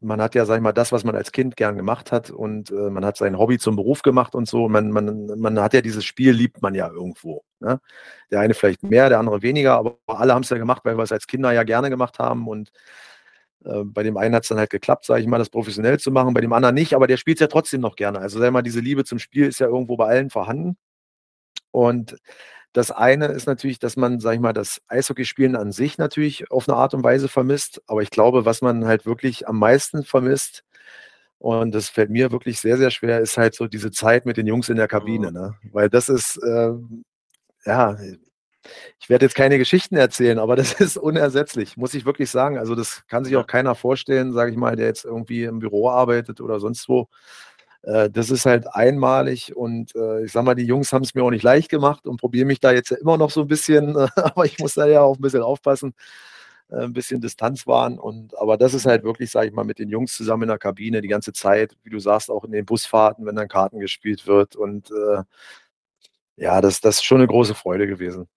man 0.00 0.20
hat 0.20 0.34
ja, 0.34 0.44
sag 0.44 0.56
ich 0.56 0.62
mal, 0.62 0.72
das, 0.72 0.92
was 0.92 1.04
man 1.04 1.14
als 1.14 1.32
Kind 1.32 1.56
gern 1.56 1.76
gemacht 1.76 2.12
hat 2.12 2.30
und 2.30 2.70
äh, 2.70 2.90
man 2.90 3.04
hat 3.04 3.16
sein 3.16 3.38
Hobby 3.38 3.58
zum 3.58 3.76
Beruf 3.76 4.02
gemacht 4.02 4.34
und 4.34 4.48
so. 4.48 4.68
Man, 4.68 4.90
man, 4.90 5.26
man 5.38 5.60
hat 5.60 5.74
ja 5.74 5.80
dieses 5.80 6.04
Spiel, 6.04 6.32
liebt 6.32 6.60
man 6.62 6.74
ja 6.74 6.88
irgendwo. 6.90 7.44
Ne? 7.60 7.80
Der 8.30 8.40
eine 8.40 8.54
vielleicht 8.54 8.82
mehr, 8.82 9.08
der 9.08 9.20
andere 9.20 9.42
weniger, 9.42 9.76
aber 9.76 9.98
alle 10.06 10.34
haben 10.34 10.42
es 10.42 10.50
ja 10.50 10.58
gemacht, 10.58 10.84
weil 10.84 10.96
wir 10.98 11.04
es 11.04 11.12
als 11.12 11.26
Kinder 11.26 11.52
ja 11.52 11.62
gerne 11.62 11.90
gemacht 11.90 12.18
haben 12.18 12.48
und 12.48 12.72
äh, 13.64 13.84
bei 13.84 14.02
dem 14.02 14.16
einen 14.16 14.34
hat 14.34 14.42
es 14.42 14.48
dann 14.48 14.58
halt 14.58 14.70
geklappt, 14.70 15.04
sage 15.04 15.20
ich 15.20 15.26
mal, 15.26 15.38
das 15.38 15.50
professionell 15.50 15.98
zu 15.98 16.10
machen, 16.10 16.34
bei 16.34 16.40
dem 16.40 16.52
anderen 16.52 16.74
nicht, 16.74 16.94
aber 16.94 17.06
der 17.06 17.16
spielt 17.16 17.38
es 17.38 17.40
ja 17.40 17.46
trotzdem 17.46 17.80
noch 17.80 17.96
gerne. 17.96 18.18
Also 18.20 18.38
sag 18.38 18.52
mal, 18.52 18.62
diese 18.62 18.80
Liebe 18.80 19.04
zum 19.04 19.18
Spiel 19.18 19.46
ist 19.46 19.60
ja 19.60 19.66
irgendwo 19.66 19.96
bei 19.96 20.06
allen 20.06 20.30
vorhanden. 20.30 20.76
Und 21.70 22.16
das 22.72 22.90
eine 22.90 23.26
ist 23.26 23.46
natürlich, 23.46 23.78
dass 23.78 23.96
man, 23.96 24.20
sag 24.20 24.34
ich 24.34 24.40
mal, 24.40 24.52
das 24.52 24.80
Eishockeyspielen 24.88 25.56
an 25.56 25.72
sich 25.72 25.98
natürlich 25.98 26.50
auf 26.50 26.68
eine 26.68 26.76
Art 26.78 26.94
und 26.94 27.04
Weise 27.04 27.28
vermisst. 27.28 27.82
Aber 27.86 28.02
ich 28.02 28.10
glaube, 28.10 28.44
was 28.46 28.62
man 28.62 28.86
halt 28.86 29.04
wirklich 29.06 29.46
am 29.48 29.58
meisten 29.58 30.04
vermisst, 30.04 30.64
und 31.38 31.74
das 31.74 31.88
fällt 31.88 32.10
mir 32.10 32.30
wirklich 32.30 32.60
sehr, 32.60 32.78
sehr 32.78 32.90
schwer, 32.90 33.20
ist 33.20 33.36
halt 33.36 33.54
so 33.56 33.66
diese 33.66 33.90
Zeit 33.90 34.26
mit 34.26 34.36
den 34.36 34.46
Jungs 34.46 34.68
in 34.68 34.76
der 34.76 34.88
Kabine. 34.88 35.28
Mhm. 35.28 35.34
Ne? 35.34 35.54
Weil 35.72 35.90
das 35.90 36.08
ist, 36.08 36.36
äh, 36.36 36.72
ja, 37.66 37.96
ich 39.00 39.08
werde 39.08 39.26
jetzt 39.26 39.34
keine 39.34 39.58
Geschichten 39.58 39.96
erzählen, 39.96 40.38
aber 40.38 40.56
das 40.56 40.72
ist 40.80 40.96
unersetzlich, 40.96 41.76
muss 41.76 41.94
ich 41.94 42.04
wirklich 42.04 42.30
sagen. 42.30 42.58
Also 42.58 42.74
das 42.74 43.06
kann 43.08 43.24
sich 43.24 43.36
auch 43.36 43.46
keiner 43.46 43.74
vorstellen, 43.74 44.32
sage 44.32 44.50
ich 44.50 44.56
mal, 44.56 44.76
der 44.76 44.86
jetzt 44.86 45.04
irgendwie 45.04 45.44
im 45.44 45.58
Büro 45.58 45.88
arbeitet 45.88 46.40
oder 46.40 46.60
sonst 46.60 46.88
wo. 46.88 47.08
Äh, 47.82 48.10
das 48.10 48.30
ist 48.30 48.46
halt 48.46 48.66
einmalig 48.74 49.54
und 49.56 49.94
äh, 49.96 50.24
ich 50.24 50.32
sage 50.32 50.46
mal, 50.46 50.54
die 50.54 50.64
Jungs 50.64 50.92
haben 50.92 51.02
es 51.02 51.14
mir 51.14 51.24
auch 51.24 51.30
nicht 51.30 51.42
leicht 51.42 51.68
gemacht 51.68 52.06
und 52.06 52.18
probieren 52.20 52.46
mich 52.46 52.60
da 52.60 52.72
jetzt 52.72 52.90
ja 52.90 52.96
immer 52.98 53.16
noch 53.18 53.30
so 53.30 53.42
ein 53.42 53.48
bisschen, 53.48 53.96
aber 54.16 54.44
ich 54.44 54.58
muss 54.58 54.74
da 54.74 54.86
ja 54.86 55.02
auch 55.02 55.16
ein 55.16 55.22
bisschen 55.22 55.42
aufpassen, 55.42 55.94
äh, 56.70 56.84
ein 56.84 56.92
bisschen 56.92 57.20
Distanz 57.20 57.66
wahren. 57.66 57.98
Und 57.98 58.38
aber 58.38 58.56
das 58.56 58.74
ist 58.74 58.86
halt 58.86 59.04
wirklich, 59.04 59.30
sage 59.30 59.48
ich 59.48 59.54
mal, 59.54 59.64
mit 59.64 59.78
den 59.80 59.88
Jungs 59.90 60.16
zusammen 60.16 60.44
in 60.44 60.48
der 60.48 60.58
Kabine 60.58 61.00
die 61.02 61.08
ganze 61.08 61.32
Zeit, 61.32 61.76
wie 61.84 61.90
du 61.90 61.98
sagst, 62.00 62.30
auch 62.30 62.44
in 62.44 62.52
den 62.52 62.66
Busfahrten, 62.66 63.26
wenn 63.26 63.36
dann 63.36 63.48
Karten 63.48 63.80
gespielt 63.80 64.26
wird. 64.26 64.56
Und 64.56 64.90
äh, 64.90 65.22
ja, 66.36 66.60
das, 66.60 66.80
das 66.80 66.96
ist 66.96 67.04
schon 67.04 67.18
eine 67.18 67.26
große 67.26 67.54
Freude 67.54 67.86
gewesen. 67.86 68.28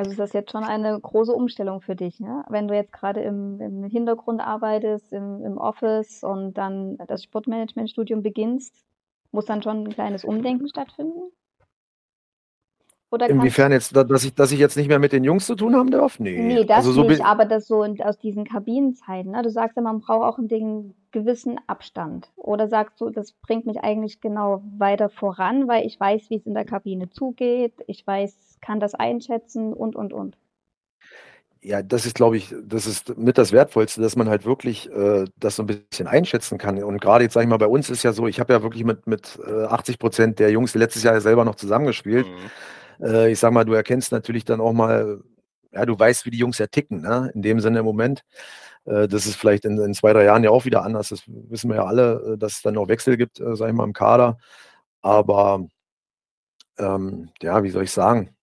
Also 0.00 0.12
ist 0.12 0.18
das 0.18 0.32
jetzt 0.32 0.50
schon 0.50 0.64
eine 0.64 0.98
große 0.98 1.30
Umstellung 1.34 1.82
für 1.82 1.94
dich, 1.94 2.20
ne? 2.20 2.42
Wenn 2.48 2.68
du 2.68 2.74
jetzt 2.74 2.90
gerade 2.90 3.20
im, 3.20 3.60
im 3.60 3.84
Hintergrund 3.84 4.40
arbeitest, 4.40 5.12
im, 5.12 5.44
im 5.44 5.58
Office 5.58 6.22
und 6.24 6.54
dann 6.54 6.96
das 7.06 7.22
Sportmanagementstudium 7.22 8.22
beginnst, 8.22 8.74
muss 9.30 9.44
dann 9.44 9.62
schon 9.62 9.84
ein 9.84 9.90
kleines 9.90 10.24
Umdenken 10.24 10.68
stattfinden? 10.68 11.20
Oder 13.12 13.28
Inwiefern 13.28 13.72
jetzt, 13.72 13.96
dass 13.96 14.24
ich, 14.24 14.34
dass 14.34 14.52
ich 14.52 14.60
jetzt 14.60 14.76
nicht 14.76 14.88
mehr 14.88 15.00
mit 15.00 15.12
den 15.12 15.24
Jungs 15.24 15.44
zu 15.44 15.56
tun 15.56 15.74
haben 15.74 15.90
darf? 15.90 16.20
Nee. 16.20 16.40
Nee, 16.40 16.64
das 16.64 16.78
also 16.78 16.92
so 16.92 17.02
nicht, 17.02 17.24
aber 17.24 17.44
das 17.44 17.66
so 17.66 17.82
in, 17.82 18.00
aus 18.02 18.18
diesen 18.18 18.44
Kabinenzeiten. 18.44 19.32
Ne? 19.32 19.42
Du 19.42 19.50
sagst 19.50 19.76
ja, 19.76 19.82
man 19.82 20.00
braucht 20.00 20.22
auch 20.22 20.38
einen 20.38 20.94
gewissen 21.10 21.58
Abstand. 21.66 22.30
Oder 22.36 22.68
sagst 22.68 23.00
du, 23.00 23.10
das 23.10 23.32
bringt 23.32 23.66
mich 23.66 23.80
eigentlich 23.80 24.20
genau 24.20 24.62
weiter 24.78 25.08
voran, 25.08 25.66
weil 25.66 25.86
ich 25.86 25.98
weiß, 25.98 26.30
wie 26.30 26.36
es 26.36 26.46
in 26.46 26.54
der 26.54 26.64
Kabine 26.64 27.10
zugeht, 27.10 27.74
ich 27.88 28.06
weiß, 28.06 28.58
kann 28.60 28.78
das 28.78 28.94
einschätzen 28.94 29.72
und, 29.72 29.96
und, 29.96 30.12
und. 30.12 30.36
Ja, 31.62 31.82
das 31.82 32.06
ist, 32.06 32.14
glaube 32.14 32.36
ich, 32.36 32.54
das 32.62 32.86
ist 32.86 33.18
mit 33.18 33.36
das 33.36 33.52
Wertvollste, 33.52 34.00
dass 34.00 34.16
man 34.16 34.30
halt 34.30 34.46
wirklich 34.46 34.90
äh, 34.92 35.24
das 35.38 35.56
so 35.56 35.64
ein 35.64 35.66
bisschen 35.66 36.06
einschätzen 36.06 36.58
kann. 36.58 36.82
Und 36.82 37.00
gerade 37.00 37.24
jetzt, 37.24 37.34
sage 37.34 37.44
ich 37.44 37.50
mal, 37.50 37.58
bei 37.58 37.66
uns 37.66 37.90
ist 37.90 38.04
ja 38.04 38.12
so, 38.12 38.28
ich 38.28 38.38
habe 38.38 38.52
ja 38.52 38.62
wirklich 38.62 38.84
mit, 38.84 39.06
mit 39.08 39.38
äh, 39.44 39.64
80 39.64 39.98
Prozent 39.98 40.38
der 40.38 40.50
Jungs 40.52 40.74
letztes 40.74 41.02
Jahr 41.02 41.20
selber 41.20 41.44
noch 41.44 41.56
zusammengespielt. 41.56 42.26
Mhm. 42.26 42.50
Äh, 43.02 43.32
ich 43.32 43.38
sage 43.38 43.54
mal, 43.54 43.64
du 43.64 43.72
erkennst 43.72 44.12
natürlich 44.12 44.44
dann 44.44 44.60
auch 44.60 44.72
mal, 44.72 45.20
ja, 45.72 45.86
du 45.86 45.98
weißt, 45.98 46.26
wie 46.26 46.30
die 46.30 46.38
Jungs 46.38 46.58
ja 46.58 46.66
ticken, 46.66 47.02
ne? 47.02 47.30
in 47.34 47.42
dem 47.42 47.60
Sinne 47.60 47.80
im 47.80 47.84
Moment. 47.84 48.24
Äh, 48.84 49.08
das 49.08 49.26
ist 49.26 49.36
vielleicht 49.36 49.64
in, 49.64 49.78
in, 49.78 49.94
zwei, 49.94 50.12
drei 50.12 50.24
Jahren 50.24 50.44
ja 50.44 50.50
auch 50.50 50.64
wieder 50.64 50.82
anders. 50.84 51.10
Das 51.10 51.22
wissen 51.26 51.70
wir 51.70 51.76
ja 51.76 51.84
alle, 51.86 52.34
äh, 52.34 52.38
dass 52.38 52.54
es 52.54 52.62
dann 52.62 52.74
noch 52.74 52.88
Wechsel 52.88 53.16
gibt, 53.16 53.40
äh, 53.40 53.56
sage 53.56 53.70
ich 53.72 53.76
mal, 53.76 53.84
im 53.84 53.92
Kader. 53.92 54.38
Aber 55.02 55.66
ähm, 56.78 57.30
ja, 57.42 57.62
wie 57.62 57.70
soll 57.70 57.84
ich 57.84 57.92
sagen? 57.92 58.34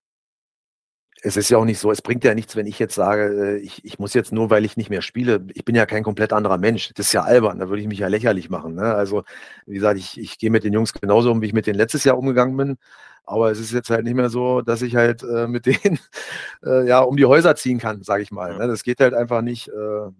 Es 1.24 1.36
ist 1.36 1.50
ja 1.50 1.58
auch 1.58 1.66
nicht 1.66 1.80
so, 1.80 1.92
es 1.92 2.02
bringt 2.02 2.24
ja 2.24 2.36
nichts, 2.36 2.56
wenn 2.56 2.68
ich 2.68 2.78
jetzt 2.80 2.96
sage, 2.96 3.58
äh, 3.58 3.58
ich, 3.58 3.84
ich 3.84 4.00
muss 4.00 4.14
jetzt 4.14 4.32
nur, 4.32 4.50
weil 4.50 4.66
ich 4.66 4.78
nicht 4.78 4.90
mehr 4.90 5.02
spiele, 5.02 5.46
ich 5.54 5.66
bin 5.66 5.76
ja 5.76 5.86
kein 5.86 6.04
komplett 6.04 6.32
anderer 6.34 6.58
Mensch. 6.58 6.94
Das 6.96 7.08
ist 7.08 7.14
ja 7.14 7.24
albern, 7.24 7.60
da 7.60 7.70
würde 7.70 7.82
ich 7.82 7.88
mich 7.88 8.00
ja 8.00 8.08
lächerlich 8.08 8.50
machen. 8.50 8.76
Ne? 8.76 8.94
Also, 8.94 9.24
wie 9.66 9.76
gesagt, 9.76 9.98
ich, 10.00 10.20
ich 10.20 10.38
gehe 10.38 10.52
mit 10.52 10.64
den 10.64 10.74
Jungs 10.74 10.94
genauso 10.94 11.32
um, 11.32 11.42
wie 11.42 11.48
ich 11.48 11.54
mit 11.54 11.68
denen 11.68 11.78
letztes 11.78 12.04
Jahr 12.04 12.18
umgegangen 12.18 12.56
bin. 12.58 12.78
Aber 13.26 13.52
es 13.52 13.60
ist 13.60 13.74
jetzt 13.74 13.90
halt 13.90 14.06
nicht 14.06 14.16
mehr 14.16 14.30
so, 14.30 14.62
dass 14.62 14.82
ich 14.82 14.96
halt 14.96 15.22
äh, 15.24 15.48
mit 15.48 15.66
denen 15.66 16.00
äh, 16.66 16.88
ja 16.88 17.00
um 17.02 17.18
die 17.18 17.26
Häuser 17.26 17.56
ziehen 17.56 17.80
kann, 17.80 18.04
sage 18.04 18.24
ich 18.24 18.32
mal. 18.32 18.58
Ne? 18.58 18.68
Das 18.68 18.84
geht 18.84 19.00
halt 19.02 19.14
einfach 19.14 19.42
nicht. 19.42 19.70
Äh, 19.70 20.12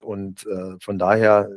und 0.00 0.46
äh, 0.46 0.76
von 0.80 0.98
daher, 0.98 1.50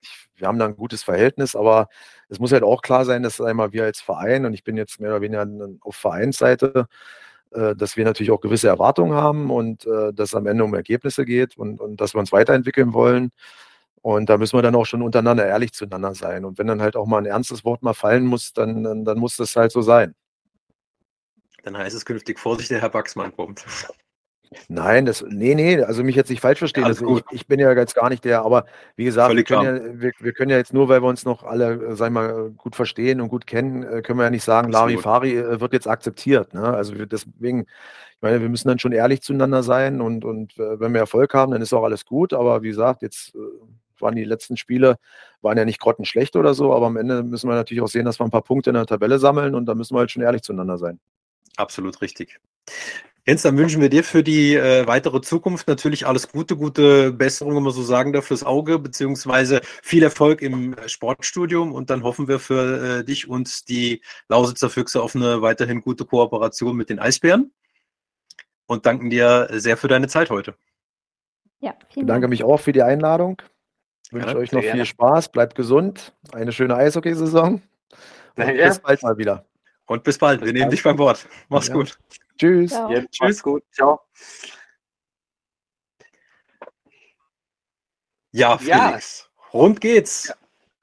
ich, 0.00 0.28
wir 0.36 0.46
haben 0.46 0.58
da 0.58 0.66
ein 0.66 0.76
gutes 0.76 1.02
Verhältnis, 1.02 1.56
aber 1.56 1.88
es 2.28 2.38
muss 2.38 2.52
halt 2.52 2.62
auch 2.62 2.82
klar 2.82 3.04
sein, 3.04 3.22
dass 3.22 3.40
einmal 3.40 3.72
wir 3.72 3.84
als 3.84 4.00
Verein, 4.00 4.46
und 4.46 4.54
ich 4.54 4.64
bin 4.64 4.76
jetzt 4.76 5.00
mehr 5.00 5.10
oder 5.10 5.20
weniger 5.20 5.46
auf 5.80 5.96
Vereinsseite, 5.96 6.86
dass 7.50 7.96
wir 7.96 8.04
natürlich 8.04 8.30
auch 8.30 8.40
gewisse 8.40 8.68
Erwartungen 8.68 9.14
haben 9.14 9.50
und 9.50 9.86
äh, 9.86 10.12
dass 10.12 10.30
es 10.30 10.34
am 10.34 10.46
Ende 10.46 10.64
um 10.64 10.74
Ergebnisse 10.74 11.24
geht 11.24 11.56
und, 11.56 11.80
und 11.80 12.00
dass 12.00 12.14
wir 12.14 12.18
uns 12.18 12.32
weiterentwickeln 12.32 12.92
wollen. 12.92 13.30
Und 14.02 14.28
da 14.28 14.38
müssen 14.38 14.56
wir 14.56 14.62
dann 14.62 14.74
auch 14.74 14.86
schon 14.86 15.02
untereinander 15.02 15.46
ehrlich 15.46 15.72
zueinander 15.72 16.14
sein. 16.14 16.44
Und 16.44 16.58
wenn 16.58 16.68
dann 16.68 16.80
halt 16.80 16.96
auch 16.96 17.06
mal 17.06 17.18
ein 17.18 17.26
ernstes 17.26 17.64
Wort 17.64 17.82
mal 17.82 17.94
fallen 17.94 18.24
muss, 18.24 18.52
dann, 18.52 18.84
dann, 18.84 19.04
dann 19.04 19.18
muss 19.18 19.36
das 19.36 19.56
halt 19.56 19.72
so 19.72 19.82
sein. 19.82 20.14
Dann 21.64 21.76
heißt 21.76 21.96
es 21.96 22.04
künftig 22.04 22.38
Vorsicht, 22.38 22.70
der 22.70 22.80
Herr 22.80 22.94
Wachsmann 22.94 23.34
kommt. 23.34 23.64
Nein, 24.68 25.06
das, 25.06 25.24
nee, 25.28 25.54
nee, 25.54 25.82
also 25.82 26.04
mich 26.04 26.16
jetzt 26.16 26.30
nicht 26.30 26.40
falsch 26.40 26.58
verstehen. 26.58 26.84
Ja, 26.84 26.88
also 26.88 27.18
ich, 27.18 27.24
ich, 27.30 27.46
bin 27.46 27.58
ja 27.58 27.72
jetzt 27.72 27.94
gar 27.94 28.08
nicht 28.08 28.24
der, 28.24 28.42
aber 28.42 28.66
wie 28.94 29.04
gesagt, 29.04 29.34
wir 29.34 29.44
können, 29.44 29.76
ja, 29.76 30.00
wir, 30.00 30.12
wir 30.18 30.32
können, 30.32 30.50
ja, 30.50 30.56
jetzt 30.56 30.72
nur, 30.72 30.88
weil 30.88 31.02
wir 31.02 31.08
uns 31.08 31.24
noch 31.24 31.42
alle, 31.42 31.72
äh, 31.72 31.96
sag 31.96 32.06
ich 32.08 32.12
mal, 32.12 32.50
gut 32.56 32.76
verstehen 32.76 33.20
und 33.20 33.28
gut 33.28 33.46
kennen, 33.46 33.82
äh, 33.82 34.02
können 34.02 34.18
wir 34.18 34.24
ja 34.24 34.30
nicht 34.30 34.44
sagen, 34.44 34.70
Larifari 34.70 35.36
äh, 35.36 35.60
wird 35.60 35.72
jetzt 35.72 35.88
akzeptiert. 35.88 36.54
Ne? 36.54 36.62
Also 36.62 36.94
deswegen, 37.06 37.62
ich 37.62 38.22
meine, 38.22 38.40
wir 38.40 38.48
müssen 38.48 38.68
dann 38.68 38.78
schon 38.78 38.92
ehrlich 38.92 39.22
zueinander 39.22 39.62
sein 39.62 40.00
und, 40.00 40.24
und 40.24 40.56
wenn 40.56 40.94
wir 40.94 41.00
Erfolg 41.00 41.34
haben, 41.34 41.52
dann 41.52 41.60
ist 41.60 41.74
auch 41.74 41.84
alles 41.84 42.06
gut. 42.06 42.32
Aber 42.32 42.62
wie 42.62 42.68
gesagt, 42.68 43.02
jetzt 43.02 43.36
waren 44.00 44.16
die 44.16 44.24
letzten 44.24 44.56
Spiele, 44.56 44.96
waren 45.42 45.58
ja 45.58 45.66
nicht 45.66 45.80
grottenschlecht 45.80 46.34
oder 46.36 46.54
so, 46.54 46.74
aber 46.74 46.86
am 46.86 46.96
Ende 46.96 47.22
müssen 47.22 47.48
wir 47.48 47.54
natürlich 47.54 47.82
auch 47.82 47.88
sehen, 47.88 48.06
dass 48.06 48.18
wir 48.18 48.24
ein 48.24 48.30
paar 48.30 48.42
Punkte 48.42 48.70
in 48.70 48.74
der 48.74 48.86
Tabelle 48.86 49.18
sammeln 49.18 49.54
und 49.54 49.66
da 49.66 49.74
müssen 49.74 49.94
wir 49.94 50.00
halt 50.00 50.10
schon 50.10 50.22
ehrlich 50.22 50.42
zueinander 50.42 50.78
sein. 50.78 50.98
Absolut 51.56 52.00
richtig. 52.00 52.38
Jens, 53.26 53.42
dann 53.42 53.58
wünschen 53.58 53.80
wir 53.80 53.88
dir 53.88 54.04
für 54.04 54.22
die 54.22 54.54
äh, 54.54 54.86
weitere 54.86 55.20
Zukunft 55.20 55.66
natürlich 55.66 56.06
alles 56.06 56.30
Gute, 56.30 56.56
gute 56.56 57.12
Besserung, 57.12 57.56
wenn 57.56 57.64
man 57.64 57.72
so 57.72 57.82
sagen 57.82 58.12
darf, 58.12 58.26
fürs 58.26 58.44
Auge, 58.44 58.78
beziehungsweise 58.78 59.62
viel 59.82 60.04
Erfolg 60.04 60.42
im 60.42 60.76
Sportstudium 60.86 61.72
und 61.72 61.90
dann 61.90 62.04
hoffen 62.04 62.28
wir 62.28 62.38
für 62.38 63.00
äh, 63.00 63.04
dich 63.04 63.28
und 63.28 63.68
die 63.68 64.00
Lausitzer 64.28 64.70
Füchse 64.70 65.02
auf 65.02 65.16
eine 65.16 65.42
weiterhin 65.42 65.80
gute 65.80 66.04
Kooperation 66.04 66.76
mit 66.76 66.88
den 66.88 67.00
Eisbären 67.00 67.50
und 68.66 68.86
danken 68.86 69.10
dir 69.10 69.48
sehr 69.50 69.76
für 69.76 69.88
deine 69.88 70.06
Zeit 70.06 70.30
heute. 70.30 70.54
Ja, 71.58 71.72
vielen 71.72 71.88
ich 71.88 71.94
bedanke 72.02 72.22
Dank. 72.22 72.30
mich 72.30 72.44
auch 72.44 72.58
für 72.60 72.72
die 72.72 72.82
Einladung. 72.82 73.42
Ich 74.04 74.12
wünsche 74.12 74.28
ja, 74.28 74.36
euch 74.36 74.52
noch 74.52 74.62
viel 74.62 74.86
Spaß, 74.86 75.32
bleibt 75.32 75.56
gesund, 75.56 76.14
eine 76.32 76.52
schöne 76.52 76.76
Eishockeysaison. 76.76 77.60
Bis 78.36 78.78
bald 78.78 79.02
mal 79.02 79.18
wieder. 79.18 79.46
Und 79.86 80.04
bis 80.04 80.16
bald. 80.16 80.40
Bis 80.40 80.46
Wir 80.46 80.52
bald. 80.52 80.60
nehmen 80.60 80.70
dich 80.70 80.84
beim 80.84 80.98
Wort. 80.98 81.26
Mach's 81.48 81.68
ja. 81.68 81.74
gut. 81.74 81.98
Tschüss. 82.38 82.72
Ja, 82.72 83.04
tschüss. 83.10 83.42
gut. 83.42 83.62
Ciao. 83.72 84.00
Ja, 88.32 88.58
Felix. 88.58 89.28
Ja. 89.28 89.50
Rund 89.52 89.80
geht's 89.80 90.32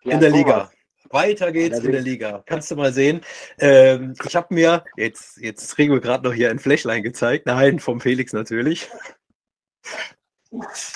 ja. 0.03 0.13
in 0.13 0.19
der 0.19 0.31
Liga. 0.31 0.71
Weiter 1.11 1.51
geht's 1.51 1.79
in 1.79 1.91
der 1.91 2.01
Liga. 2.01 2.43
Kannst 2.47 2.71
du 2.71 2.75
mal 2.75 2.91
sehen. 2.91 3.21
Ähm, 3.59 4.15
ich 4.25 4.35
habe 4.35 4.51
mir, 4.51 4.83
jetzt, 4.97 5.37
jetzt 5.37 5.75
kriegen 5.75 5.93
wir 5.93 6.01
gerade 6.01 6.27
noch 6.27 6.33
hier 6.33 6.49
ein 6.49 6.57
Flashline 6.57 7.03
gezeigt. 7.03 7.45
Nein, 7.45 7.79
vom 7.79 8.01
Felix 8.01 8.33
natürlich. 8.33 8.89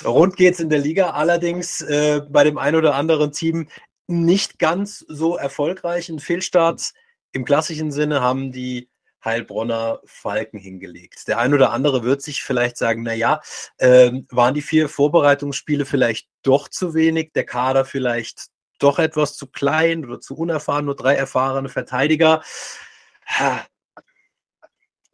Rund 0.04 0.36
geht's 0.36 0.58
in 0.58 0.70
der 0.70 0.80
Liga, 0.80 1.10
allerdings 1.10 1.80
äh, 1.82 2.22
bei 2.28 2.42
dem 2.42 2.58
ein 2.58 2.74
oder 2.74 2.96
anderen 2.96 3.30
Team 3.30 3.68
nicht 4.08 4.58
ganz 4.58 5.04
so 5.06 5.36
erfolgreich. 5.36 6.08
Ein 6.08 6.18
Fehlstart 6.18 6.92
im 7.32 7.44
klassischen 7.44 7.92
Sinne 7.92 8.20
haben 8.20 8.50
die 8.50 8.88
Heilbronner 9.24 10.00
Falken 10.04 10.58
hingelegt. 10.58 11.26
Der 11.28 11.38
ein 11.38 11.54
oder 11.54 11.72
andere 11.72 12.02
wird 12.02 12.22
sich 12.22 12.42
vielleicht 12.42 12.76
sagen, 12.76 13.02
na 13.02 13.14
ja, 13.14 13.40
ähm, 13.78 14.26
waren 14.30 14.54
die 14.54 14.62
vier 14.62 14.88
Vorbereitungsspiele 14.88 15.84
vielleicht 15.84 16.28
doch 16.42 16.68
zu 16.68 16.94
wenig, 16.94 17.32
der 17.34 17.44
Kader 17.44 17.84
vielleicht 17.84 18.48
doch 18.78 18.98
etwas 18.98 19.36
zu 19.36 19.48
klein 19.48 20.04
oder 20.04 20.20
zu 20.20 20.36
unerfahren, 20.36 20.84
nur 20.84 20.96
drei 20.96 21.14
erfahrene 21.14 21.68
Verteidiger. 21.68 22.42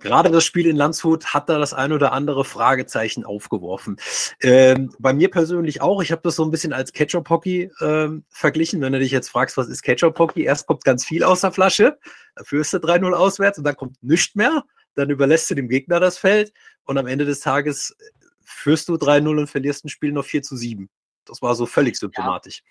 Gerade 0.05 0.31
das 0.31 0.45
Spiel 0.45 0.67
in 0.67 0.77
Landshut 0.77 1.33
hat 1.33 1.49
da 1.49 1.59
das 1.59 1.73
ein 1.73 1.91
oder 1.91 2.13
andere 2.13 2.45
Fragezeichen 2.45 3.25
aufgeworfen. 3.25 3.97
Ähm, 4.43 4.95
bei 4.99 5.15
mir 5.15 5.31
persönlich 5.31 5.81
auch. 5.81 6.03
Ich 6.03 6.13
habe 6.13 6.21
das 6.23 6.37
so 6.37 6.45
ein 6.45 6.51
bisschen 6.51 6.75
als 6.75 6.93
Ketchup-Hockey 6.93 7.71
ähm, 7.81 8.23
verglichen. 8.29 8.83
Wenn 8.83 8.93
du 8.93 8.99
dich 8.99 9.13
jetzt 9.13 9.31
fragst, 9.31 9.57
was 9.57 9.67
ist 9.69 9.81
Ketchup-Hockey? 9.81 10.43
Erst 10.43 10.67
kommt 10.67 10.85
ganz 10.85 11.07
viel 11.07 11.25
aus 11.25 11.41
der 11.41 11.53
Flasche, 11.53 11.97
dann 12.35 12.45
führst 12.45 12.75
du 12.75 12.77
3-0 12.77 13.15
auswärts 13.15 13.57
und 13.57 13.65
dann 13.65 13.77
kommt 13.77 13.97
nichts 14.03 14.35
mehr. 14.35 14.65
Dann 14.95 15.09
überlässt 15.09 15.51
du 15.51 15.55
dem 15.55 15.71
Gegner 15.71 16.01
das 16.01 16.19
Feld 16.19 16.53
und 16.85 16.99
am 16.99 17.07
Ende 17.07 17.25
des 17.25 17.41
Tages 17.41 17.97
führst 18.43 18.91
du 18.91 18.97
3-0 18.97 19.39
und 19.39 19.47
verlierst 19.47 19.87
ein 19.87 19.89
Spiel 19.89 20.13
noch 20.13 20.27
4 20.27 20.43
zu 20.43 20.55
7. 20.55 20.91
Das 21.25 21.41
war 21.41 21.55
so 21.55 21.65
völlig 21.65 21.97
symptomatisch. 21.97 22.59
Ja. 22.59 22.65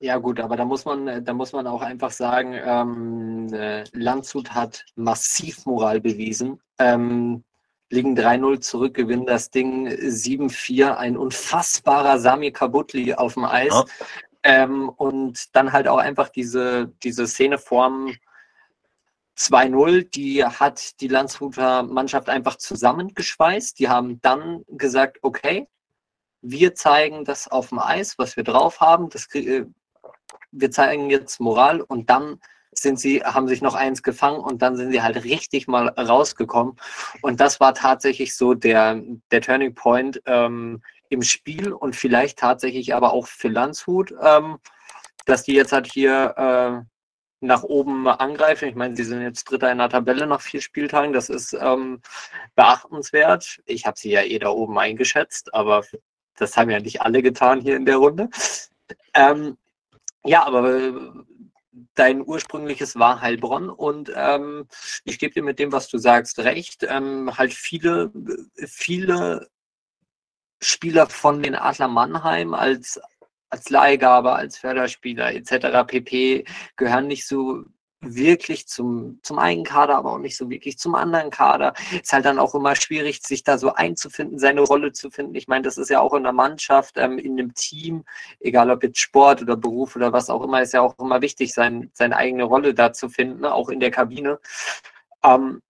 Ja 0.00 0.18
gut, 0.18 0.38
aber 0.38 0.56
da 0.56 0.64
muss 0.64 0.84
man, 0.84 1.24
da 1.24 1.34
muss 1.34 1.52
man 1.52 1.66
auch 1.66 1.82
einfach 1.82 2.12
sagen, 2.12 2.54
ähm, 2.54 3.52
äh, 3.52 3.84
Landshut 3.92 4.54
hat 4.54 4.84
massiv 4.94 5.66
Moral 5.66 6.00
bewiesen. 6.00 6.60
Ähm, 6.78 7.42
liegen 7.90 8.16
3-0 8.16 8.60
zurück, 8.60 8.94
gewinnen 8.94 9.26
das 9.26 9.50
Ding 9.50 9.88
7-4, 9.88 10.96
ein 10.96 11.16
unfassbarer 11.16 12.20
Sami 12.20 12.52
Kabutli 12.52 13.14
auf 13.14 13.34
dem 13.34 13.44
Eis. 13.44 13.72
Ja. 13.72 13.84
Ähm, 14.44 14.88
und 14.88 15.56
dann 15.56 15.72
halt 15.72 15.88
auch 15.88 15.98
einfach 15.98 16.28
diese, 16.28 16.92
diese 17.02 17.26
Szeneform 17.26 18.14
2-0, 19.36 20.10
die 20.10 20.44
hat 20.44 21.00
die 21.00 21.08
Landshuter 21.08 21.82
Mannschaft 21.82 22.28
einfach 22.28 22.56
zusammengeschweißt. 22.56 23.78
Die 23.78 23.88
haben 23.88 24.20
dann 24.20 24.62
gesagt, 24.68 25.18
okay, 25.22 25.68
wir 26.40 26.74
zeigen 26.74 27.24
das 27.24 27.48
auf 27.48 27.70
dem 27.70 27.78
Eis, 27.78 28.18
was 28.18 28.36
wir 28.36 28.44
drauf 28.44 28.80
haben. 28.80 29.08
Das 29.10 29.32
äh, 29.34 29.64
wir 30.50 30.70
zeigen 30.70 31.10
jetzt 31.10 31.40
Moral 31.40 31.80
und 31.80 32.10
dann 32.10 32.40
sind 32.72 33.00
sie, 33.00 33.22
haben 33.22 33.48
sich 33.48 33.62
noch 33.62 33.74
eins 33.74 34.02
gefangen 34.02 34.40
und 34.40 34.62
dann 34.62 34.76
sind 34.76 34.92
sie 34.92 35.02
halt 35.02 35.24
richtig 35.24 35.68
mal 35.68 35.88
rausgekommen. 35.88 36.76
Und 37.22 37.40
das 37.40 37.60
war 37.60 37.74
tatsächlich 37.74 38.36
so 38.36 38.54
der, 38.54 39.02
der 39.30 39.40
Turning 39.40 39.74
Point 39.74 40.22
ähm, 40.26 40.82
im 41.08 41.22
Spiel 41.22 41.72
und 41.72 41.96
vielleicht 41.96 42.38
tatsächlich 42.38 42.94
aber 42.94 43.12
auch 43.12 43.26
für 43.26 43.48
Landshut, 43.48 44.14
ähm, 44.22 44.58
dass 45.26 45.42
die 45.42 45.54
jetzt 45.54 45.72
halt 45.72 45.90
hier 45.90 46.34
äh, 46.36 46.84
nach 47.40 47.62
oben 47.62 48.08
angreifen. 48.08 48.68
Ich 48.68 48.74
meine, 48.74 48.96
sie 48.96 49.04
sind 49.04 49.22
jetzt 49.22 49.44
Dritter 49.44 49.70
in 49.70 49.78
der 49.78 49.88
Tabelle 49.88 50.26
nach 50.26 50.40
vier 50.40 50.60
Spieltagen. 50.60 51.12
Das 51.12 51.28
ist 51.28 51.52
ähm, 51.52 52.00
beachtenswert. 52.54 53.60
Ich 53.64 53.86
habe 53.86 53.98
sie 53.98 54.10
ja 54.10 54.22
eh 54.22 54.38
da 54.38 54.48
oben 54.48 54.78
eingeschätzt, 54.78 55.54
aber 55.54 55.84
das 56.36 56.56
haben 56.56 56.70
ja 56.70 56.80
nicht 56.80 57.02
alle 57.02 57.22
getan 57.22 57.60
hier 57.60 57.76
in 57.76 57.86
der 57.86 57.96
Runde. 57.96 58.28
Ähm, 59.14 59.56
ja, 60.28 60.44
aber 60.46 60.74
äh, 60.76 60.92
dein 61.94 62.26
ursprüngliches 62.26 62.96
war 62.96 63.20
Heilbronn 63.20 63.70
und 63.70 64.12
ähm, 64.14 64.68
ich 65.04 65.18
gebe 65.18 65.34
dir 65.34 65.42
mit 65.42 65.58
dem, 65.58 65.72
was 65.72 65.88
du 65.88 65.98
sagst, 65.98 66.38
recht. 66.40 66.84
Ähm, 66.88 67.36
halt 67.36 67.52
viele, 67.54 68.12
viele 68.66 69.48
Spieler 70.60 71.08
von 71.08 71.42
den 71.42 71.54
Adler 71.54 71.88
Mannheim 71.88 72.54
als, 72.54 73.00
als 73.50 73.70
Leihgabe, 73.70 74.32
als 74.32 74.58
Förderspieler 74.58 75.32
etc. 75.34 75.86
pp. 75.86 76.44
gehören 76.76 77.06
nicht 77.06 77.26
so 77.26 77.64
wirklich 78.00 78.66
zum, 78.68 79.18
zum 79.22 79.38
einen 79.38 79.64
Kader, 79.64 79.96
aber 79.96 80.12
auch 80.12 80.18
nicht 80.18 80.36
so 80.36 80.48
wirklich 80.50 80.78
zum 80.78 80.94
anderen 80.94 81.30
Kader. 81.30 81.74
Ist 81.92 82.12
halt 82.12 82.24
dann 82.24 82.38
auch 82.38 82.54
immer 82.54 82.76
schwierig, 82.76 83.22
sich 83.22 83.42
da 83.44 83.58
so 83.58 83.74
einzufinden, 83.74 84.38
seine 84.38 84.60
Rolle 84.62 84.92
zu 84.92 85.10
finden. 85.10 85.34
Ich 85.34 85.48
meine, 85.48 85.62
das 85.62 85.78
ist 85.78 85.90
ja 85.90 86.00
auch 86.00 86.14
in 86.14 86.22
der 86.22 86.32
Mannschaft, 86.32 86.96
ähm, 86.96 87.18
in 87.18 87.32
einem 87.32 87.54
Team, 87.54 88.04
egal 88.40 88.70
ob 88.70 88.82
jetzt 88.82 88.98
Sport 89.00 89.42
oder 89.42 89.56
Beruf 89.56 89.96
oder 89.96 90.12
was 90.12 90.30
auch 90.30 90.42
immer, 90.42 90.62
ist 90.62 90.72
ja 90.74 90.80
auch 90.80 90.98
immer 90.98 91.20
wichtig, 91.22 91.52
sein, 91.54 91.90
seine 91.94 92.16
eigene 92.16 92.44
Rolle 92.44 92.74
da 92.74 92.92
zu 92.92 93.08
finden, 93.08 93.44
auch 93.44 93.68
in 93.68 93.80
der 93.80 93.90
Kabine. 93.90 94.38
Ähm, 95.24 95.60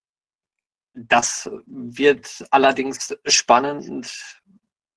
Das 0.94 1.48
wird 1.66 2.44
allerdings 2.50 3.16
spannend 3.24 4.12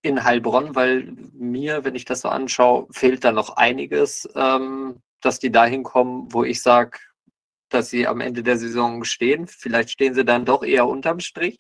in 0.01 0.23
Heilbronn, 0.23 0.73
weil 0.75 1.13
mir, 1.33 1.83
wenn 1.85 1.95
ich 1.95 2.05
das 2.05 2.21
so 2.21 2.29
anschaue, 2.29 2.87
fehlt 2.91 3.23
da 3.23 3.31
noch 3.31 3.55
einiges, 3.55 4.27
ähm, 4.35 5.01
dass 5.21 5.37
die 5.37 5.51
dahin 5.51 5.83
kommen, 5.83 6.33
wo 6.33 6.43
ich 6.43 6.63
sage, 6.63 6.97
dass 7.73 7.89
sie 7.89 8.07
am 8.07 8.21
Ende 8.21 8.43
der 8.43 8.57
Saison 8.57 9.03
stehen. 9.03 9.47
Vielleicht 9.47 9.91
stehen 9.91 10.13
sie 10.13 10.25
dann 10.25 10.45
doch 10.45 10.63
eher 10.63 10.87
unterm 10.87 11.19
Strich. 11.19 11.57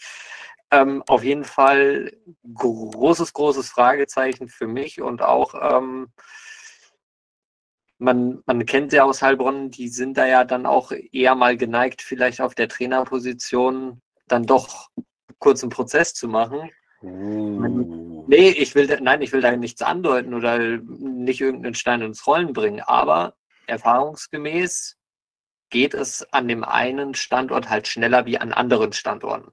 Ähm, 0.71 1.03
auf 1.07 1.23
jeden 1.23 1.43
Fall 1.43 2.13
großes, 2.53 3.33
großes 3.33 3.69
Fragezeichen 3.69 4.47
für 4.47 4.67
mich 4.67 5.01
und 5.01 5.21
auch 5.21 5.53
ähm, 5.77 6.07
man, 8.01 8.41
man 8.45 8.65
kennt 8.65 8.93
ja 8.93 9.03
aus 9.03 9.21
Heilbronn, 9.21 9.69
die 9.69 9.87
sind 9.87 10.17
da 10.17 10.25
ja 10.25 10.43
dann 10.43 10.65
auch 10.65 10.91
eher 11.11 11.35
mal 11.35 11.55
geneigt, 11.55 12.01
vielleicht 12.01 12.41
auf 12.41 12.55
der 12.55 12.67
Trainerposition 12.67 14.01
dann 14.27 14.45
doch 14.45 14.89
kurz 15.39 15.61
einen 15.61 15.71
Prozess 15.71 16.13
zu 16.13 16.27
machen. 16.27 16.69
Uh. 17.03 18.25
Nee, 18.27 18.49
ich 18.49 18.75
will, 18.75 18.87
nein, 19.01 19.21
ich 19.21 19.33
will 19.33 19.41
da 19.41 19.55
nichts 19.55 19.81
andeuten 19.81 20.33
oder 20.33 20.57
nicht 20.57 21.41
irgendeinen 21.41 21.75
Stein 21.75 22.01
ins 22.01 22.25
Rollen 22.25 22.53
bringen, 22.53 22.81
aber 22.81 23.35
erfahrungsgemäß 23.67 24.97
geht 25.71 25.93
es 25.95 26.21
an 26.31 26.47
dem 26.47 26.63
einen 26.63 27.15
Standort 27.15 27.69
halt 27.69 27.87
schneller 27.87 28.25
wie 28.27 28.37
an 28.37 28.53
anderen 28.53 28.93
Standorten. 28.93 29.51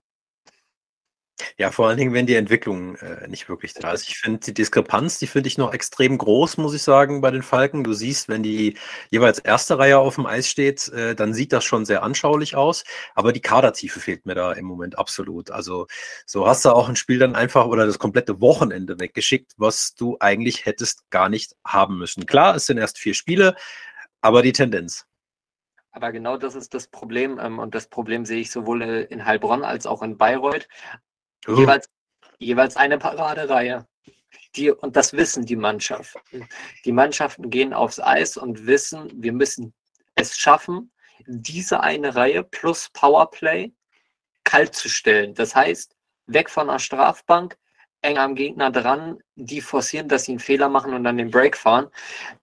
Ja, 1.56 1.70
vor 1.70 1.88
allen 1.88 1.98
Dingen, 1.98 2.12
wenn 2.14 2.26
die 2.26 2.34
Entwicklung 2.34 2.96
äh, 2.96 3.28
nicht 3.28 3.48
wirklich 3.48 3.72
da 3.72 3.92
ist. 3.92 4.08
Ich 4.08 4.18
finde 4.18 4.40
die 4.40 4.54
Diskrepanz, 4.54 5.18
die 5.18 5.28
finde 5.28 5.48
ich 5.48 5.56
noch 5.56 5.72
extrem 5.72 6.18
groß, 6.18 6.56
muss 6.56 6.74
ich 6.74 6.82
sagen, 6.82 7.20
bei 7.20 7.30
den 7.30 7.42
Falken. 7.42 7.84
Du 7.84 7.92
siehst, 7.92 8.28
wenn 8.28 8.42
die 8.42 8.76
jeweils 9.10 9.38
erste 9.38 9.78
Reihe 9.78 9.98
auf 9.98 10.16
dem 10.16 10.26
Eis 10.26 10.48
steht, 10.48 10.88
äh, 10.88 11.14
dann 11.14 11.34
sieht 11.34 11.52
das 11.52 11.64
schon 11.64 11.84
sehr 11.84 12.02
anschaulich 12.02 12.56
aus. 12.56 12.84
Aber 13.14 13.32
die 13.32 13.40
Kadertiefe 13.40 14.00
fehlt 14.00 14.26
mir 14.26 14.34
da 14.34 14.52
im 14.52 14.64
Moment 14.66 14.98
absolut. 14.98 15.50
Also 15.50 15.86
so 16.26 16.46
hast 16.46 16.64
du 16.64 16.70
auch 16.70 16.88
ein 16.88 16.96
Spiel 16.96 17.18
dann 17.20 17.36
einfach 17.36 17.66
oder 17.66 17.86
das 17.86 17.98
komplette 17.98 18.40
Wochenende 18.40 18.98
weggeschickt, 18.98 19.52
was 19.56 19.94
du 19.94 20.16
eigentlich 20.20 20.66
hättest 20.66 21.08
gar 21.10 21.28
nicht 21.28 21.54
haben 21.64 21.98
müssen. 21.98 22.26
Klar, 22.26 22.56
es 22.56 22.66
sind 22.66 22.78
erst 22.78 22.98
vier 22.98 23.14
Spiele, 23.14 23.54
aber 24.20 24.42
die 24.42 24.52
Tendenz. 24.52 25.07
Aber 25.98 26.12
genau 26.12 26.36
das 26.36 26.54
ist 26.54 26.74
das 26.74 26.86
Problem. 26.86 27.40
Ähm, 27.40 27.58
und 27.58 27.74
das 27.74 27.88
Problem 27.88 28.24
sehe 28.24 28.40
ich 28.40 28.52
sowohl 28.52 28.82
äh, 28.82 29.02
in 29.06 29.24
Heilbronn 29.24 29.64
als 29.64 29.84
auch 29.84 30.00
in 30.00 30.16
Bayreuth. 30.16 30.68
Oh. 31.48 31.56
Jeweils, 31.56 31.88
jeweils 32.38 32.76
eine 32.76 32.98
Paradereihe. 32.98 33.84
Die, 34.54 34.70
und 34.70 34.94
das 34.94 35.12
wissen 35.12 35.44
die 35.44 35.56
Mannschaften. 35.56 36.48
Die 36.84 36.92
Mannschaften 36.92 37.50
gehen 37.50 37.72
aufs 37.74 37.98
Eis 37.98 38.36
und 38.36 38.64
wissen, 38.64 39.10
wir 39.12 39.32
müssen 39.32 39.74
es 40.14 40.38
schaffen, 40.38 40.92
diese 41.26 41.80
eine 41.80 42.14
Reihe 42.14 42.44
plus 42.44 42.90
Powerplay 42.90 43.72
kalt 44.44 44.76
zu 44.76 44.88
stellen. 44.88 45.34
Das 45.34 45.56
heißt, 45.56 45.96
weg 46.26 46.48
von 46.48 46.68
der 46.68 46.78
Strafbank, 46.78 47.58
eng 48.02 48.18
am 48.18 48.36
Gegner 48.36 48.70
dran, 48.70 49.18
die 49.34 49.60
forcieren, 49.60 50.06
dass 50.06 50.26
sie 50.26 50.32
einen 50.32 50.38
Fehler 50.38 50.68
machen 50.68 50.94
und 50.94 51.02
dann 51.02 51.18
den 51.18 51.32
Break 51.32 51.56
fahren. 51.56 51.88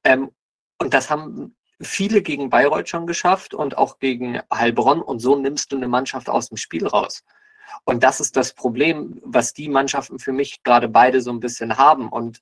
Ähm, 0.03 0.29
und 0.77 0.93
das 0.93 1.09
haben 1.09 1.54
viele 1.81 2.21
gegen 2.21 2.49
Bayreuth 2.49 2.89
schon 2.89 3.07
geschafft 3.07 3.53
und 3.53 3.77
auch 3.77 3.99
gegen 3.99 4.39
Heilbronn. 4.53 5.01
Und 5.01 5.19
so 5.19 5.35
nimmst 5.35 5.71
du 5.71 5.77
eine 5.77 5.87
Mannschaft 5.87 6.29
aus 6.29 6.49
dem 6.49 6.57
Spiel 6.57 6.87
raus. 6.87 7.23
Und 7.83 8.03
das 8.03 8.19
ist 8.19 8.35
das 8.35 8.53
Problem, 8.53 9.19
was 9.23 9.53
die 9.53 9.69
Mannschaften 9.69 10.19
für 10.19 10.31
mich 10.31 10.63
gerade 10.63 10.87
beide 10.87 11.21
so 11.21 11.31
ein 11.31 11.39
bisschen 11.39 11.77
haben. 11.77 12.09
Und 12.09 12.41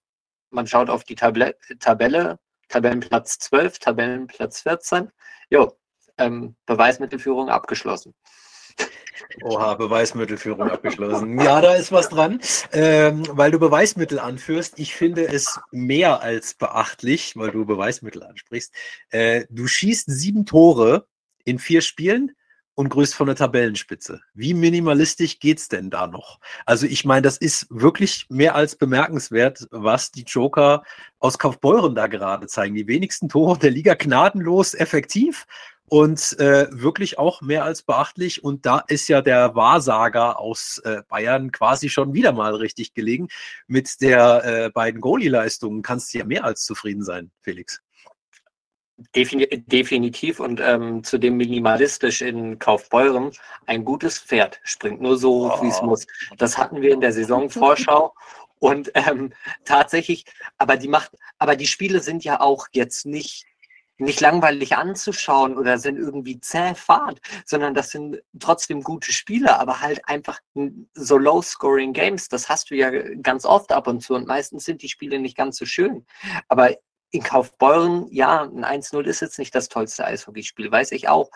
man 0.50 0.68
schaut 0.68 0.90
auf 0.90 1.04
die 1.04 1.16
Tabelle, 1.16 1.56
Tabelle 1.80 2.40
Tabellenplatz 2.70 3.38
12, 3.40 3.80
Tabellenplatz 3.80 4.62
14. 4.62 5.12
Jo, 5.50 5.78
ähm, 6.18 6.56
Beweismittelführung 6.66 7.50
abgeschlossen. 7.50 8.14
Oha, 9.42 9.76
Beweismittelführung 9.76 10.70
abgeschlossen. 10.70 11.40
Ja, 11.40 11.62
da 11.62 11.76
ist 11.76 11.92
was 11.92 12.10
dran, 12.10 12.40
ähm, 12.72 13.24
weil 13.32 13.52
du 13.52 13.60
Beweismittel 13.60 14.20
anführst. 14.20 14.80
Ich 14.80 14.96
finde 14.96 15.28
es 15.28 15.60
mehr 15.72 16.22
als 16.22 16.54
beachtlich, 16.54 17.36
weil 17.36 17.52
du 17.52 17.66
Beweismittel 17.66 18.24
ansprichst. 18.24 18.74
Äh, 19.10 19.46
du 19.50 19.68
schießt 19.68 20.10
sieben 20.10 20.46
Tore 20.46 21.08
in 21.46 21.60
vier 21.60 21.82
Spielen 21.82 22.32
und 22.76 22.90
grüßt 22.90 23.14
von 23.14 23.28
der 23.28 23.36
Tabellenspitze. 23.36 24.22
Wie 24.34 24.54
minimalistisch 24.54 25.40
geht's 25.40 25.70
denn 25.70 25.90
da 25.90 26.08
noch? 26.08 26.40
Also 26.66 26.88
ich 26.88 27.06
meine, 27.06 27.22
das 27.22 27.38
ist 27.38 27.68
wirklich 27.70 28.26
mehr 28.30 28.56
als 28.56 28.76
bemerkenswert, 28.76 29.68
was 29.72 30.12
die 30.12 30.24
Joker 30.24 30.84
aus 31.20 31.38
Kaufbeuren 31.38 31.96
da 31.96 32.08
gerade 32.08 32.48
zeigen. 32.48 32.76
Die 32.76 32.88
wenigsten 32.88 33.30
Tore 33.30 33.60
der 33.60 33.72
Liga 33.72 33.94
gnadenlos 33.94 34.74
effektiv 34.74 35.46
und 35.94 36.40
äh, 36.40 36.66
wirklich 36.72 37.20
auch 37.20 37.42
mehr 37.42 37.66
als 37.66 37.84
beachtlich. 37.84 38.44
Und 38.44 38.66
da 38.66 38.84
ist 38.88 39.08
ja 39.10 39.22
der 39.22 39.54
Wahrsager 39.54 40.40
aus 40.40 40.82
äh, 40.86 41.04
Bayern 41.08 41.52
quasi 41.52 41.88
schon 41.88 42.16
wieder 42.16 42.32
mal 42.32 42.56
richtig 42.56 42.96
gelegen. 42.96 43.28
Mit 43.68 44.02
der 44.02 44.44
äh, 44.44 44.70
beiden 44.72 45.02
Goalie-Leistungen 45.02 45.84
kannst 45.84 46.12
du 46.12 46.18
ja 46.18 46.26
mehr 46.26 46.46
als 46.46 46.66
zufrieden 46.66 47.04
sein, 47.04 47.30
Felix. 47.42 47.80
Definitiv 49.14 50.40
und 50.40 50.60
ähm, 50.64 51.04
zudem 51.04 51.38
minimalistisch 51.38 52.24
in 52.24 52.58
Kaufbeuren. 52.58 53.30
Ein 53.68 53.86
gutes 53.86 54.18
Pferd 54.18 54.62
springt 54.64 55.00
nur 55.00 55.20
so, 55.20 55.54
oh. 55.54 55.62
wie 55.62 55.68
es 55.68 55.80
muss. 55.84 56.08
Das 56.40 56.58
hatten 56.58 56.82
wir 56.82 56.92
in 56.92 57.02
der 57.02 57.14
Saisonvorschau 57.14 58.16
und 58.58 58.92
ähm, 58.96 59.32
tatsächlich, 59.64 60.26
aber 60.58 60.76
die 60.76 60.88
macht, 60.88 61.12
aber 61.38 61.56
die 61.56 61.68
Spiele 61.68 62.00
sind 62.00 62.24
ja 62.24 62.42
auch 62.42 62.66
jetzt 62.72 63.06
nicht 63.06 63.46
nicht 63.98 64.22
langweilig 64.22 64.76
anzuschauen 64.76 65.58
oder 65.58 65.78
sind 65.78 65.98
irgendwie 65.98 66.40
zäh 66.40 66.74
Fahrt, 66.76 67.22
sondern 67.46 67.74
das 67.74 67.92
sind 67.92 68.22
trotzdem 68.40 68.82
gute 68.82 69.12
Spiele, 69.12 69.60
aber 69.60 69.82
halt 69.82 70.08
einfach 70.08 70.40
so 70.94 71.18
low-scoring 71.18 71.94
Games. 71.94 72.28
Das 72.28 72.50
hast 72.50 72.72
du 72.72 72.76
ja 72.76 72.90
ganz 73.22 73.46
oft 73.46 73.72
ab 73.72 73.88
und 73.88 74.02
zu 74.02 74.16
und 74.16 74.28
meistens 74.28 74.66
sind 74.66 74.82
die 74.82 74.90
Spiele 74.90 75.20
nicht 75.20 75.38
ganz 75.38 75.58
so 75.58 75.66
schön. 75.66 76.06
Aber 76.48 76.76
in 77.12 77.22
Kaufbeuren, 77.22 78.08
ja, 78.12 78.42
ein 78.42 78.66
1-0 78.66 79.04
ist 79.06 79.22
jetzt 79.22 79.38
nicht 79.38 79.54
das 79.54 79.70
tollste 79.70 80.06
Eishockeyspiel, 80.06 80.72
weiß 80.72 80.92
ich 80.94 81.08
auch. 81.08 81.30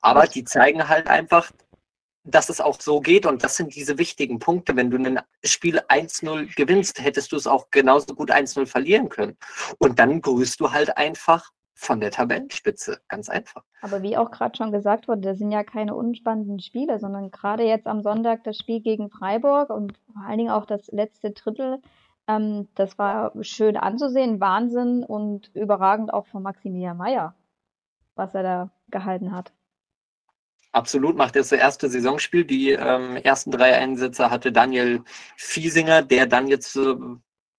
Aber 0.00 0.26
die 0.26 0.44
zeigen 0.44 0.88
halt 0.88 1.06
einfach, 1.06 1.52
dass 2.24 2.48
es 2.48 2.60
auch 2.60 2.80
so 2.80 3.00
geht 3.00 3.26
und 3.26 3.44
das 3.44 3.56
sind 3.56 3.74
diese 3.74 3.98
wichtigen 3.98 4.38
Punkte. 4.38 4.76
Wenn 4.76 4.90
du 4.90 4.96
ein 4.96 5.20
Spiel 5.44 5.80
1-0 5.80 6.54
gewinnst, 6.54 7.00
hättest 7.00 7.32
du 7.32 7.36
es 7.36 7.46
auch 7.46 7.68
genauso 7.70 8.14
gut 8.14 8.30
1-0 8.30 8.66
verlieren 8.66 9.08
können. 9.08 9.36
Und 9.78 9.98
dann 9.98 10.22
grüßt 10.22 10.60
du 10.60 10.70
halt 10.72 10.96
einfach 10.96 11.50
von 11.82 12.00
der 12.00 12.10
Tabellenspitze. 12.10 13.00
Ganz 13.08 13.28
einfach. 13.28 13.64
Aber 13.80 14.02
wie 14.02 14.16
auch 14.16 14.30
gerade 14.30 14.56
schon 14.56 14.72
gesagt 14.72 15.08
wurde, 15.08 15.22
das 15.22 15.38
sind 15.38 15.50
ja 15.50 15.64
keine 15.64 15.94
unspannenden 15.94 16.60
Spiele, 16.60 16.98
sondern 16.98 17.30
gerade 17.30 17.64
jetzt 17.64 17.86
am 17.86 18.02
Sonntag 18.02 18.44
das 18.44 18.56
Spiel 18.56 18.80
gegen 18.80 19.10
Freiburg 19.10 19.70
und 19.70 19.94
vor 20.12 20.22
allen 20.26 20.38
Dingen 20.38 20.50
auch 20.50 20.66
das 20.66 20.86
letzte 20.88 21.32
Drittel 21.32 21.80
ähm, 22.28 22.68
das 22.74 22.98
war 22.98 23.32
schön 23.42 23.76
anzusehen, 23.76 24.40
Wahnsinn 24.40 25.04
und 25.04 25.50
überragend 25.54 26.12
auch 26.12 26.26
von 26.26 26.42
Maximilian 26.42 26.96
Meyer, 26.96 27.34
was 28.14 28.34
er 28.34 28.42
da 28.42 28.70
gehalten 28.90 29.32
hat. 29.32 29.52
Absolut, 30.72 31.16
macht 31.16 31.36
jetzt 31.36 31.52
das 31.52 31.58
erste 31.58 31.88
Saisonspiel. 31.90 32.44
Die 32.44 32.70
ähm, 32.70 33.16
ersten 33.16 33.50
drei 33.50 33.76
Einsätze 33.76 34.30
hatte 34.30 34.52
Daniel 34.52 35.02
Fiesinger, 35.36 36.00
der 36.02 36.26
dann 36.26 36.46
jetzt 36.46 36.76
äh, 36.76 36.94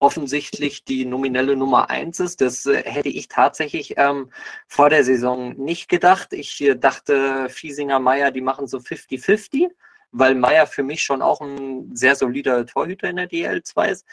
offensichtlich 0.03 0.83
die 0.83 1.05
nominelle 1.05 1.55
Nummer 1.55 1.89
eins 1.89 2.19
ist. 2.19 2.41
Das 2.41 2.65
äh, 2.65 2.83
hätte 2.83 3.09
ich 3.09 3.29
tatsächlich 3.29 3.95
ähm, 3.97 4.31
vor 4.67 4.89
der 4.89 5.03
Saison 5.03 5.53
nicht 5.53 5.87
gedacht. 5.89 6.33
Ich 6.33 6.61
äh, 6.61 6.75
dachte, 6.75 7.47
Fiesinger, 7.49 7.99
Meyer, 7.99 8.31
die 8.31 8.41
machen 8.41 8.67
so 8.67 8.77
50-50 8.77 9.69
weil 10.15 10.35
Meier 10.35 10.67
für 10.67 10.83
mich 10.83 11.01
schon 11.01 11.23
auch 11.23 11.41
ein 11.41 11.95
sehr 11.95 12.15
solider 12.15 12.67
Torhüter 12.67 13.09
in 13.09 13.15
der 13.15 13.27
DL2 13.27 13.87
ist. 13.89 14.05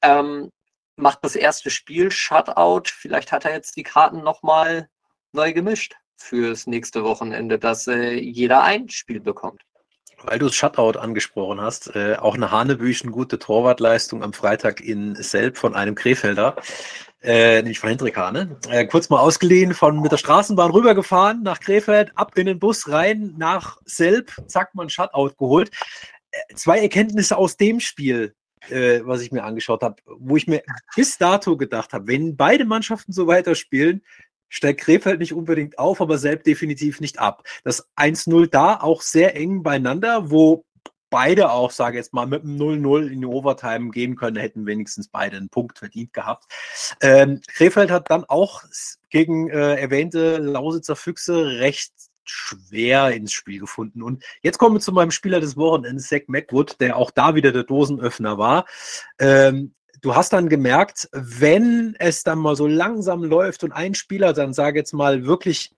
Ähm, 0.00 0.52
macht 0.96 1.18
das 1.22 1.34
erste 1.34 1.68
Spiel, 1.68 2.12
Shutout. 2.12 2.84
Vielleicht 2.86 3.32
hat 3.32 3.44
er 3.44 3.52
jetzt 3.52 3.76
die 3.76 3.82
Karten 3.82 4.22
nochmal 4.22 4.88
neu 5.32 5.52
gemischt 5.52 5.96
fürs 6.16 6.68
nächste 6.68 7.02
Wochenende, 7.02 7.58
dass 7.58 7.88
äh, 7.88 8.12
jeder 8.12 8.62
ein 8.62 8.88
Spiel 8.88 9.20
bekommt. 9.20 9.62
Weil 10.24 10.38
du 10.38 10.48
Shutout 10.50 10.98
angesprochen 10.98 11.60
hast, 11.60 11.94
äh, 11.96 12.16
auch 12.16 12.34
eine 12.34 12.50
Hanebüchen 12.50 13.10
gute 13.10 13.38
Torwartleistung 13.38 14.22
am 14.22 14.32
Freitag 14.32 14.80
in 14.80 15.14
Selb 15.16 15.56
von 15.56 15.74
einem 15.74 15.94
Krefelder, 15.94 16.56
äh, 17.22 17.56
nämlich 17.56 17.78
von 17.78 17.88
Hendrik 17.88 18.16
Hane. 18.16 18.56
Äh, 18.68 18.86
kurz 18.86 19.08
mal 19.08 19.20
ausgeliehen, 19.20 19.74
von 19.74 20.00
mit 20.00 20.12
der 20.12 20.16
Straßenbahn 20.16 20.70
rübergefahren 20.70 21.42
nach 21.42 21.60
Krefeld, 21.60 22.12
ab 22.16 22.36
in 22.36 22.46
den 22.46 22.58
Bus 22.58 22.88
rein 22.88 23.34
nach 23.36 23.78
Selb, 23.84 24.32
zack, 24.46 24.74
mal 24.74 24.84
ein 24.84 24.90
Shutout 24.90 25.34
geholt. 25.38 25.70
Äh, 26.30 26.54
zwei 26.54 26.80
Erkenntnisse 26.80 27.36
aus 27.36 27.56
dem 27.56 27.80
Spiel, 27.80 28.34
äh, 28.68 29.00
was 29.04 29.22
ich 29.22 29.32
mir 29.32 29.44
angeschaut 29.44 29.82
habe, 29.82 29.96
wo 30.06 30.36
ich 30.36 30.46
mir 30.46 30.62
bis 30.94 31.18
dato 31.18 31.56
gedacht 31.56 31.92
habe, 31.92 32.06
wenn 32.06 32.36
beide 32.36 32.64
Mannschaften 32.64 33.12
so 33.12 33.26
weiterspielen, 33.26 34.02
steigt 34.52 34.82
Krefeld 34.82 35.18
nicht 35.18 35.32
unbedingt 35.32 35.78
auf, 35.78 36.00
aber 36.00 36.18
selbst 36.18 36.46
definitiv 36.46 37.00
nicht 37.00 37.18
ab. 37.18 37.42
Das 37.64 37.88
1-0 37.96 38.48
da 38.48 38.76
auch 38.76 39.00
sehr 39.00 39.34
eng 39.34 39.62
beieinander, 39.62 40.30
wo 40.30 40.64
beide 41.08 41.50
auch, 41.50 41.70
sage 41.70 41.96
jetzt 41.96 42.12
mal, 42.12 42.26
mit 42.26 42.42
einem 42.42 42.56
0-0 42.56 43.08
in 43.08 43.20
die 43.22 43.26
Overtime 43.26 43.90
gehen 43.90 44.14
können, 44.14 44.36
hätten 44.36 44.66
wenigstens 44.66 45.08
beide 45.08 45.38
einen 45.38 45.48
Punkt 45.48 45.78
verdient 45.78 46.12
gehabt. 46.12 46.44
Ähm, 47.00 47.40
Krefeld 47.48 47.90
hat 47.90 48.10
dann 48.10 48.24
auch 48.24 48.62
gegen 49.10 49.48
äh, 49.48 49.76
erwähnte 49.76 50.36
Lausitzer 50.36 50.96
Füchse 50.96 51.58
recht 51.60 51.92
schwer 52.24 53.10
ins 53.10 53.32
Spiel 53.32 53.58
gefunden. 53.58 54.02
Und 54.02 54.22
jetzt 54.42 54.58
kommen 54.58 54.76
wir 54.76 54.80
zu 54.80 54.92
meinem 54.92 55.10
Spieler 55.10 55.40
des 55.40 55.56
Wochenendes, 55.56 56.08
Zach 56.08 56.22
McWood, 56.26 56.80
der 56.80 56.96
auch 56.96 57.10
da 57.10 57.34
wieder 57.34 57.52
der 57.52 57.64
Dosenöffner 57.64 58.38
war. 58.38 58.66
Ähm, 59.18 59.74
du 60.00 60.14
hast 60.14 60.32
dann 60.32 60.48
gemerkt, 60.48 61.08
wenn 61.12 61.94
es 61.98 62.22
dann 62.22 62.38
mal 62.38 62.56
so 62.56 62.66
langsam 62.66 63.22
läuft 63.22 63.64
und 63.64 63.72
ein 63.72 63.94
Spieler 63.94 64.32
dann, 64.32 64.52
sage 64.52 64.78
jetzt 64.78 64.92
mal, 64.92 65.26
wirklich 65.26 65.74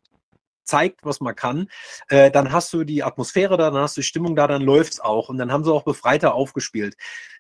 zeigt, 0.64 1.04
was 1.04 1.20
man 1.20 1.36
kann, 1.36 1.68
äh, 2.08 2.30
dann 2.30 2.52
hast 2.52 2.72
du 2.72 2.84
die 2.84 3.02
Atmosphäre 3.02 3.56
da, 3.56 3.70
dann 3.70 3.82
hast 3.82 3.96
du 3.96 4.00
die 4.00 4.06
Stimmung 4.06 4.34
da, 4.34 4.46
dann 4.46 4.62
läuft 4.62 4.94
es 4.94 5.00
auch. 5.00 5.28
Und 5.28 5.38
dann 5.38 5.52
haben 5.52 5.64
sie 5.64 5.72
auch 5.72 5.84
befreiter 5.84 6.34
aufgespielt. 6.34 6.96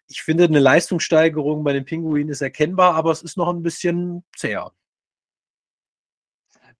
Ich 0.08 0.22
finde, 0.22 0.44
eine 0.44 0.60
Leistungssteigerung 0.60 1.64
bei 1.64 1.72
den 1.72 1.86
Pinguinen 1.86 2.28
ist 2.28 2.42
erkennbar, 2.42 2.94
aber 2.94 3.10
es 3.10 3.22
ist 3.22 3.38
noch 3.38 3.48
ein 3.48 3.62
bisschen 3.62 4.24
zäher 4.36 4.72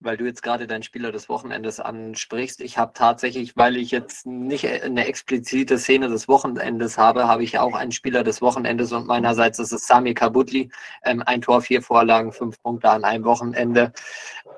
weil 0.05 0.17
du 0.17 0.25
jetzt 0.25 0.43
gerade 0.43 0.67
deinen 0.67 0.83
Spieler 0.83 1.13
des 1.13 1.29
Wochenendes 1.29 1.81
ansprichst. 1.81 2.61
Ich 2.61 2.79
habe 2.79 2.93
tatsächlich, 2.95 3.57
weil 3.57 3.77
ich 3.77 3.91
jetzt 3.91 4.27
nicht 4.27 4.67
eine 4.67 5.07
explizite 5.07 5.79
Szene 5.79 6.09
des 6.09 6.29
Wochenendes 6.29 6.99
habe, 6.99 7.27
habe 7.27 7.43
ich 7.45 7.59
auch 7.59 7.75
einen 7.75 7.93
Spieler 7.93 8.23
des 8.23 8.43
Wochenendes 8.43 8.93
und 8.93 9.07
meinerseits 9.07 9.59
ist 9.59 9.73
es 9.73 9.87
Sami 9.87 10.15
Kabutli. 10.15 10.71
Ähm, 11.05 11.23
ein 11.27 11.41
Tor, 11.41 11.63
vier 11.63 11.83
Vorlagen, 11.83 12.33
fünf 12.33 12.61
Punkte 12.63 12.91
an 12.91 13.05
einem 13.05 13.25
Wochenende. 13.25 13.93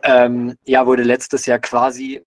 Ähm, 0.03 0.57
ja, 0.65 0.87
wurde 0.87 1.03
letztes 1.03 1.47
Jahr 1.47 1.59
quasi 1.59 2.25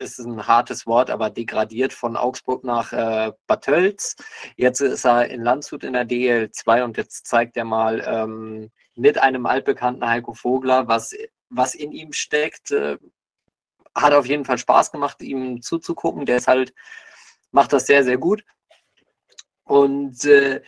ist 0.00 0.18
ein 0.20 0.46
hartes 0.46 0.86
Wort, 0.86 1.10
aber 1.10 1.30
degradiert 1.30 1.92
von 1.92 2.16
Augsburg 2.16 2.64
nach 2.64 2.92
äh, 2.92 3.32
Bad 3.46 3.64
Tölz. 3.64 4.16
Jetzt 4.56 4.80
ist 4.80 5.04
er 5.04 5.28
in 5.28 5.42
Landshut 5.42 5.84
in 5.84 5.94
der 5.94 6.06
DL2 6.06 6.84
und 6.84 6.96
jetzt 6.96 7.26
zeigt 7.26 7.56
er 7.56 7.64
mal 7.64 8.02
ähm, 8.06 8.70
mit 8.94 9.18
einem 9.18 9.46
altbekannten 9.46 10.08
Heiko 10.08 10.34
Vogler, 10.34 10.88
was 10.88 11.12
was 11.50 11.74
in 11.74 11.92
ihm 11.92 12.12
steckt. 12.12 12.70
Äh, 12.70 12.98
hat 13.94 14.12
auf 14.12 14.26
jeden 14.26 14.44
Fall 14.44 14.58
Spaß 14.58 14.92
gemacht, 14.92 15.22
ihm 15.22 15.62
zuzugucken. 15.62 16.26
Der 16.26 16.36
ist 16.36 16.48
halt, 16.48 16.74
macht 17.50 17.72
das 17.72 17.86
sehr, 17.86 18.04
sehr 18.04 18.18
gut. 18.18 18.44
Und 19.64 20.24
äh, 20.24 20.62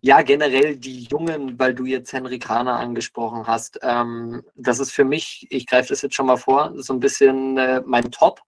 ja, 0.00 0.22
generell 0.22 0.76
die 0.76 1.04
Jungen, 1.04 1.58
weil 1.58 1.74
du 1.74 1.84
jetzt 1.84 2.12
Henry 2.12 2.38
Kahner 2.38 2.78
angesprochen 2.78 3.46
hast, 3.46 3.78
ähm, 3.82 4.42
das 4.56 4.80
ist 4.80 4.92
für 4.92 5.04
mich, 5.04 5.46
ich 5.50 5.66
greife 5.66 5.90
das 5.90 6.02
jetzt 6.02 6.14
schon 6.14 6.26
mal 6.26 6.36
vor, 6.36 6.72
so 6.76 6.92
ein 6.92 7.00
bisschen 7.00 7.56
äh, 7.58 7.82
mein 7.84 8.10
Top, 8.10 8.40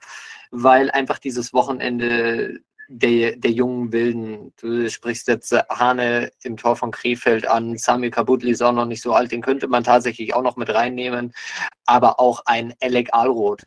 weil 0.51 0.91
einfach 0.91 1.19
dieses 1.19 1.53
Wochenende 1.53 2.61
der, 2.89 3.37
der 3.37 3.51
jungen 3.51 3.93
Wilden. 3.93 4.53
Du 4.61 4.89
sprichst 4.91 5.29
jetzt 5.29 5.53
Hane 5.69 6.31
im 6.43 6.57
Tor 6.57 6.77
von 6.77 6.91
Krefeld 6.91 7.47
an, 7.47 7.77
Sami 7.77 8.11
Kabutli 8.11 8.51
ist 8.51 8.63
auch 8.63 8.73
noch 8.73 8.87
nicht 8.87 9.03
so 9.03 9.13
alt, 9.13 9.33
den 9.33 9.43
könnte 9.43 9.69
man 9.69 9.85
tatsächlich 9.85 10.35
auch 10.35 10.43
noch 10.43 10.57
mit 10.57 10.73
reinnehmen, 10.73 11.33
aber 11.87 12.21
auch 12.21 12.43
ein 12.47 12.75
Alec 12.81 13.11
Alroth, 13.13 13.65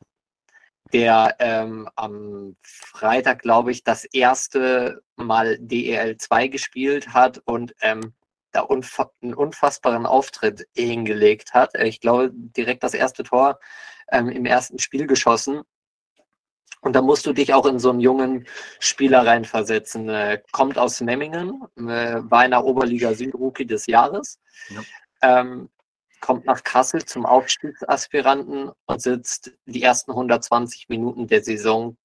der 0.94 1.36
ähm, 1.40 1.90
am 1.96 2.56
Freitag, 2.62 3.42
glaube 3.42 3.72
ich, 3.72 3.84
das 3.84 4.06
erste 4.06 5.02
Mal 5.16 5.58
DEL 5.60 6.18
2 6.18 6.48
gespielt 6.48 7.14
hat 7.14 7.42
und 7.46 7.74
ähm, 7.82 8.14
da 8.52 8.62
unfa 8.62 9.12
einen 9.22 9.34
unfassbaren 9.34 10.06
Auftritt 10.06 10.66
hingelegt 10.76 11.54
hat. 11.54 11.76
Ich 11.78 12.00
glaube, 12.00 12.32
direkt 12.34 12.84
das 12.84 12.94
erste 12.94 13.24
Tor 13.24 13.60
ähm, 14.12 14.30
im 14.30 14.46
ersten 14.46 14.80
Spiel 14.80 15.08
geschossen 15.08 15.64
und 16.86 16.94
da 16.94 17.02
musst 17.02 17.26
du 17.26 17.34
dich 17.34 17.52
auch 17.52 17.66
in 17.66 17.80
so 17.80 17.90
einen 17.90 18.00
jungen 18.00 18.46
Spieler 18.80 19.26
reinversetzen. 19.26 20.08
Äh, 20.08 20.44
kommt 20.52 20.78
aus 20.78 21.02
Memmingen, 21.02 21.64
äh, 21.78 22.22
war 22.22 22.46
in 22.46 22.52
der 22.52 22.64
Oberliga 22.64 23.16
Südrookie 23.16 23.66
des 23.66 23.88
Jahres, 23.88 24.40
ja. 24.70 24.82
ähm, 25.24 25.70
kommt 26.22 26.46
nach 26.46 26.64
Kassel 26.64 27.04
zum 27.04 27.26
Aufstiegsaspiranten 27.26 28.72
und 28.86 29.02
sitzt 29.02 29.52
die 29.66 29.82
ersten 29.82 30.12
120 30.12 30.88
Minuten 30.88 31.26
der 31.26 31.44
Saison 31.44 31.98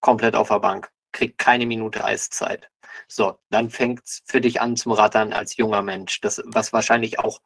komplett 0.00 0.34
auf 0.34 0.48
der 0.48 0.58
Bank, 0.58 0.90
kriegt 1.12 1.38
keine 1.38 1.66
Minute 1.66 2.04
Eiszeit. 2.04 2.68
So, 3.06 3.38
dann 3.50 3.70
fängt 3.70 4.02
es 4.04 4.22
für 4.24 4.40
dich 4.40 4.60
an 4.60 4.76
zum 4.76 4.90
Rattern 4.90 5.32
als 5.32 5.56
junger 5.56 5.82
Mensch, 5.82 6.20
das, 6.20 6.42
was 6.46 6.72
wahrscheinlich 6.72 7.20
auch 7.20 7.40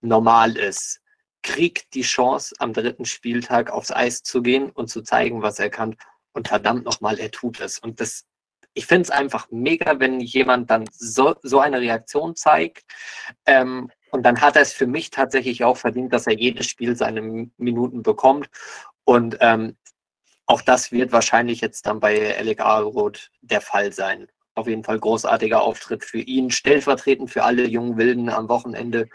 normal 0.00 0.56
ist 0.56 1.00
kriegt 1.44 1.94
die 1.94 2.02
Chance, 2.02 2.54
am 2.58 2.72
dritten 2.72 3.04
Spieltag 3.04 3.70
aufs 3.70 3.92
Eis 3.92 4.22
zu 4.24 4.42
gehen 4.42 4.70
und 4.70 4.88
zu 4.88 5.02
zeigen, 5.02 5.42
was 5.42 5.60
er 5.60 5.70
kann. 5.70 5.94
Und 6.32 6.48
verdammt 6.48 6.84
nochmal, 6.84 7.20
er 7.20 7.30
tut 7.30 7.60
es. 7.60 7.78
Und 7.78 8.00
das, 8.00 8.24
ich 8.72 8.86
finde 8.86 9.02
es 9.02 9.10
einfach 9.10 9.46
mega, 9.50 10.00
wenn 10.00 10.18
jemand 10.18 10.70
dann 10.70 10.86
so, 10.90 11.36
so 11.42 11.60
eine 11.60 11.80
Reaktion 11.80 12.34
zeigt. 12.34 12.82
Ähm, 13.46 13.90
und 14.10 14.24
dann 14.24 14.40
hat 14.40 14.56
er 14.56 14.62
es 14.62 14.72
für 14.72 14.86
mich 14.86 15.10
tatsächlich 15.10 15.62
auch 15.62 15.76
verdient, 15.76 16.12
dass 16.12 16.26
er 16.26 16.34
jedes 16.34 16.66
Spiel 16.66 16.96
seine 16.96 17.20
Minuten 17.56 18.02
bekommt. 18.02 18.48
Und 19.04 19.36
ähm, 19.40 19.76
auch 20.46 20.62
das 20.62 20.92
wird 20.92 21.12
wahrscheinlich 21.12 21.60
jetzt 21.60 21.86
dann 21.86 22.00
bei 22.00 22.36
Alec 22.38 22.60
Arroth 22.60 23.30
der 23.42 23.60
Fall 23.60 23.92
sein. 23.92 24.28
Auf 24.54 24.66
jeden 24.66 24.84
Fall 24.84 24.98
großartiger 24.98 25.62
Auftritt 25.62 26.04
für 26.04 26.20
ihn, 26.20 26.50
stellvertretend 26.50 27.30
für 27.30 27.44
alle 27.44 27.66
jungen 27.66 27.98
Wilden 27.98 28.28
am 28.28 28.48
Wochenende, 28.48 29.08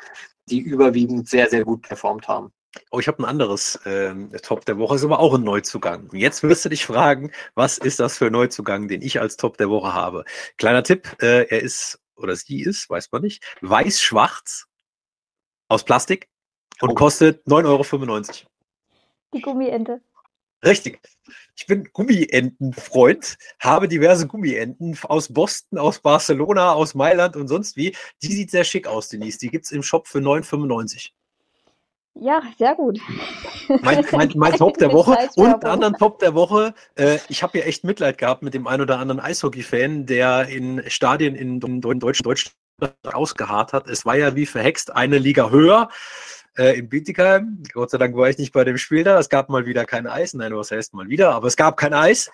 die 0.52 0.60
überwiegend 0.60 1.28
sehr, 1.28 1.50
sehr 1.50 1.64
gut 1.64 1.84
performt 1.84 2.28
haben. 2.28 2.52
Oh, 2.92 3.00
ich 3.00 3.08
habe 3.08 3.24
ein 3.24 3.26
anderes 3.26 3.80
ähm, 3.86 4.32
Top 4.44 4.66
der 4.66 4.78
Woche, 4.78 4.96
ist 4.96 5.04
aber 5.04 5.20
auch 5.20 5.34
ein 5.34 5.44
Neuzugang. 5.44 6.10
Jetzt 6.14 6.44
wirst 6.44 6.66
du 6.66 6.70
dich 6.70 6.86
fragen, 6.86 7.32
was 7.56 7.78
ist 7.80 8.00
das 8.00 8.18
für 8.18 8.28
ein 8.28 8.32
Neuzugang, 8.32 8.88
den 8.88 9.02
ich 9.02 9.20
als 9.20 9.38
Top 9.38 9.58
der 9.58 9.70
Woche 9.70 9.94
habe? 9.94 10.24
Kleiner 10.58 10.84
Tipp, 10.84 11.18
äh, 11.22 11.48
er 11.48 11.62
ist, 11.62 12.00
oder 12.16 12.36
sie 12.36 12.62
ist, 12.62 12.90
weiß 12.90 13.12
man 13.12 13.24
nicht, 13.24 13.44
weiß-schwarz 13.62 14.68
aus 15.68 15.84
Plastik 15.84 16.30
und 16.82 16.92
oh. 16.92 16.96
kostet 16.96 17.46
9,95 17.48 17.66
Euro. 17.66 18.50
Die 19.34 19.42
Gummiente. 19.42 20.02
Richtig. 20.64 21.00
Ich 21.56 21.68
bin 21.68 21.90
Gummientenfreund, 21.92 23.38
habe 23.60 23.88
diverse 23.88 24.28
Gummienten 24.28 24.98
aus 25.04 25.32
Boston, 25.32 25.78
aus 25.78 26.00
Barcelona, 26.00 26.74
aus 26.74 26.96
Mailand 26.96 27.36
und 27.36 27.48
sonst 27.48 27.76
wie. 27.76 27.96
Die 28.22 28.34
sieht 28.34 28.52
sehr 28.52 28.64
schick 28.64 28.88
aus, 28.88 29.10
Denise. 29.10 29.38
Die 29.40 29.50
gibt 29.50 29.66
es 29.66 29.72
im 29.72 29.84
Shop 29.84 30.08
für 30.08 30.20
9,95. 30.20 31.12
Ja, 32.16 32.42
sehr 32.58 32.76
gut. 32.76 33.00
Mein, 33.82 34.06
mein, 34.12 34.32
mein 34.36 34.54
Top 34.54 34.78
der 34.78 34.92
Woche 34.92 35.18
und 35.36 35.64
anderen 35.64 35.94
Top 35.96 36.20
der 36.20 36.34
Woche. 36.34 36.74
Äh, 36.96 37.20
ich 37.30 37.44
habe 37.44 37.60
ja 37.60 37.66
echt 37.66 37.84
Mitleid 37.84 38.18
gehabt 38.18 38.42
mit 38.42 38.54
dem 38.54 38.68
einen 38.68 38.82
oder 38.82 39.00
anderen 39.00 39.20
Eishockey-Fan, 39.20 40.06
der 40.06 40.48
in 40.48 40.84
Stadien 40.88 41.36
in, 41.36 41.62
in 41.62 42.00
Deutschland 42.00 42.52
ausgeharrt 43.04 43.74
hat. 43.74 43.88
Es 43.88 44.06
war 44.06 44.16
ja 44.16 44.36
wie 44.36 44.46
verhext 44.46 44.96
eine 44.96 45.18
Liga 45.18 45.50
höher 45.50 45.90
äh, 46.60 46.78
in 46.78 46.90
Bietigheim. 46.90 47.64
Gott 47.74 47.90
sei 47.90 47.98
Dank 47.98 48.16
war 48.16 48.30
ich 48.30 48.38
nicht 48.38 48.52
bei 48.52 48.66
dem 48.66 48.78
Spiel 48.78 49.04
da. 49.04 49.18
Es 49.18 49.30
gab 49.30 49.50
mal 49.50 49.66
wieder 49.66 49.86
kein 49.86 50.06
Eis. 50.06 50.34
Nein, 50.34 50.56
was 50.56 50.72
heißt 50.72 50.94
mal 50.94 51.08
wieder? 51.08 51.32
Aber 51.32 51.48
es 51.48 51.56
gab 51.56 51.78
kein 51.78 51.94
Eis. 51.94 52.30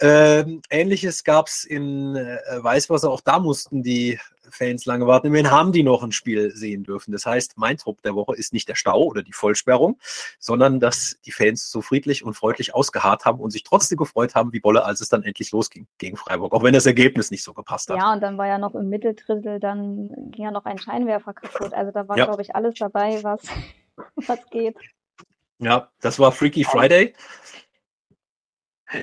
Ähm, 0.00 0.60
Ähnliches 0.68 1.24
gab 1.24 1.46
es 1.46 1.64
in 1.64 2.14
äh, 2.14 2.38
Weißwasser. 2.58 3.10
Auch 3.10 3.22
da 3.22 3.38
mussten 3.38 3.82
die 3.82 4.20
Fans 4.50 4.86
lange 4.86 5.06
warten. 5.06 5.28
Immerhin 5.28 5.50
haben 5.50 5.72
die 5.72 5.82
noch 5.82 6.02
ein 6.02 6.12
Spiel 6.12 6.50
sehen 6.50 6.84
dürfen. 6.84 7.12
Das 7.12 7.26
heißt, 7.26 7.56
mein 7.56 7.76
Trupp 7.76 8.02
der 8.02 8.14
Woche 8.14 8.36
ist 8.36 8.52
nicht 8.52 8.68
der 8.68 8.74
Stau 8.74 9.04
oder 9.04 9.22
die 9.22 9.32
Vollsperrung, 9.32 9.98
sondern 10.38 10.80
dass 10.80 11.18
die 11.24 11.32
Fans 11.32 11.70
so 11.70 11.82
friedlich 11.82 12.24
und 12.24 12.34
freundlich 12.34 12.74
ausgeharrt 12.74 13.24
haben 13.24 13.40
und 13.40 13.50
sich 13.50 13.62
trotzdem 13.62 13.98
gefreut 13.98 14.34
haben, 14.34 14.52
wie 14.52 14.60
Bolle, 14.60 14.84
als 14.84 15.00
es 15.00 15.08
dann 15.08 15.22
endlich 15.22 15.52
losging 15.52 15.86
gegen 15.98 16.16
Freiburg, 16.16 16.52
auch 16.52 16.62
wenn 16.62 16.74
das 16.74 16.86
Ergebnis 16.86 17.30
nicht 17.30 17.42
so 17.42 17.52
gepasst 17.52 17.90
hat. 17.90 17.96
Ja, 17.96 18.12
und 18.12 18.20
dann 18.20 18.38
war 18.38 18.46
ja 18.46 18.58
noch 18.58 18.74
im 18.74 18.88
Mitteldrittel, 18.88 19.60
dann 19.60 20.08
ging 20.30 20.44
ja 20.44 20.50
noch 20.50 20.64
ein 20.64 20.78
Scheinwerfer 20.78 21.32
kaputt. 21.34 21.72
Also 21.72 21.92
da 21.92 22.08
war, 22.08 22.16
ja. 22.16 22.24
glaube 22.26 22.42
ich, 22.42 22.54
alles 22.54 22.74
dabei, 22.74 23.22
was, 23.22 23.42
was 24.26 24.38
geht. 24.50 24.76
Ja, 25.58 25.90
das 26.00 26.18
war 26.18 26.32
Freaky 26.32 26.64
Friday. 26.64 27.14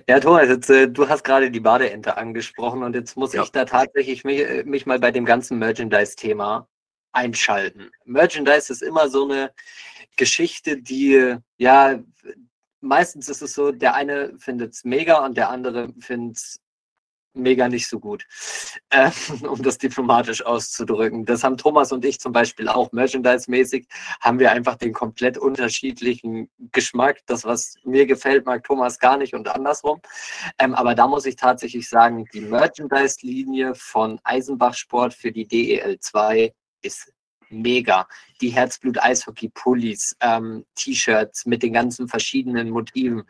Ja, 0.07 0.19
Thomas, 0.19 0.49
jetzt, 0.49 0.69
äh, 0.69 0.89
du 0.89 1.07
hast 1.07 1.23
gerade 1.23 1.49
die 1.49 1.59
Badeente 1.59 2.17
angesprochen 2.17 2.83
und 2.83 2.93
jetzt 2.93 3.15
muss 3.15 3.33
ja. 3.33 3.43
ich 3.43 3.51
da 3.51 3.65
tatsächlich 3.65 4.23
mich, 4.23 4.41
äh, 4.41 4.63
mich 4.63 4.85
mal 4.85 4.99
bei 4.99 5.11
dem 5.11 5.25
ganzen 5.25 5.59
Merchandise-Thema 5.59 6.67
einschalten. 7.13 7.89
Merchandise 8.05 8.71
ist 8.71 8.83
immer 8.83 9.09
so 9.09 9.25
eine 9.25 9.53
Geschichte, 10.17 10.77
die, 10.77 11.37
ja, 11.57 11.99
meistens 12.81 13.29
ist 13.29 13.41
es 13.41 13.53
so, 13.53 13.71
der 13.71 13.95
eine 13.95 14.37
findet 14.37 14.73
es 14.73 14.83
mega 14.83 15.25
und 15.25 15.37
der 15.37 15.49
andere 15.49 15.93
findet 15.99 16.37
es 16.37 16.59
mega 17.37 17.67
nicht 17.69 17.87
so 17.87 17.99
gut, 17.99 18.25
äh, 18.89 19.11
um 19.47 19.61
das 19.61 19.77
diplomatisch 19.77 20.45
auszudrücken. 20.45 21.25
Das 21.25 21.43
haben 21.43 21.57
Thomas 21.57 21.91
und 21.91 22.03
ich 22.05 22.19
zum 22.19 22.31
Beispiel 22.31 22.67
auch. 22.67 22.91
Merchandise-mäßig 22.91 23.87
haben 24.21 24.39
wir 24.39 24.51
einfach 24.51 24.75
den 24.75 24.93
komplett 24.93 25.37
unterschiedlichen 25.37 26.49
Geschmack. 26.71 27.19
Das, 27.25 27.45
was 27.45 27.75
mir 27.83 28.05
gefällt, 28.05 28.45
mag 28.45 28.63
Thomas 28.63 28.99
gar 28.99 29.17
nicht 29.17 29.33
und 29.33 29.47
andersrum. 29.47 30.01
Ähm, 30.59 30.73
aber 30.73 30.95
da 30.95 31.07
muss 31.07 31.25
ich 31.25 31.35
tatsächlich 31.35 31.87
sagen, 31.87 32.25
die 32.33 32.41
Merchandise-Linie 32.41 33.75
von 33.75 34.19
Eisenbach 34.23 34.73
Sport 34.73 35.13
für 35.13 35.31
die 35.31 35.47
DEL 35.47 35.99
2 35.99 36.53
ist 36.81 37.11
mega. 37.49 38.07
Die 38.41 38.49
Herzblut-Eishockey-Pullis, 38.49 40.15
ähm, 40.21 40.65
T-Shirts 40.75 41.45
mit 41.45 41.63
den 41.63 41.73
ganzen 41.73 42.07
verschiedenen 42.07 42.69
Motiven 42.69 43.23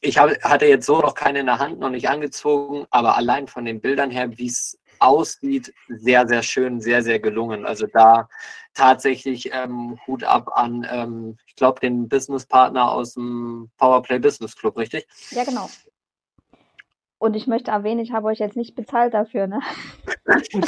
ich 0.00 0.18
hab, 0.18 0.30
hatte 0.42 0.66
jetzt 0.66 0.86
so 0.86 1.00
noch 1.00 1.14
keine 1.14 1.40
in 1.40 1.46
der 1.46 1.58
Hand, 1.58 1.78
noch 1.78 1.90
nicht 1.90 2.08
angezogen, 2.08 2.86
aber 2.90 3.16
allein 3.16 3.48
von 3.48 3.64
den 3.64 3.80
Bildern 3.80 4.10
her, 4.10 4.36
wie 4.38 4.46
es 4.46 4.78
aussieht, 4.98 5.72
sehr, 5.88 6.26
sehr 6.28 6.42
schön, 6.42 6.80
sehr, 6.80 7.02
sehr 7.02 7.18
gelungen. 7.18 7.66
Also 7.66 7.86
da 7.86 8.28
tatsächlich 8.74 9.50
ähm, 9.52 9.98
Hut 10.06 10.24
ab 10.24 10.50
an, 10.54 10.86
ähm, 10.90 11.36
ich 11.46 11.56
glaube, 11.56 11.80
den 11.80 12.08
Businesspartner 12.08 12.90
aus 12.90 13.14
dem 13.14 13.70
Powerplay 13.78 14.18
Business 14.18 14.54
Club, 14.54 14.76
richtig? 14.76 15.06
Ja, 15.30 15.44
genau. 15.44 15.68
Und 17.20 17.36
ich 17.36 17.46
möchte 17.46 17.70
erwähnen, 17.70 18.00
ich 18.00 18.12
habe 18.12 18.28
euch 18.28 18.38
jetzt 18.38 18.56
nicht 18.56 18.74
bezahlt 18.74 19.12
dafür, 19.12 19.46
ne? 19.46 19.60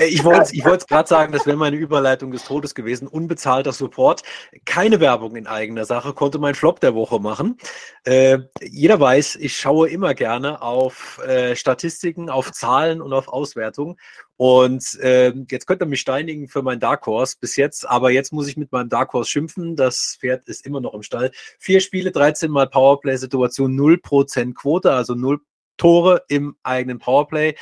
Ich 0.00 0.22
wollte 0.24 0.54
ich 0.54 0.64
es 0.66 0.86
gerade 0.86 1.08
sagen, 1.08 1.32
das 1.32 1.46
wäre 1.46 1.56
meine 1.56 1.76
Überleitung 1.76 2.30
des 2.30 2.44
Todes 2.44 2.74
gewesen. 2.74 3.08
Unbezahlter 3.08 3.72
Support. 3.72 4.22
Keine 4.66 5.00
Werbung 5.00 5.36
in 5.36 5.46
eigener 5.46 5.86
Sache, 5.86 6.12
konnte 6.12 6.38
mein 6.38 6.54
Flop 6.54 6.80
der 6.80 6.94
Woche 6.94 7.20
machen. 7.20 7.56
Äh, 8.04 8.40
jeder 8.60 9.00
weiß, 9.00 9.36
ich 9.36 9.56
schaue 9.56 9.88
immer 9.88 10.12
gerne 10.14 10.60
auf 10.60 11.20
äh, 11.26 11.56
Statistiken, 11.56 12.28
auf 12.28 12.52
Zahlen 12.52 13.00
und 13.00 13.14
auf 13.14 13.28
Auswertungen. 13.28 13.96
Und 14.36 14.98
äh, 15.00 15.32
jetzt 15.50 15.66
könnt 15.66 15.80
ihr 15.80 15.86
mich 15.86 16.00
steinigen 16.00 16.48
für 16.48 16.62
mein 16.62 16.80
Dark 16.80 17.06
Horse 17.06 17.36
bis 17.40 17.56
jetzt, 17.56 17.88
aber 17.88 18.10
jetzt 18.10 18.32
muss 18.32 18.48
ich 18.48 18.58
mit 18.58 18.72
meinem 18.72 18.90
Dark 18.90 19.14
Horse 19.14 19.30
schimpfen. 19.30 19.76
Das 19.76 20.18
Pferd 20.20 20.48
ist 20.48 20.66
immer 20.66 20.80
noch 20.80 20.92
im 20.92 21.02
Stall. 21.02 21.30
Vier 21.58 21.80
Spiele, 21.80 22.10
13 22.10 22.50
Mal 22.50 22.68
Powerplay-Situation, 22.68 23.74
0% 23.74 24.54
Quote, 24.54 24.92
also 24.92 25.14
0 25.14 25.40
Tore 25.76 26.24
im 26.28 26.56
eigenen 26.62 26.98
Powerplay. 26.98 27.54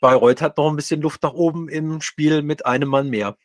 Bayreuth 0.00 0.42
hat 0.42 0.56
noch 0.56 0.68
ein 0.68 0.76
bisschen 0.76 1.00
Luft 1.00 1.22
nach 1.22 1.32
oben 1.32 1.68
im 1.68 2.00
Spiel 2.00 2.42
mit 2.42 2.66
einem 2.66 2.88
Mann 2.88 3.08
mehr. 3.08 3.36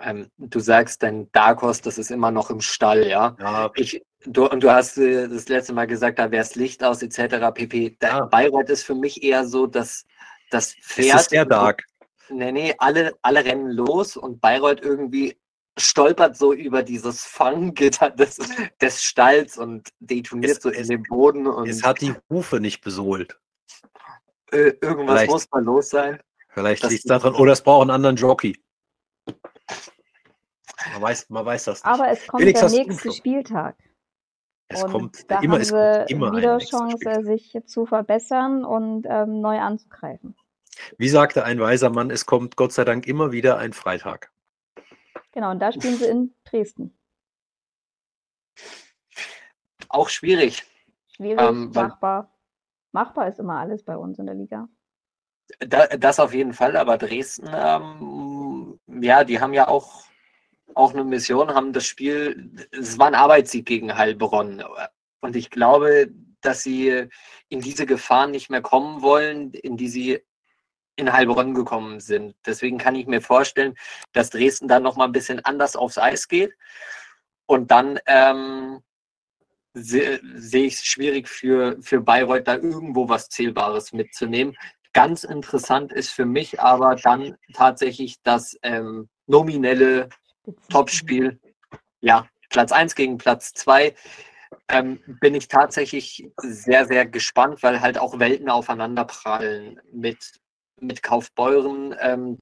Ähm, 0.00 0.30
du 0.38 0.60
sagst, 0.60 1.02
dein 1.02 1.30
Dark 1.32 1.60
Horse, 1.60 1.82
das 1.82 1.98
ist 1.98 2.10
immer 2.10 2.30
noch 2.30 2.50
im 2.50 2.60
Stall, 2.60 3.06
ja? 3.06 3.36
ja. 3.38 3.70
Ich, 3.76 4.02
du, 4.24 4.48
und 4.48 4.62
du 4.62 4.72
hast 4.72 4.96
äh, 4.96 5.28
das 5.28 5.48
letzte 5.48 5.74
Mal 5.74 5.86
gesagt, 5.86 6.18
da 6.18 6.30
wäre 6.30 6.42
es 6.42 6.54
Licht 6.54 6.82
aus, 6.82 7.02
etc. 7.02 7.52
pp. 7.52 7.96
Der 8.00 8.08
ja. 8.08 8.24
Bayreuth 8.24 8.70
ist 8.70 8.84
für 8.84 8.94
mich 8.94 9.22
eher 9.22 9.46
so, 9.46 9.66
dass 9.66 10.06
das 10.50 10.74
Pferd. 10.74 11.14
Das 11.14 11.22
ist 11.22 11.30
sehr 11.30 11.44
dark. 11.44 11.84
Nee, 12.30 12.52
nee, 12.52 12.74
alle, 12.78 13.14
alle 13.22 13.44
rennen 13.44 13.70
los 13.70 14.16
und 14.16 14.40
Bayreuth 14.40 14.80
irgendwie 14.82 15.36
stolpert 15.78 16.36
so 16.36 16.52
über 16.52 16.82
dieses 16.82 17.24
Fanggitter 17.24 18.10
des, 18.10 18.38
des 18.80 19.02
Stalls 19.02 19.58
und 19.58 19.88
detoniert 20.00 20.58
es, 20.58 20.62
so 20.62 20.70
in 20.70 20.88
den 20.88 21.02
Boden. 21.04 21.46
Und 21.46 21.68
es 21.68 21.82
hat 21.82 22.00
die 22.00 22.14
Hufe 22.28 22.60
nicht 22.60 22.82
besohlt. 22.82 23.38
Äh, 24.52 24.72
irgendwas 24.80 25.16
vielleicht, 25.16 25.30
muss 25.30 25.50
mal 25.50 25.62
los 25.62 25.90
sein. 25.90 26.20
Vielleicht 26.48 26.82
liegt 26.82 26.94
es 26.94 27.02
daran, 27.04 27.34
oder 27.34 27.52
es 27.52 27.62
braucht 27.62 27.82
einen 27.82 27.90
anderen 27.90 28.16
Jockey. 28.16 28.60
Man 30.92 31.02
weiß, 31.02 31.30
man 31.30 31.44
weiß 31.44 31.64
das 31.64 31.84
nicht. 31.84 31.92
Aber 31.92 32.08
es 32.08 32.26
kommt 32.26 32.42
Felix, 32.42 32.60
der 32.60 32.70
nächste 32.70 33.12
Spieltag. 33.12 33.76
Es 34.68 34.82
und 34.84 34.90
kommt 34.90 35.30
da 35.30 35.40
immer, 35.40 35.54
haben 35.54 35.60
es 35.60 35.70
kommt 35.70 36.10
immer 36.10 36.36
wieder 36.36 36.58
Chance, 36.58 37.24
sich 37.24 37.58
zu 37.66 37.86
verbessern 37.86 38.64
und 38.64 39.06
ähm, 39.08 39.40
neu 39.40 39.58
anzugreifen. 39.58 40.36
Wie 40.96 41.08
sagte 41.08 41.44
ein 41.44 41.60
weiser 41.60 41.90
Mann, 41.90 42.10
es 42.10 42.26
kommt 42.26 42.56
Gott 42.56 42.72
sei 42.72 42.84
Dank 42.84 43.06
immer 43.06 43.32
wieder 43.32 43.58
ein 43.58 43.72
Freitag. 43.72 44.32
Genau, 45.32 45.50
und 45.52 45.60
da 45.60 45.72
spielen 45.72 45.96
sie 45.96 46.06
in 46.06 46.34
Dresden. 46.44 46.98
Auch 49.88 50.08
schwierig. 50.08 50.64
Schwierig, 51.08 51.40
ähm, 51.40 51.70
machbar. 51.70 52.36
Machbar 52.92 53.28
ist 53.28 53.38
immer 53.38 53.58
alles 53.58 53.84
bei 53.84 53.96
uns 53.96 54.18
in 54.18 54.26
der 54.26 54.34
Liga. 54.34 54.68
Da, 55.58 55.86
das 55.86 56.20
auf 56.20 56.32
jeden 56.32 56.52
Fall, 56.52 56.76
aber 56.76 56.96
Dresden, 56.96 57.48
ähm, 57.52 58.80
ja, 58.86 59.24
die 59.24 59.40
haben 59.40 59.52
ja 59.52 59.68
auch, 59.68 60.04
auch 60.74 60.92
eine 60.92 61.04
Mission, 61.04 61.54
haben 61.54 61.72
das 61.72 61.86
Spiel, 61.86 62.68
es 62.70 62.98
war 62.98 63.08
ein 63.08 63.14
Arbeitssieg 63.16 63.66
gegen 63.66 63.96
Heilbronn. 63.96 64.62
Und 65.20 65.36
ich 65.36 65.50
glaube, 65.50 66.08
dass 66.40 66.62
sie 66.62 67.08
in 67.48 67.60
diese 67.60 67.84
Gefahren 67.86 68.30
nicht 68.30 68.48
mehr 68.48 68.62
kommen 68.62 69.02
wollen, 69.02 69.52
in 69.52 69.76
die 69.76 69.88
sie 69.88 70.20
in 71.00 71.12
Heilbronn 71.12 71.54
gekommen 71.54 72.00
sind. 72.00 72.34
Deswegen 72.46 72.78
kann 72.78 72.94
ich 72.94 73.06
mir 73.06 73.20
vorstellen, 73.20 73.74
dass 74.12 74.30
Dresden 74.30 74.68
dann 74.68 74.82
noch 74.82 74.96
mal 74.96 75.06
ein 75.06 75.12
bisschen 75.12 75.44
anders 75.44 75.76
aufs 75.76 75.98
Eis 75.98 76.28
geht. 76.28 76.52
Und 77.46 77.70
dann 77.70 77.98
ähm, 78.06 78.82
sehe 79.74 80.20
seh 80.34 80.66
ich 80.66 80.74
es 80.74 80.84
schwierig 80.84 81.28
für, 81.28 81.76
für 81.80 82.00
Bayreuth, 82.00 82.46
da 82.46 82.54
irgendwo 82.54 83.08
was 83.08 83.28
Zählbares 83.28 83.92
mitzunehmen. 83.92 84.56
Ganz 84.92 85.24
interessant 85.24 85.92
ist 85.92 86.10
für 86.10 86.26
mich 86.26 86.60
aber 86.60 86.96
dann 86.96 87.36
tatsächlich 87.54 88.20
das 88.22 88.56
ähm, 88.62 89.08
nominelle 89.26 90.08
Topspiel. 90.68 91.38
Ja, 92.00 92.26
Platz 92.48 92.72
1 92.72 92.94
gegen 92.94 93.18
Platz 93.18 93.52
2. 93.54 93.94
Ähm, 94.68 95.00
bin 95.20 95.34
ich 95.34 95.46
tatsächlich 95.46 96.28
sehr, 96.38 96.86
sehr 96.86 97.06
gespannt, 97.06 97.62
weil 97.62 97.80
halt 97.80 97.98
auch 97.98 98.18
Welten 98.18 98.50
aufeinanderprallen 98.50 99.80
mit 99.92 100.18
mit 100.80 101.02
Kaufbeuren 101.02 101.94
ähm, 102.00 102.38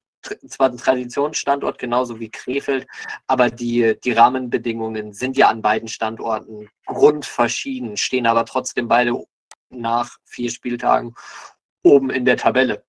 zwar 0.47 0.69
ein 0.69 0.77
Traditionsstandort, 0.77 1.79
genauso 1.79 2.19
wie 2.19 2.29
Krefeld, 2.29 2.87
aber 3.27 3.49
die, 3.49 3.95
die 4.03 4.11
Rahmenbedingungen 4.11 5.13
sind 5.13 5.37
ja 5.37 5.49
an 5.49 5.61
beiden 5.61 5.87
Standorten 5.87 6.69
grundverschieden, 6.85 7.97
stehen 7.97 8.27
aber 8.27 8.45
trotzdem 8.45 8.87
beide 8.87 9.13
nach 9.69 10.17
vier 10.25 10.49
Spieltagen 10.49 11.15
oben 11.83 12.09
in 12.09 12.25
der 12.25 12.37
Tabelle. 12.37 12.83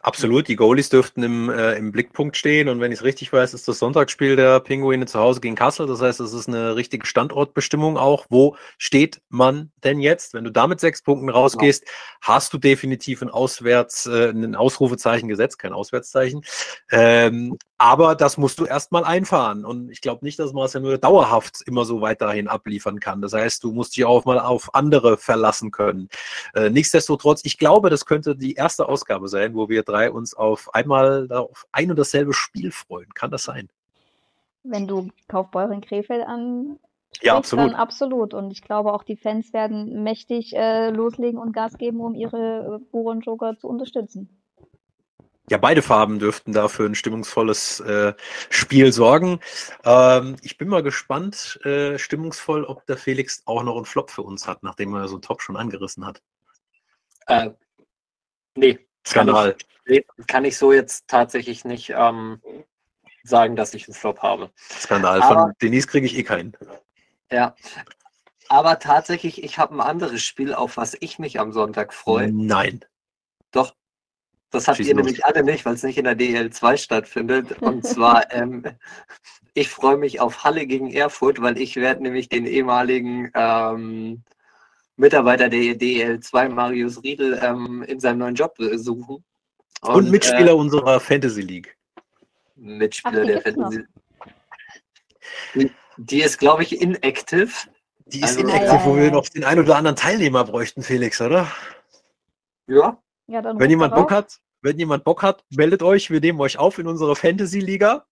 Absolut, 0.00 0.48
die 0.48 0.56
Goalies 0.56 0.88
dürften 0.88 1.22
im, 1.22 1.48
äh, 1.48 1.74
im 1.76 1.92
Blickpunkt 1.92 2.36
stehen 2.36 2.68
und 2.68 2.80
wenn 2.80 2.92
ich 2.92 2.98
es 2.98 3.04
richtig 3.04 3.32
weiß, 3.32 3.54
ist 3.54 3.66
das 3.68 3.78
Sonntagsspiel 3.78 4.36
der 4.36 4.60
Pinguine 4.60 5.06
zu 5.06 5.18
Hause 5.18 5.40
gegen 5.40 5.54
Kassel. 5.54 5.86
Das 5.86 6.00
heißt, 6.00 6.20
es 6.20 6.32
ist 6.32 6.48
eine 6.48 6.76
richtige 6.76 7.06
Standortbestimmung 7.06 7.96
auch. 7.96 8.26
Wo 8.28 8.56
steht 8.78 9.20
man 9.28 9.70
denn 9.82 10.00
jetzt? 10.00 10.34
Wenn 10.34 10.44
du 10.44 10.50
damit 10.50 10.80
sechs 10.80 11.02
Punkten 11.02 11.28
rausgehst, 11.28 11.84
genau. 11.84 11.94
hast 12.20 12.52
du 12.52 12.58
definitiv 12.58 13.22
ein 13.22 13.30
Auswärts, 13.30 14.06
äh, 14.06 14.30
ein 14.30 14.54
Ausrufezeichen 14.54 15.28
gesetzt, 15.28 15.58
kein 15.58 15.72
Auswärtszeichen. 15.72 16.42
Ähm, 16.90 17.56
aber 17.78 18.14
das 18.14 18.38
musst 18.38 18.60
du 18.60 18.64
erstmal 18.64 19.04
einfahren. 19.04 19.64
Und 19.64 19.90
ich 19.90 20.00
glaube 20.00 20.24
nicht, 20.24 20.38
dass 20.38 20.52
man 20.52 20.64
es 20.64 20.72
ja 20.72 20.80
nur 20.80 20.98
dauerhaft 20.98 21.62
immer 21.66 21.84
so 21.84 22.00
weiterhin 22.00 22.48
abliefern 22.48 23.00
kann. 23.00 23.20
Das 23.20 23.32
heißt, 23.32 23.64
du 23.64 23.72
musst 23.72 23.96
dich 23.96 24.04
auch 24.04 24.24
mal 24.24 24.38
auf 24.38 24.74
andere 24.74 25.16
verlassen 25.16 25.70
können. 25.70 26.08
Äh, 26.54 26.70
nichtsdestotrotz, 26.70 27.42
ich 27.44 27.58
glaube, 27.58 27.90
das 27.90 28.06
könnte 28.06 28.36
die 28.36 28.54
erste 28.54 28.88
Ausgabe 28.88 29.28
sein, 29.28 29.54
wo 29.54 29.68
wir 29.68 29.82
drei 29.82 30.10
uns 30.10 30.34
auf 30.34 30.72
einmal 30.74 31.30
auf 31.32 31.66
ein 31.72 31.90
und 31.90 31.98
dasselbe 31.98 32.32
Spiel 32.32 32.70
freuen. 32.70 33.12
Kann 33.14 33.30
das 33.30 33.44
sein? 33.44 33.68
Wenn 34.62 34.86
du 34.86 35.10
Kaufbeuren 35.28 35.80
Krefeld 35.80 36.26
an 36.26 36.78
ja, 37.22 37.36
absolut. 37.36 37.66
Dann 37.66 37.74
absolut. 37.74 38.34
Und 38.34 38.50
ich 38.50 38.62
glaube, 38.62 38.92
auch 38.92 39.04
die 39.04 39.16
Fans 39.16 39.52
werden 39.52 40.02
mächtig 40.02 40.54
äh, 40.56 40.90
loslegen 40.90 41.38
und 41.38 41.52
Gas 41.52 41.78
geben, 41.78 42.00
um 42.00 42.14
ihre 42.14 42.80
äh, 42.80 42.84
Buren-Joker 42.90 43.56
zu 43.56 43.68
unterstützen. 43.68 44.28
Ja, 45.50 45.58
beide 45.58 45.82
Farben 45.82 46.18
dürften 46.18 46.52
da 46.52 46.68
für 46.68 46.86
ein 46.86 46.94
stimmungsvolles 46.94 47.80
äh, 47.80 48.14
Spiel 48.48 48.92
sorgen. 48.92 49.40
Ähm, 49.84 50.36
ich 50.40 50.56
bin 50.56 50.68
mal 50.68 50.82
gespannt, 50.82 51.60
äh, 51.64 51.98
stimmungsvoll, 51.98 52.64
ob 52.64 52.86
der 52.86 52.96
Felix 52.96 53.42
auch 53.44 53.62
noch 53.62 53.76
einen 53.76 53.84
Flop 53.84 54.10
für 54.10 54.22
uns 54.22 54.48
hat, 54.48 54.62
nachdem 54.62 54.94
er 54.94 55.06
so 55.06 55.16
einen 55.16 55.22
Top 55.22 55.42
schon 55.42 55.56
angerissen 55.56 56.06
hat. 56.06 56.22
Äh, 57.26 57.50
nee. 58.56 58.78
Skandal. 59.06 59.52
Kann 59.52 59.94
ich, 59.94 60.06
kann 60.26 60.44
ich 60.46 60.56
so 60.56 60.72
jetzt 60.72 61.08
tatsächlich 61.08 61.66
nicht 61.66 61.90
ähm, 61.94 62.40
sagen, 63.22 63.54
dass 63.54 63.74
ich 63.74 63.86
einen 63.86 63.94
Flop 63.94 64.20
habe. 64.20 64.50
Skandal. 64.70 65.20
Aber, 65.20 65.42
Von 65.42 65.52
Denise 65.60 65.86
kriege 65.86 66.06
ich 66.06 66.16
eh 66.16 66.22
keinen. 66.22 66.56
Ja. 67.30 67.54
Aber 68.48 68.78
tatsächlich, 68.78 69.42
ich 69.42 69.58
habe 69.58 69.74
ein 69.74 69.80
anderes 69.80 70.22
Spiel, 70.22 70.54
auf 70.54 70.78
was 70.78 70.96
ich 71.00 71.18
mich 71.18 71.38
am 71.38 71.52
Sonntag 71.52 71.92
freue. 71.92 72.32
Nein. 72.32 72.84
Doch, 73.50 73.74
das 74.54 74.68
habt 74.68 74.78
Schieß 74.78 74.88
ihr 74.88 74.94
los. 74.94 75.04
nämlich 75.04 75.24
alle 75.24 75.42
nicht, 75.42 75.64
weil 75.64 75.74
es 75.74 75.82
nicht 75.82 75.98
in 75.98 76.04
der 76.04 76.16
DL2 76.16 76.76
stattfindet. 76.76 77.60
Und 77.60 77.86
zwar, 77.86 78.30
ähm, 78.32 78.64
ich 79.54 79.68
freue 79.68 79.96
mich 79.96 80.20
auf 80.20 80.44
Halle 80.44 80.66
gegen 80.66 80.92
Erfurt, 80.92 81.40
weil 81.40 81.58
ich 81.58 81.76
werde 81.76 82.02
nämlich 82.02 82.28
den 82.28 82.46
ehemaligen 82.46 83.30
ähm, 83.34 84.22
Mitarbeiter 84.96 85.48
der 85.48 85.74
DL2, 85.74 86.48
Marius 86.50 87.02
Riedel, 87.02 87.40
ähm, 87.42 87.82
in 87.82 88.00
seinem 88.00 88.18
neuen 88.18 88.34
Job 88.34 88.56
suchen. 88.74 89.24
Und, 89.82 89.94
Und 89.94 90.10
Mitspieler 90.10 90.52
äh, 90.52 90.54
unserer 90.54 91.00
Fantasy 91.00 91.42
League. 91.42 91.76
Mitspieler 92.56 93.22
Ach, 93.22 93.26
der 93.26 93.40
Fantasy 93.42 93.84
League. 95.54 95.72
Die 95.96 96.22
ist, 96.22 96.38
glaube 96.38 96.62
ich, 96.62 96.80
inactive. 96.80 97.52
Die 98.06 98.20
ist 98.20 98.38
also, 98.38 98.40
inactive, 98.40 98.80
wo 98.84 98.96
wir 98.96 99.10
noch 99.10 99.28
den 99.28 99.44
ein 99.44 99.58
oder 99.58 99.76
anderen 99.76 99.96
Teilnehmer 99.96 100.44
bräuchten, 100.44 100.82
Felix, 100.82 101.20
oder? 101.20 101.50
Ja. 102.66 102.98
Ja 103.26 103.42
Wenn 103.44 103.70
jemand 103.70 103.94
Bock 103.94 104.10
hat, 104.10 104.38
wenn 104.62 104.78
jemand 104.78 105.04
Bock 105.04 105.22
hat, 105.22 105.44
meldet 105.50 105.82
euch. 105.82 106.10
Wir 106.10 106.20
nehmen 106.20 106.40
euch 106.40 106.58
auf 106.58 106.78
in 106.78 106.86
unsere 106.86 107.14
Fantasy-Liga. 107.16 108.06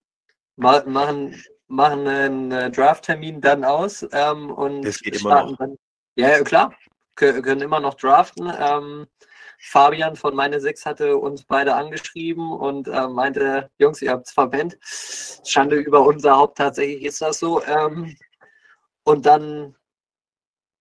Machen, 0.57 1.43
machen 1.67 2.07
einen 2.07 2.53
äh, 2.53 2.71
Draft-Termin 2.71 3.41
dann 3.41 3.65
aus. 3.65 4.07
Ähm, 4.13 4.51
und 4.51 4.83
das 4.83 5.01
geht 5.01 5.21
immer 5.21 5.45
noch. 5.45 5.57
Dann, 5.57 5.77
ja, 6.17 6.43
klar. 6.43 6.75
Kön 7.15 7.43
können 7.43 7.63
immer 7.63 7.81
noch 7.81 7.95
draften. 7.95 8.53
Ähm, 8.59 9.07
Fabian 9.65 10.17
von 10.17 10.35
Meine 10.35 10.61
Sechs 10.61 10.85
hatte 10.85 11.17
uns 11.17 11.45
beide 11.45 11.75
angeschrieben 11.75 12.53
und 12.53 12.89
äh, 12.89 13.07
meinte, 13.07 13.71
Jungs, 13.79 14.03
ihr 14.03 14.11
habt 14.11 14.27
es 14.27 14.33
verpennt. 14.33 14.77
Schande 15.47 15.77
über 15.77 16.05
unser 16.05 16.37
Haupt, 16.37 16.59
tatsächlich 16.59 17.05
ist 17.05 17.23
das 17.23 17.39
so. 17.39 17.63
Ähm, 17.65 18.17
und 19.05 19.25
dann 19.25 19.77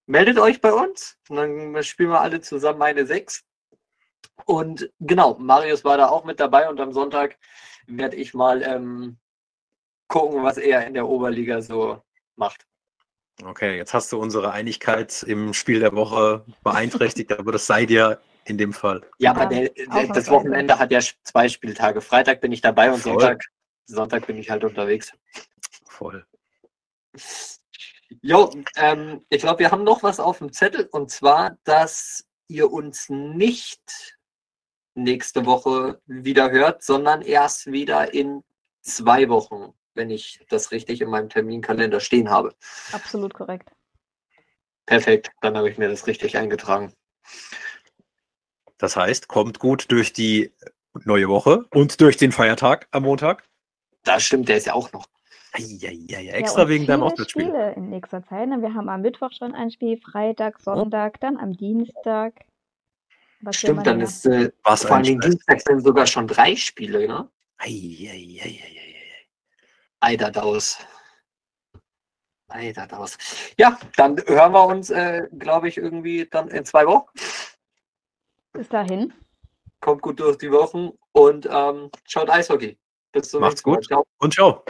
meldet 0.08 0.40
euch 0.40 0.62
bei 0.62 0.74
uns 0.74 1.18
und 1.30 1.38
dann 1.38 1.84
spielen 1.84 2.10
wir 2.10 2.22
alle 2.22 2.42
zusammen 2.42 2.80
Meine 2.80 3.06
Sechs. 3.06 3.44
Und 4.46 4.92
genau, 5.00 5.38
Marius 5.40 5.84
war 5.84 5.98
da 5.98 6.10
auch 6.10 6.26
mit 6.26 6.40
dabei 6.40 6.70
und 6.70 6.80
am 6.80 6.94
Sonntag 6.94 7.38
werde 7.88 8.16
ich 8.16 8.34
mal 8.34 8.62
ähm, 8.64 9.18
gucken, 10.08 10.44
was 10.44 10.58
er 10.58 10.86
in 10.86 10.94
der 10.94 11.08
Oberliga 11.08 11.62
so 11.62 12.02
macht. 12.36 12.66
Okay, 13.44 13.78
jetzt 13.78 13.94
hast 13.94 14.12
du 14.12 14.20
unsere 14.20 14.52
Einigkeit 14.52 15.24
im 15.24 15.54
Spiel 15.54 15.80
der 15.80 15.96
Woche 15.96 16.46
beeinträchtigt, 16.64 17.32
aber 17.40 17.52
das 17.52 17.66
sei 17.66 17.86
dir 17.86 18.20
in 18.46 18.58
dem 18.58 18.74
Fall. 18.74 19.02
Ja, 19.20 19.32
aber 19.32 19.46
der, 19.46 19.70
der, 19.70 20.08
das 20.08 20.30
Wochenende 20.30 20.78
hat 20.80 20.92
ja 20.92 21.00
zwei 21.24 21.48
Spieltage. 21.48 22.02
Freitag 22.02 22.42
bin 22.42 22.52
ich 22.52 22.62
dabei 22.62 22.92
und 22.92 23.02
Sonntag, 23.02 23.44
Sonntag 23.86 24.28
bin 24.28 24.38
ich 24.38 24.50
halt 24.50 24.64
unterwegs. 24.64 25.14
Voll. 25.86 26.26
Jo, 28.22 28.52
ähm, 28.76 29.26
ich 29.30 29.42
glaube, 29.42 29.60
wir 29.60 29.72
haben 29.72 29.84
noch 29.84 30.04
was 30.04 30.20
auf 30.20 30.40
dem 30.40 30.52
Zettel 30.52 30.88
und 30.92 31.10
zwar, 31.12 31.58
dass 31.64 32.26
ihr 32.52 32.72
uns 32.72 33.10
nicht 33.10 34.18
nächste 34.94 35.46
Woche 35.46 36.02
wieder 36.06 36.52
hört, 36.52 36.84
sondern 36.84 37.22
erst 37.22 37.72
wieder 37.72 38.14
in 38.14 38.44
zwei 38.82 39.30
Wochen, 39.30 39.74
wenn 39.94 40.10
ich 40.10 40.46
das 40.50 40.72
richtig 40.72 41.02
in 41.02 41.10
meinem 41.10 41.30
Terminkalender 41.30 42.00
stehen 42.00 42.30
habe. 42.30 42.54
Absolut 42.92 43.34
korrekt. 43.34 43.72
Perfekt, 44.86 45.32
dann 45.42 45.58
habe 45.58 45.70
ich 45.70 45.78
mir 45.78 45.88
das 45.88 46.08
richtig 46.08 46.38
eingetragen. 46.38 46.94
Das 48.78 48.96
heißt, 48.96 49.28
kommt 49.28 49.60
gut 49.60 49.92
durch 49.92 50.12
die 50.12 50.52
neue 51.06 51.30
Woche 51.30 51.66
und 51.72 52.02
durch 52.02 52.18
den 52.18 52.32
Feiertag 52.32 52.88
am 52.92 53.04
Montag. 53.04 53.48
Das 54.04 54.24
stimmt, 54.24 54.50
der 54.50 54.58
ist 54.58 54.66
ja 54.66 54.74
auch 54.74 54.92
noch. 54.92 55.08
Ja, 55.58 55.90
ja, 55.92 56.20
ja, 56.20 56.34
extra 56.34 56.62
ja, 56.64 56.70
wegen 56.70 56.86
deinem 56.86 57.04
Auswärtsspiel. 57.04 57.44
Spiele 57.44 57.74
in 57.74 57.90
nächster 57.90 58.24
Zeit. 58.24 58.48
Ne? 58.48 58.62
Wir 58.62 58.74
haben 58.74 58.88
am 58.88 59.02
Mittwoch 59.02 59.32
schon 59.34 59.54
ein 59.54 59.70
Spiel, 59.70 60.00
Freitag, 60.00 60.60
Sonntag, 60.62 61.20
dann 61.20 61.38
am 61.38 61.54
Dienstag. 61.54 62.34
Was 63.42 63.58
Stimmt, 63.58 63.86
dann 63.86 64.00
ist 64.00 64.26
äh, 64.28 64.52
Was 64.64 64.86
vor 64.86 64.98
allem 64.98 65.20
Dienstag 65.20 65.62
sind 65.62 65.84
sogar 65.84 66.06
schon 66.06 66.28
drei 66.28 66.56
Spiele, 66.56 67.08
ne? 67.08 67.30
Eiderdaus. 70.00 70.80
Eiderdaus. 72.48 73.18
Ja, 73.58 73.78
dann 73.98 74.18
hören 74.28 74.52
wir 74.52 74.66
uns, 74.66 74.90
äh, 74.90 75.28
glaube 75.38 75.68
ich, 75.68 75.78
irgendwie 75.78 76.28
dann 76.30 76.50
in 76.50 76.66
zwei 76.66 76.86
Wochen. 76.86 77.10
Bis 78.54 78.70
dahin. 78.70 79.14
Kommt 79.80 80.02
gut 80.02 80.20
durch 80.20 80.38
die 80.38 80.52
Wochen 80.52 80.92
und 81.14 81.48
ähm, 81.50 81.90
schaut 82.06 82.30
Eishockey. 82.30 82.78
Bis 83.12 83.30
zum 83.30 83.42
Macht's 83.42 83.66
nächsten 83.66 83.70
Mal. 83.70 83.76
gut 83.78 83.86
ciao. 83.86 84.06
und 84.20 84.34
ciao. 84.34 84.64